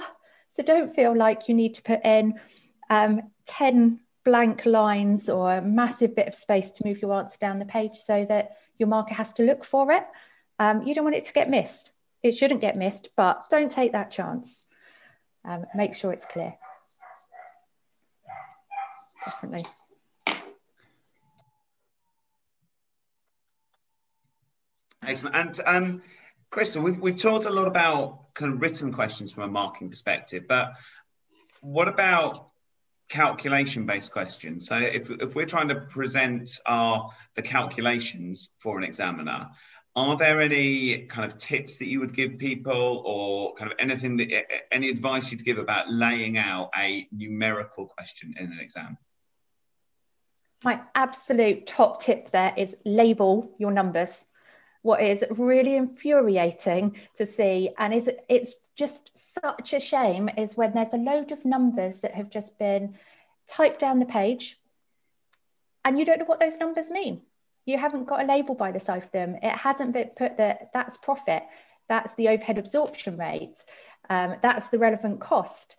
So 0.52 0.62
don't 0.62 0.94
feel 0.94 1.14
like 1.14 1.48
you 1.48 1.54
need 1.54 1.74
to 1.76 1.82
put 1.82 2.04
in 2.04 2.40
um, 2.88 3.30
10 3.46 4.00
blank 4.24 4.66
lines 4.66 5.28
or 5.28 5.54
a 5.54 5.62
massive 5.62 6.16
bit 6.16 6.26
of 6.26 6.34
space 6.34 6.72
to 6.72 6.86
move 6.86 7.00
your 7.00 7.12
answer 7.14 7.38
down 7.38 7.60
the 7.60 7.64
page 7.64 7.96
so 7.96 8.24
that 8.24 8.56
your 8.78 8.88
marker 8.88 9.14
has 9.14 9.32
to 9.34 9.44
look 9.44 9.64
for 9.64 9.92
it. 9.92 10.04
Um, 10.58 10.82
you 10.82 10.94
don't 10.94 11.04
want 11.04 11.16
it 11.16 11.26
to 11.26 11.32
get 11.32 11.48
missed. 11.48 11.92
It 12.22 12.32
shouldn't 12.32 12.60
get 12.60 12.76
missed, 12.76 13.08
but 13.16 13.48
don't 13.50 13.70
take 13.70 13.92
that 13.92 14.10
chance. 14.10 14.62
Um, 15.44 15.64
make 15.74 15.94
sure 15.94 16.12
it's 16.12 16.26
clear 16.26 16.54
definitely. 19.24 19.66
Excellent. 25.02 25.36
And 25.36 25.60
um, 25.66 26.02
Crystal, 26.50 26.82
we've, 26.82 26.98
we've 26.98 27.16
talked 27.16 27.46
a 27.46 27.50
lot 27.50 27.66
about 27.66 28.34
kind 28.34 28.52
of 28.52 28.60
written 28.60 28.92
questions 28.92 29.32
from 29.32 29.44
a 29.44 29.48
marking 29.48 29.88
perspective, 29.88 30.44
but 30.48 30.74
what 31.60 31.88
about 31.88 32.48
calculation 33.08 33.86
based 33.86 34.12
questions? 34.12 34.66
So 34.66 34.76
if, 34.76 35.10
if 35.10 35.34
we're 35.34 35.46
trying 35.46 35.68
to 35.68 35.76
present 35.76 36.50
our 36.66 37.10
the 37.34 37.42
calculations 37.42 38.50
for 38.58 38.78
an 38.78 38.84
examiner, 38.84 39.48
are 39.96 40.16
there 40.16 40.40
any 40.40 41.06
kind 41.06 41.30
of 41.30 41.36
tips 41.36 41.78
that 41.78 41.88
you 41.88 42.00
would 42.00 42.14
give 42.14 42.38
people 42.38 43.02
or 43.04 43.54
kind 43.54 43.70
of 43.70 43.76
anything 43.78 44.16
that 44.18 44.72
any 44.72 44.88
advice 44.88 45.32
you'd 45.32 45.44
give 45.44 45.58
about 45.58 45.90
laying 45.90 46.38
out 46.38 46.70
a 46.76 47.08
numerical 47.12 47.86
question 47.86 48.34
in 48.38 48.52
an 48.52 48.58
exam? 48.60 48.96
my 50.64 50.80
absolute 50.94 51.66
top 51.66 52.02
tip 52.02 52.30
there 52.30 52.52
is 52.56 52.76
label 52.84 53.54
your 53.58 53.70
numbers. 53.70 54.24
What 54.82 55.02
is 55.02 55.24
really 55.30 55.76
infuriating 55.76 56.96
to 57.16 57.26
see, 57.26 57.70
and 57.78 57.92
is 57.92 58.10
it's 58.28 58.54
just 58.76 59.10
such 59.42 59.74
a 59.74 59.80
shame, 59.80 60.30
is 60.38 60.56
when 60.56 60.72
there's 60.72 60.94
a 60.94 60.98
load 60.98 61.32
of 61.32 61.44
numbers 61.44 62.00
that 62.00 62.14
have 62.14 62.30
just 62.30 62.58
been 62.58 62.96
typed 63.46 63.80
down 63.80 63.98
the 63.98 64.06
page, 64.06 64.58
and 65.84 65.98
you 65.98 66.04
don't 66.04 66.18
know 66.18 66.24
what 66.24 66.40
those 66.40 66.56
numbers 66.56 66.90
mean. 66.90 67.22
You 67.70 67.78
haven't 67.78 68.06
got 68.06 68.22
a 68.22 68.26
label 68.26 68.54
by 68.54 68.72
the 68.72 68.80
side 68.80 69.04
of 69.04 69.12
them. 69.12 69.36
It 69.42 69.56
hasn't 69.56 69.92
been 69.92 70.10
put 70.16 70.36
that 70.38 70.70
that's 70.74 70.96
profit, 70.96 71.44
that's 71.88 72.14
the 72.14 72.28
overhead 72.28 72.58
absorption 72.58 73.16
rate, 73.16 73.56
um, 74.08 74.36
that's 74.42 74.68
the 74.68 74.78
relevant 74.78 75.20
cost. 75.20 75.76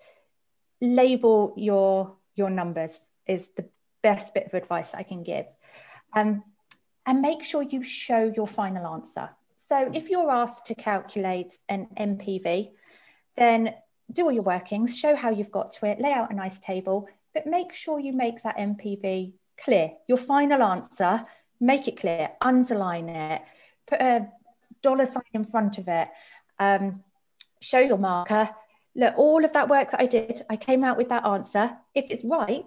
Label 0.79 1.53
your 1.57 2.15
your 2.35 2.49
numbers 2.49 2.97
is 3.27 3.49
the 3.57 3.65
best 4.01 4.33
bit 4.33 4.47
of 4.47 4.53
advice 4.53 4.93
I 4.93 5.03
can 5.03 5.23
give. 5.23 5.45
Um, 6.13 6.43
and 7.05 7.21
make 7.21 7.43
sure 7.43 7.61
you 7.61 7.83
show 7.83 8.31
your 8.35 8.47
final 8.47 8.87
answer. 8.93 9.29
So 9.57 9.91
if 9.93 10.09
you're 10.09 10.31
asked 10.31 10.67
to 10.67 10.75
calculate 10.75 11.57
an 11.67 11.87
NPV, 11.97 12.71
then 13.35 13.73
do 14.11 14.25
all 14.25 14.31
your 14.31 14.43
workings, 14.43 14.97
show 14.97 15.15
how 15.15 15.29
you've 15.29 15.51
got 15.51 15.73
to 15.73 15.87
it, 15.87 15.99
lay 15.99 16.11
out 16.11 16.31
a 16.31 16.35
nice 16.35 16.59
table, 16.59 17.07
but 17.33 17.47
make 17.47 17.73
sure 17.73 17.99
you 17.99 18.13
make 18.13 18.41
that 18.43 18.57
NPV 18.57 19.33
clear. 19.63 19.91
Your 20.07 20.17
final 20.17 20.61
answer, 20.61 21.25
make 21.62 21.88
it 21.88 21.99
clear, 21.99 22.32
underline 22.41 23.07
it, 23.07 23.41
put 23.88 24.01
a 24.01 24.28
dollar 24.82 25.05
sign 25.05 25.24
in 25.34 25.45
front 25.45 25.78
of 25.78 25.88
it, 25.88 26.09
um, 26.59 27.03
show 27.62 27.80
your 27.80 27.97
marker. 27.97 28.49
Look, 28.95 29.18
all 29.18 29.45
of 29.45 29.53
that 29.53 29.70
work 29.70 29.91
that 29.91 30.01
I 30.01 30.07
did, 30.07 30.41
I 30.49 30.57
came 30.57 30.84
out 30.84 30.97
with 30.97 31.09
that 31.09 31.26
answer. 31.26 31.72
If 31.95 32.09
it's 32.09 32.26
right, 32.26 32.66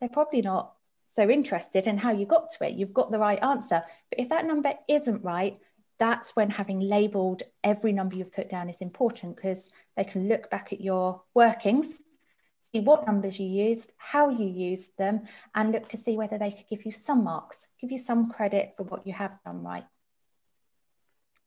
they're 0.00 0.08
probably 0.10 0.42
not 0.42 0.74
so 1.08 1.30
interested 1.30 1.86
in 1.86 1.96
how 1.96 2.10
you 2.10 2.26
got 2.26 2.50
to 2.50 2.66
it. 2.66 2.74
You've 2.74 2.92
got 2.92 3.10
the 3.10 3.18
right 3.18 3.42
answer. 3.42 3.82
But 4.10 4.18
if 4.18 4.28
that 4.30 4.46
number 4.46 4.74
isn't 4.88 5.24
right, 5.24 5.58
that's 5.98 6.34
when 6.34 6.50
having 6.50 6.80
labeled 6.80 7.42
every 7.62 7.92
number 7.92 8.16
you've 8.16 8.32
put 8.32 8.50
down 8.50 8.68
is 8.68 8.80
important 8.80 9.36
because 9.36 9.70
they 9.96 10.04
can 10.04 10.28
look 10.28 10.50
back 10.50 10.72
at 10.72 10.80
your 10.80 11.22
workings, 11.34 12.00
what 12.80 13.06
numbers 13.06 13.38
you 13.38 13.46
used, 13.46 13.92
how 13.98 14.30
you 14.30 14.46
used 14.46 14.96
them, 14.96 15.22
and 15.54 15.72
look 15.72 15.88
to 15.90 15.96
see 15.96 16.16
whether 16.16 16.38
they 16.38 16.50
could 16.50 16.68
give 16.68 16.86
you 16.86 16.92
some 16.92 17.24
marks, 17.24 17.66
give 17.80 17.92
you 17.92 17.98
some 17.98 18.30
credit 18.30 18.74
for 18.76 18.84
what 18.84 19.06
you 19.06 19.12
have 19.12 19.38
done 19.44 19.62
right. 19.62 19.84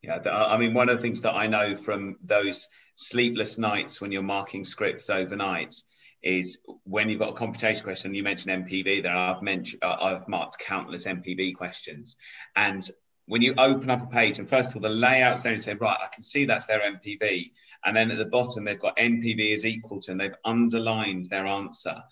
Yeah, 0.01 0.19
I 0.31 0.57
mean, 0.57 0.75
one 0.75 0.89
of 0.89 0.97
the 0.97 1.01
things 1.01 1.21
that 1.21 1.33
I 1.33 1.47
know 1.47 1.75
from 1.75 2.17
those 2.23 2.67
sleepless 2.93 3.57
nights 3.57 3.99
when 3.99 4.11
you're 4.11 4.21
marking 4.21 4.63
scripts 4.63 5.09
overnight 5.09 5.73
is 6.21 6.59
when 6.83 7.09
you've 7.09 7.19
got 7.19 7.29
a 7.29 7.33
computation 7.33 7.83
question. 7.83 8.13
You 8.13 8.21
mentioned 8.21 8.67
NPV 8.67 9.01
there. 9.01 9.15
I've 9.15 9.41
mentioned 9.41 9.83
uh, 9.83 9.95
I've 9.99 10.27
marked 10.27 10.59
countless 10.59 11.05
NPV 11.05 11.55
questions, 11.55 12.17
and 12.55 12.87
when 13.27 13.41
you 13.41 13.55
open 13.57 13.89
up 13.89 14.03
a 14.03 14.07
page, 14.07 14.39
and 14.39 14.47
first 14.47 14.71
of 14.71 14.75
all, 14.75 14.81
the 14.81 14.95
layout's 14.95 15.43
there 15.43 15.53
and 15.53 15.63
say, 15.63 15.73
right, 15.73 15.97
I 16.01 16.13
can 16.13 16.23
see 16.23 16.45
that's 16.45 16.67
their 16.67 16.81
NPV. 16.81 17.51
And 17.83 17.95
then 17.95 18.11
at 18.11 18.17
the 18.17 18.25
bottom, 18.25 18.63
they've 18.63 18.79
got 18.79 18.97
NPV 18.97 19.53
is 19.53 19.65
equal 19.65 19.99
to, 20.01 20.11
and 20.11 20.19
they've 20.19 20.35
underlined 20.43 21.25
their 21.25 21.47
answer. 21.47 22.03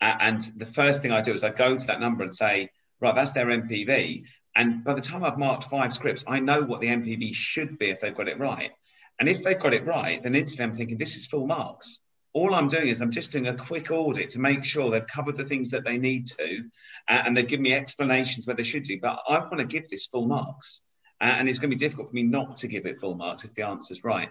And 0.00 0.40
the 0.56 0.66
first 0.66 1.02
thing 1.02 1.12
I 1.12 1.20
do 1.20 1.32
is 1.34 1.44
I 1.44 1.50
go 1.50 1.76
to 1.76 1.86
that 1.86 2.00
number 2.00 2.24
and 2.24 2.34
say, 2.34 2.70
right, 3.00 3.14
that's 3.14 3.32
their 3.32 3.46
NPV. 3.46 4.24
And 4.54 4.82
by 4.82 4.94
the 4.94 5.00
time 5.00 5.24
I've 5.24 5.38
marked 5.38 5.64
five 5.64 5.94
scripts, 5.94 6.24
I 6.26 6.40
know 6.40 6.62
what 6.62 6.80
the 6.80 6.88
NPV 6.88 7.34
should 7.34 7.78
be 7.78 7.90
if 7.90 8.00
they've 8.00 8.14
got 8.14 8.28
it 8.28 8.38
right. 8.38 8.70
And 9.20 9.28
if 9.28 9.42
they've 9.42 9.58
got 9.58 9.74
it 9.74 9.86
right, 9.86 10.22
then 10.22 10.34
instantly 10.34 10.64
I'm 10.64 10.76
thinking, 10.76 10.98
this 10.98 11.16
is 11.16 11.26
full 11.26 11.46
marks 11.46 12.00
all 12.34 12.54
I'm 12.54 12.68
doing 12.68 12.88
is 12.88 13.00
I'm 13.00 13.10
just 13.10 13.32
doing 13.32 13.48
a 13.48 13.54
quick 13.54 13.90
audit 13.90 14.30
to 14.30 14.40
make 14.40 14.64
sure 14.64 14.90
they've 14.90 15.06
covered 15.06 15.36
the 15.36 15.44
things 15.44 15.70
that 15.70 15.84
they 15.84 15.98
need 15.98 16.26
to, 16.38 16.64
uh, 17.08 17.22
and 17.24 17.36
they've 17.36 17.46
given 17.46 17.62
me 17.62 17.74
explanations 17.74 18.46
where 18.46 18.56
they 18.56 18.62
should 18.62 18.84
do. 18.84 18.98
But 19.00 19.20
I 19.28 19.38
want 19.38 19.58
to 19.58 19.64
give 19.64 19.88
this 19.90 20.06
full 20.06 20.26
marks, 20.26 20.82
uh, 21.20 21.24
and 21.24 21.48
it's 21.48 21.58
going 21.58 21.70
to 21.70 21.76
be 21.76 21.80
difficult 21.80 22.08
for 22.08 22.14
me 22.14 22.22
not 22.22 22.56
to 22.56 22.68
give 22.68 22.86
it 22.86 23.00
full 23.00 23.14
marks 23.14 23.44
if 23.44 23.54
the 23.54 23.62
answer 23.62 23.92
is 23.92 24.02
right. 24.02 24.30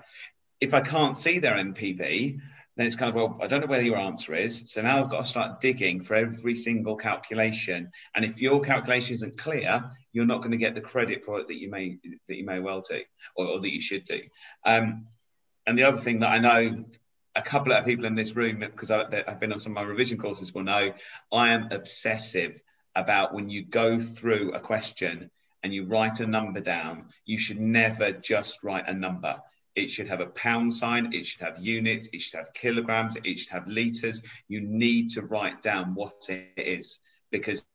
If 0.59 0.73
I 0.73 0.81
can't 0.81 1.17
see 1.17 1.39
their 1.39 1.55
NPV, 1.55 2.39
then 2.77 2.87
it's 2.87 2.95
kind 2.95 3.09
of 3.09 3.15
well, 3.15 3.37
I 3.41 3.47
don't 3.47 3.61
know 3.61 3.67
where 3.67 3.81
your 3.81 3.97
answer 3.97 4.33
is. 4.33 4.71
So 4.71 4.81
now 4.81 5.03
I've 5.03 5.09
got 5.09 5.21
to 5.21 5.27
start 5.27 5.61
digging 5.61 6.01
for 6.01 6.15
every 6.15 6.55
single 6.55 6.95
calculation. 6.95 7.91
And 8.15 8.25
if 8.25 8.41
your 8.41 8.61
calculation 8.61 9.15
isn't 9.15 9.37
clear, 9.37 9.91
you're 10.13 10.25
not 10.25 10.39
going 10.39 10.51
to 10.51 10.57
get 10.57 10.73
the 10.73 10.81
credit 10.81 11.23
for 11.23 11.39
it 11.39 11.47
that 11.47 11.59
you 11.59 11.69
may 11.69 11.97
that 12.27 12.35
you 12.35 12.45
may 12.45 12.59
well 12.59 12.81
do, 12.81 13.01
or, 13.35 13.47
or 13.47 13.59
that 13.59 13.73
you 13.73 13.81
should 13.81 14.05
do. 14.05 14.21
Um, 14.65 15.05
and 15.67 15.77
the 15.77 15.83
other 15.83 15.99
thing 15.99 16.21
that 16.21 16.29
I 16.29 16.39
know 16.39 16.85
a 17.35 17.41
couple 17.41 17.73
of 17.73 17.85
people 17.85 18.05
in 18.05 18.15
this 18.15 18.35
room, 18.35 18.59
because 18.59 18.91
I've 18.91 19.39
been 19.39 19.53
on 19.53 19.59
some 19.59 19.71
of 19.71 19.75
my 19.75 19.89
revision 19.89 20.17
courses, 20.17 20.53
will 20.53 20.63
know 20.63 20.93
I 21.31 21.49
am 21.49 21.69
obsessive 21.71 22.61
about 22.95 23.33
when 23.33 23.49
you 23.49 23.63
go 23.63 23.97
through 23.99 24.53
a 24.53 24.59
question 24.59 25.31
and 25.63 25.73
you 25.73 25.85
write 25.85 26.19
a 26.19 26.27
number 26.27 26.59
down, 26.59 27.05
you 27.25 27.37
should 27.37 27.59
never 27.59 28.11
just 28.11 28.63
write 28.63 28.87
a 28.87 28.93
number. 28.93 29.37
It 29.75 29.89
should 29.89 30.09
have 30.09 30.19
a 30.19 30.25
pound 30.25 30.73
sign, 30.73 31.13
it 31.13 31.25
should 31.25 31.41
have 31.41 31.59
units, 31.59 32.09
it 32.11 32.21
should 32.21 32.39
have 32.39 32.53
kilograms, 32.53 33.15
it 33.23 33.39
should 33.39 33.51
have 33.51 33.67
liters. 33.67 34.23
You 34.49 34.61
need 34.61 35.11
to 35.11 35.21
write 35.21 35.61
down 35.61 35.95
what 35.95 36.15
it 36.27 36.49
is 36.57 36.99
because 37.31 37.65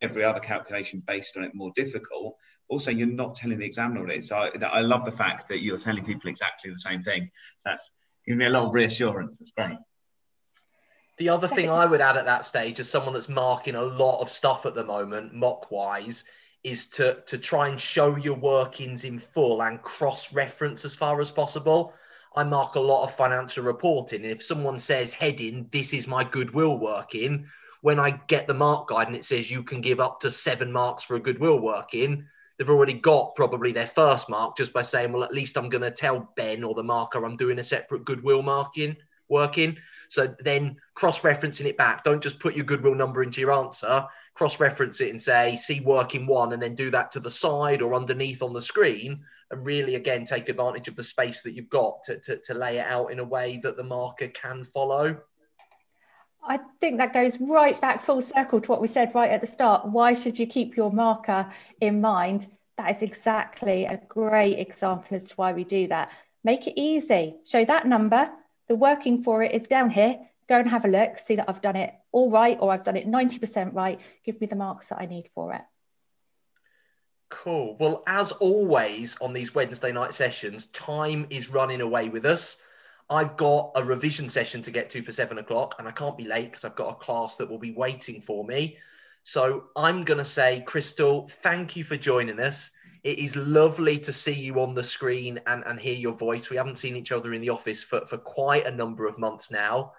every 0.00 0.24
other 0.24 0.40
calculation 0.40 1.02
based 1.06 1.36
on 1.36 1.44
it 1.44 1.54
more 1.54 1.72
difficult 1.74 2.36
also 2.72 2.90
you're 2.90 3.06
not 3.06 3.34
telling 3.34 3.58
the 3.58 3.66
examiner 3.66 4.00
what 4.00 4.10
it 4.10 4.18
is. 4.18 4.28
So 4.28 4.36
I, 4.36 4.50
I 4.64 4.80
love 4.80 5.04
the 5.04 5.12
fact 5.12 5.48
that 5.48 5.62
you're 5.62 5.78
telling 5.78 6.04
people 6.04 6.30
exactly 6.30 6.70
the 6.70 6.78
same 6.78 7.02
thing. 7.02 7.30
So 7.58 7.70
that's 7.70 7.90
giving 8.26 8.38
me 8.38 8.46
a 8.46 8.50
lot 8.50 8.66
of 8.66 8.74
reassurance. 8.74 9.38
That's 9.38 9.52
great. 9.52 9.78
The 11.18 11.28
other 11.28 11.46
thing 11.46 11.68
I 11.68 11.84
would 11.84 12.00
add 12.00 12.16
at 12.16 12.24
that 12.24 12.44
stage, 12.44 12.80
as 12.80 12.88
someone 12.88 13.12
that's 13.12 13.28
marking 13.28 13.74
a 13.74 13.82
lot 13.82 14.20
of 14.20 14.30
stuff 14.30 14.64
at 14.64 14.74
the 14.74 14.84
moment, 14.84 15.34
mock 15.34 15.70
wise, 15.70 16.24
is 16.64 16.86
to 16.86 17.22
to 17.26 17.36
try 17.38 17.68
and 17.68 17.78
show 17.78 18.16
your 18.16 18.36
workings 18.36 19.04
in 19.04 19.18
full 19.18 19.62
and 19.62 19.82
cross 19.82 20.32
reference 20.32 20.84
as 20.84 20.94
far 20.94 21.20
as 21.20 21.30
possible. 21.30 21.92
I 22.34 22.44
mark 22.44 22.76
a 22.76 22.80
lot 22.80 23.04
of 23.04 23.14
financial 23.14 23.62
reporting, 23.62 24.22
and 24.22 24.32
if 24.32 24.42
someone 24.42 24.78
says 24.78 25.12
heading, 25.12 25.68
this 25.70 25.92
is 25.92 26.06
my 26.06 26.24
goodwill 26.24 26.78
working, 26.78 27.46
when 27.82 28.00
I 28.00 28.12
get 28.26 28.46
the 28.46 28.54
mark 28.54 28.88
guide 28.88 29.08
and 29.08 29.16
it 29.16 29.24
says 29.24 29.50
you 29.50 29.62
can 29.62 29.82
give 29.82 30.00
up 30.00 30.20
to 30.20 30.30
seven 30.30 30.72
marks 30.72 31.04
for 31.04 31.16
a 31.16 31.20
goodwill 31.20 31.58
working, 31.58 32.26
they've 32.62 32.70
already 32.70 32.92
got 32.92 33.34
probably 33.34 33.72
their 33.72 33.88
first 33.88 34.28
mark 34.28 34.56
just 34.56 34.72
by 34.72 34.82
saying, 34.82 35.12
well, 35.12 35.24
at 35.24 35.34
least 35.34 35.56
I'm 35.56 35.68
going 35.68 35.82
to 35.82 35.90
tell 35.90 36.32
Ben 36.36 36.62
or 36.62 36.74
the 36.74 36.84
marker 36.84 37.24
I'm 37.24 37.36
doing 37.36 37.58
a 37.58 37.64
separate 37.64 38.04
goodwill 38.04 38.40
marking 38.40 38.96
working. 39.28 39.76
So 40.08 40.32
then 40.38 40.76
cross 40.94 41.22
referencing 41.22 41.64
it 41.64 41.76
back. 41.76 42.04
Don't 42.04 42.22
just 42.22 42.38
put 42.38 42.54
your 42.54 42.64
goodwill 42.64 42.94
number 42.94 43.24
into 43.24 43.40
your 43.40 43.50
answer, 43.50 44.06
cross 44.34 44.60
reference 44.60 45.00
it 45.00 45.10
and 45.10 45.20
say, 45.20 45.56
see 45.56 45.80
working 45.80 46.24
one, 46.24 46.52
and 46.52 46.62
then 46.62 46.76
do 46.76 46.88
that 46.92 47.10
to 47.12 47.20
the 47.20 47.30
side 47.30 47.82
or 47.82 47.96
underneath 47.96 48.44
on 48.44 48.52
the 48.52 48.62
screen. 48.62 49.24
And 49.50 49.66
really, 49.66 49.96
again, 49.96 50.24
take 50.24 50.48
advantage 50.48 50.86
of 50.86 50.94
the 50.94 51.02
space 51.02 51.42
that 51.42 51.56
you've 51.56 51.68
got 51.68 52.04
to, 52.04 52.20
to, 52.20 52.36
to 52.36 52.54
lay 52.54 52.78
it 52.78 52.86
out 52.86 53.10
in 53.10 53.18
a 53.18 53.24
way 53.24 53.58
that 53.64 53.76
the 53.76 53.82
marker 53.82 54.28
can 54.28 54.62
follow. 54.62 55.20
I 56.44 56.58
think 56.80 56.98
that 56.98 57.12
goes 57.12 57.40
right 57.40 57.80
back 57.80 58.04
full 58.04 58.20
circle 58.20 58.60
to 58.60 58.70
what 58.70 58.80
we 58.80 58.88
said 58.88 59.14
right 59.14 59.30
at 59.30 59.40
the 59.40 59.46
start. 59.46 59.86
Why 59.86 60.14
should 60.14 60.38
you 60.38 60.46
keep 60.46 60.76
your 60.76 60.90
marker 60.90 61.52
in 61.80 62.00
mind? 62.00 62.46
That 62.78 62.90
is 62.90 63.02
exactly 63.02 63.84
a 63.84 64.00
great 64.08 64.58
example 64.58 65.16
as 65.16 65.24
to 65.24 65.34
why 65.34 65.52
we 65.52 65.64
do 65.64 65.88
that. 65.88 66.10
Make 66.42 66.66
it 66.66 66.80
easy. 66.80 67.36
Show 67.44 67.64
that 67.64 67.86
number. 67.86 68.30
The 68.68 68.74
working 68.74 69.22
for 69.22 69.42
it 69.42 69.52
is 69.52 69.68
down 69.68 69.90
here. 69.90 70.18
Go 70.48 70.58
and 70.58 70.68
have 70.68 70.84
a 70.84 70.88
look, 70.88 71.18
see 71.18 71.36
that 71.36 71.48
I've 71.48 71.60
done 71.60 71.76
it 71.76 71.94
all 72.10 72.30
right 72.30 72.58
or 72.60 72.72
I've 72.72 72.84
done 72.84 72.96
it 72.96 73.06
90% 73.06 73.74
right. 73.74 74.00
Give 74.24 74.40
me 74.40 74.46
the 74.48 74.56
marks 74.56 74.88
that 74.88 75.00
I 75.00 75.06
need 75.06 75.28
for 75.34 75.54
it. 75.54 75.62
Cool. 77.28 77.76
Well, 77.78 78.02
as 78.06 78.32
always 78.32 79.16
on 79.20 79.32
these 79.32 79.54
Wednesday 79.54 79.92
night 79.92 80.12
sessions, 80.12 80.66
time 80.66 81.26
is 81.30 81.50
running 81.50 81.80
away 81.80 82.08
with 82.08 82.26
us. 82.26 82.58
I've 83.12 83.36
got 83.36 83.72
a 83.74 83.84
revision 83.84 84.30
session 84.30 84.62
to 84.62 84.70
get 84.70 84.88
to 84.90 85.02
for 85.02 85.12
seven 85.12 85.36
o'clock, 85.36 85.74
and 85.78 85.86
I 85.86 85.90
can't 85.90 86.16
be 86.16 86.24
late 86.24 86.46
because 86.46 86.64
I've 86.64 86.74
got 86.74 86.92
a 86.92 86.94
class 86.94 87.36
that 87.36 87.50
will 87.50 87.58
be 87.58 87.72
waiting 87.72 88.22
for 88.22 88.42
me. 88.42 88.78
So 89.22 89.64
I'm 89.76 90.00
going 90.00 90.16
to 90.16 90.24
say, 90.24 90.62
Crystal, 90.66 91.28
thank 91.28 91.76
you 91.76 91.84
for 91.84 91.98
joining 91.98 92.40
us. 92.40 92.70
It 93.04 93.18
is 93.18 93.36
lovely 93.36 93.98
to 93.98 94.14
see 94.14 94.32
you 94.32 94.60
on 94.62 94.72
the 94.72 94.82
screen 94.82 95.38
and, 95.46 95.62
and 95.66 95.78
hear 95.78 95.94
your 95.94 96.14
voice. 96.14 96.48
We 96.48 96.56
haven't 96.56 96.78
seen 96.78 96.96
each 96.96 97.12
other 97.12 97.34
in 97.34 97.42
the 97.42 97.50
office 97.50 97.84
for, 97.84 98.06
for 98.06 98.16
quite 98.16 98.64
a 98.64 98.74
number 98.74 99.06
of 99.06 99.18
months 99.18 99.50
now. 99.50 99.92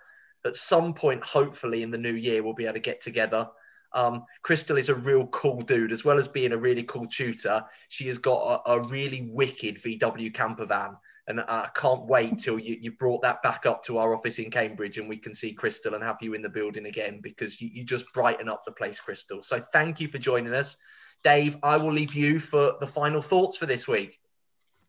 At 0.44 0.56
some 0.56 0.96
point, 0.96 1.24
hopefully 1.24 1.84
in 1.84 1.92
the 1.92 2.00
new 2.00 2.16
year, 2.16 2.42
we'll 2.42 2.56
be 2.56 2.66
able 2.66 2.74
to 2.74 2.80
get 2.80 3.00
together. 3.00 3.48
Um, 3.94 4.26
Crystal 4.42 4.78
is 4.78 4.90
a 4.90 4.96
real 4.96 5.28
cool 5.28 5.62
dude, 5.62 5.92
as 5.92 6.04
well 6.04 6.18
as 6.18 6.28
being 6.28 6.52
a 6.52 6.58
really 6.58 6.84
cool 6.84 7.06
tutor. 7.06 7.64
She 7.90 8.08
has 8.08 8.18
got 8.18 8.64
a, 8.66 8.72
a 8.72 8.88
really 8.88 9.30
wicked 9.32 9.76
VW 9.76 10.34
camper 10.34 10.66
van 10.66 10.98
and 11.28 11.40
I 11.40 11.70
can't 11.74 12.06
wait 12.06 12.40
till 12.40 12.60
you, 12.60 12.78
you 12.80 12.92
brought 12.92 13.22
that 13.22 13.42
back 13.42 13.66
up 13.66 13.84
to 13.84 13.98
our 13.98 14.14
office 14.14 14.40
in 14.40 14.52
Cambridge 14.52 14.98
and 14.98 15.08
we 15.08 15.18
can 15.18 15.34
see 15.34 15.54
Crystal 15.54 15.94
and 15.94 16.04
have 16.04 16.18
you 16.22 16.34
in 16.34 16.42
the 16.42 16.50
building 16.50 16.86
again 16.86 17.20
because 17.22 17.62
you, 17.62 17.70
you 17.72 17.84
just 17.84 18.12
brighten 18.14 18.50
up 18.50 18.64
the 18.66 18.72
place, 18.72 19.00
Crystal. 19.00 19.42
So 19.42 19.60
thank 19.60 20.02
you 20.02 20.10
for 20.10 20.18
joining 20.18 20.54
us. 20.54 20.76
Dave, 21.24 21.58
I 21.64 21.78
will 21.78 21.94
leave 21.94 22.14
you 22.14 22.40
for 22.40 22.76
the 22.82 22.88
final 22.88 23.22
thoughts 23.22 23.56
for 23.56 23.66
this 23.66 23.88
week. 23.88 24.20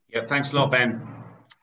Yeah, 0.09 0.27
thanks 0.27 0.53
a 0.53 0.57
lot, 0.57 0.73
Ben. 0.73 1.07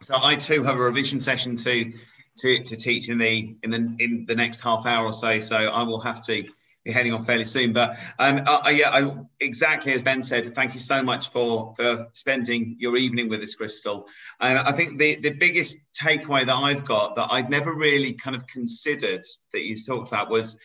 So 0.02 0.16
I 0.22 0.36
too 0.36 0.64
have 0.64 0.78
a 0.78 0.82
revision 0.82 1.20
session 1.20 1.56
to 1.58 1.92
to, 2.38 2.64
to 2.64 2.76
teach 2.78 3.10
in 3.10 3.18
the 3.18 3.56
in 3.64 3.70
the 3.70 3.96
in 4.00 4.26
the 4.26 4.36
next 4.36 4.62
half 4.62 4.86
hour 4.86 5.06
or 5.06 5.14
so. 5.14 5.40
So 5.40 5.58
I 5.58 5.84
will 5.84 6.00
have 6.00 6.24
to 6.26 6.46
heading 6.88 7.14
off 7.14 7.26
fairly 7.26 7.46
soon. 7.46 7.74
But 7.74 7.98
um, 8.18 8.42
uh, 8.46 8.70
yeah, 8.74 8.90
I, 8.90 9.12
exactly 9.40 9.94
as 9.94 10.02
Ben 10.02 10.22
said, 10.22 10.56
thank 10.56 10.74
you 10.74 10.80
so 10.80 11.04
much 11.04 11.30
for 11.30 11.74
for 11.76 12.08
spending 12.14 12.76
your 12.80 12.98
evening 12.98 13.30
with 13.30 13.42
us, 13.42 13.56
Crystal. 13.56 14.08
And 14.40 14.58
I 14.58 14.72
think 14.72 14.98
the 14.98 15.16
the 15.18 15.32
biggest 15.32 15.78
takeaway 15.94 16.46
that 16.46 16.56
I've 16.56 16.86
got 16.86 17.16
that 17.16 17.28
I'd 17.32 17.50
never 17.50 17.74
really 17.74 18.14
kind 18.14 18.36
of 18.36 18.48
considered 18.48 19.24
that 19.54 19.62
you 19.62 19.76
talked 19.76 20.08
about 20.08 20.30
was 20.30 20.60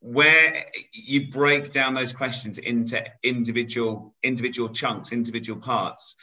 where 0.00 0.66
you 0.92 1.30
break 1.30 1.70
down 1.70 1.94
those 1.94 2.12
questions 2.12 2.58
into 2.58 3.02
individual 3.22 4.14
individual 4.22 4.68
chunks, 4.68 5.12
individual 5.12 5.60
parts. 5.60 6.16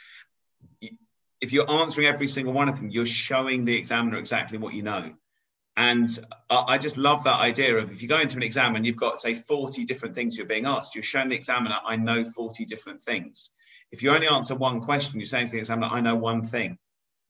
If 1.40 1.52
you're 1.52 1.70
answering 1.70 2.06
every 2.06 2.28
single 2.28 2.54
one 2.54 2.68
of 2.68 2.78
them, 2.78 2.88
you're 2.88 3.04
showing 3.04 3.64
the 3.64 3.76
examiner 3.76 4.16
exactly 4.16 4.56
what 4.56 4.72
you 4.72 4.82
know. 4.82 5.12
And 5.76 6.08
I 6.50 6.78
just 6.78 6.96
love 6.96 7.24
that 7.24 7.40
idea 7.40 7.76
of 7.76 7.90
if 7.90 8.00
you 8.00 8.08
go 8.08 8.20
into 8.20 8.36
an 8.36 8.44
exam 8.44 8.76
and 8.76 8.86
you've 8.86 8.96
got, 8.96 9.18
say, 9.18 9.34
40 9.34 9.84
different 9.84 10.14
things 10.14 10.38
you're 10.38 10.46
being 10.46 10.66
asked, 10.66 10.94
you're 10.94 11.02
showing 11.02 11.28
the 11.28 11.34
examiner, 11.34 11.76
I 11.84 11.96
know 11.96 12.24
40 12.24 12.64
different 12.64 13.02
things. 13.02 13.50
If 13.90 14.02
you 14.02 14.10
only 14.10 14.28
answer 14.28 14.54
one 14.54 14.80
question, 14.80 15.18
you're 15.18 15.26
saying 15.26 15.46
to 15.46 15.52
the 15.52 15.58
examiner, 15.58 15.88
I 15.88 16.00
know 16.00 16.14
one 16.14 16.42
thing. 16.42 16.78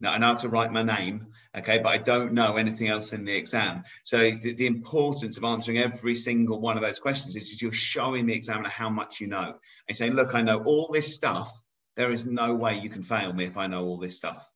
Now, 0.01 0.12
I 0.12 0.18
know 0.18 0.26
how 0.28 0.34
to 0.34 0.49
write 0.51 0.72
my 0.72 0.82
name, 0.82 1.28
okay, 1.57 1.78
but 1.78 1.88
I 1.88 1.99
don't 1.99 2.34
know 2.34 2.57
anything 2.57 2.88
else 2.88 3.14
in 3.14 3.24
the 3.24 3.34
exam. 3.34 3.84
So 4.03 4.30
the, 4.32 4.53
the 4.53 4.66
importance 4.66 5.38
of 5.38 5.45
answering 5.45 5.78
every 5.78 6.14
single 6.14 6.61
one 6.61 6.76
of 6.76 6.82
those 6.82 7.01
questions 7.01 7.36
is 7.36 7.62
you're 7.62 7.72
showing 7.72 8.26
the 8.26 8.34
examiner 8.34 8.68
how 8.68 8.90
much 8.90 9.20
you 9.20 9.28
know. 9.28 9.55
And 9.88 9.97
saying, 9.97 10.12
look, 10.12 10.34
I 10.34 10.42
know 10.42 10.62
all 10.64 10.90
this 10.92 11.14
stuff. 11.14 11.51
There 11.97 12.11
is 12.11 12.26
no 12.26 12.55
way 12.55 12.78
you 12.78 12.90
can 12.90 13.03
fail 13.03 13.32
me 13.32 13.47
if 13.47 13.57
I 13.57 13.68
know 13.68 13.84
all 13.84 13.97
this 13.97 14.16
stuff. 14.16 14.47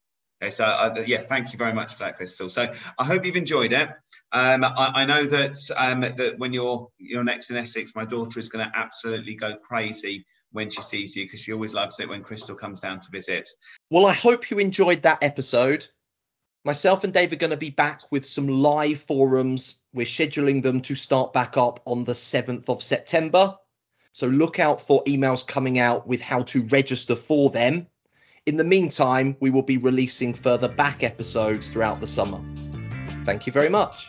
Okay, 0.41 0.51
so 0.51 0.65
uh, 0.65 1.03
yeah, 1.07 1.23
thank 1.23 1.53
you 1.53 1.59
very 1.59 1.73
much 1.73 1.95
for 1.95 2.01
that, 2.01 2.17
Crystal. 2.17 2.49
So 2.49 2.71
I 2.99 3.05
hope 3.05 3.27
you've 3.27 3.35
enjoyed 3.35 3.73
it. 3.73 3.89
Um, 4.31 4.63
I, 4.63 4.93
I, 4.95 5.05
know 5.05 5.25
that 5.25 5.57
um, 5.77 6.01
that 6.01 6.39
when 6.39 6.53
you're 6.53 6.89
you're 6.99 7.25
next 7.25 7.51
in 7.51 7.57
Essex, 7.57 7.97
my 7.97 8.05
daughter 8.05 8.39
is 8.39 8.49
going 8.49 8.65
to 8.65 8.79
absolutely 8.79 9.35
go 9.35 9.57
crazy 9.57 10.25
when 10.53 10.71
she 10.71 10.81
sees 10.81 11.17
you 11.17 11.25
because 11.25 11.41
she 11.41 11.53
always 11.53 11.75
loves 11.75 11.99
it 11.99 12.09
when 12.09 12.23
Crystal 12.23 12.55
comes 12.55 12.81
down 12.81 13.01
to 13.01 13.11
visit. 13.11 13.49
Well, 13.91 14.07
I 14.07 14.13
hope 14.13 14.51
you 14.51 14.59
enjoyed 14.59 15.03
that 15.03 15.23
episode. 15.23 15.87
Myself 16.65 17.05
and 17.05 17.13
Dave 17.13 17.33
are 17.33 17.37
going 17.37 17.51
to 17.51 17.57
be 17.57 17.71
back 17.71 18.03
with 18.13 18.25
some 18.25 18.47
live 18.47 19.01
forums. 19.01 19.79
We're 19.93 20.07
scheduling 20.07 20.63
them 20.63 20.81
to 20.83 20.95
start 20.95 21.33
back 21.33 21.57
up 21.57 21.81
on 21.85 22.05
the 22.05 22.13
7th 22.13 22.69
of 22.69 22.83
September. 22.83 23.57
So 24.13 24.27
look 24.27 24.59
out 24.59 24.81
for 24.81 25.03
emails 25.05 25.47
coming 25.47 25.79
out 25.79 26.07
with 26.07 26.21
how 26.21 26.43
to 26.45 26.63
register 26.65 27.15
for 27.15 27.51
them. 27.51 27.87
In 28.49 28.57
the 28.57 28.65
meantime, 28.65 29.37
we 29.41 29.51
will 29.51 29.61
be 29.63 29.77
releasing 29.77 30.33
further 30.33 30.69
back 30.69 31.05
episodes 31.05 31.69
throughout 31.69 32.01
the 32.01 32.07
summer. 32.07 32.41
Thank 33.23 33.47
you 33.47 33.53
very 33.53 33.69
much. 33.69 34.09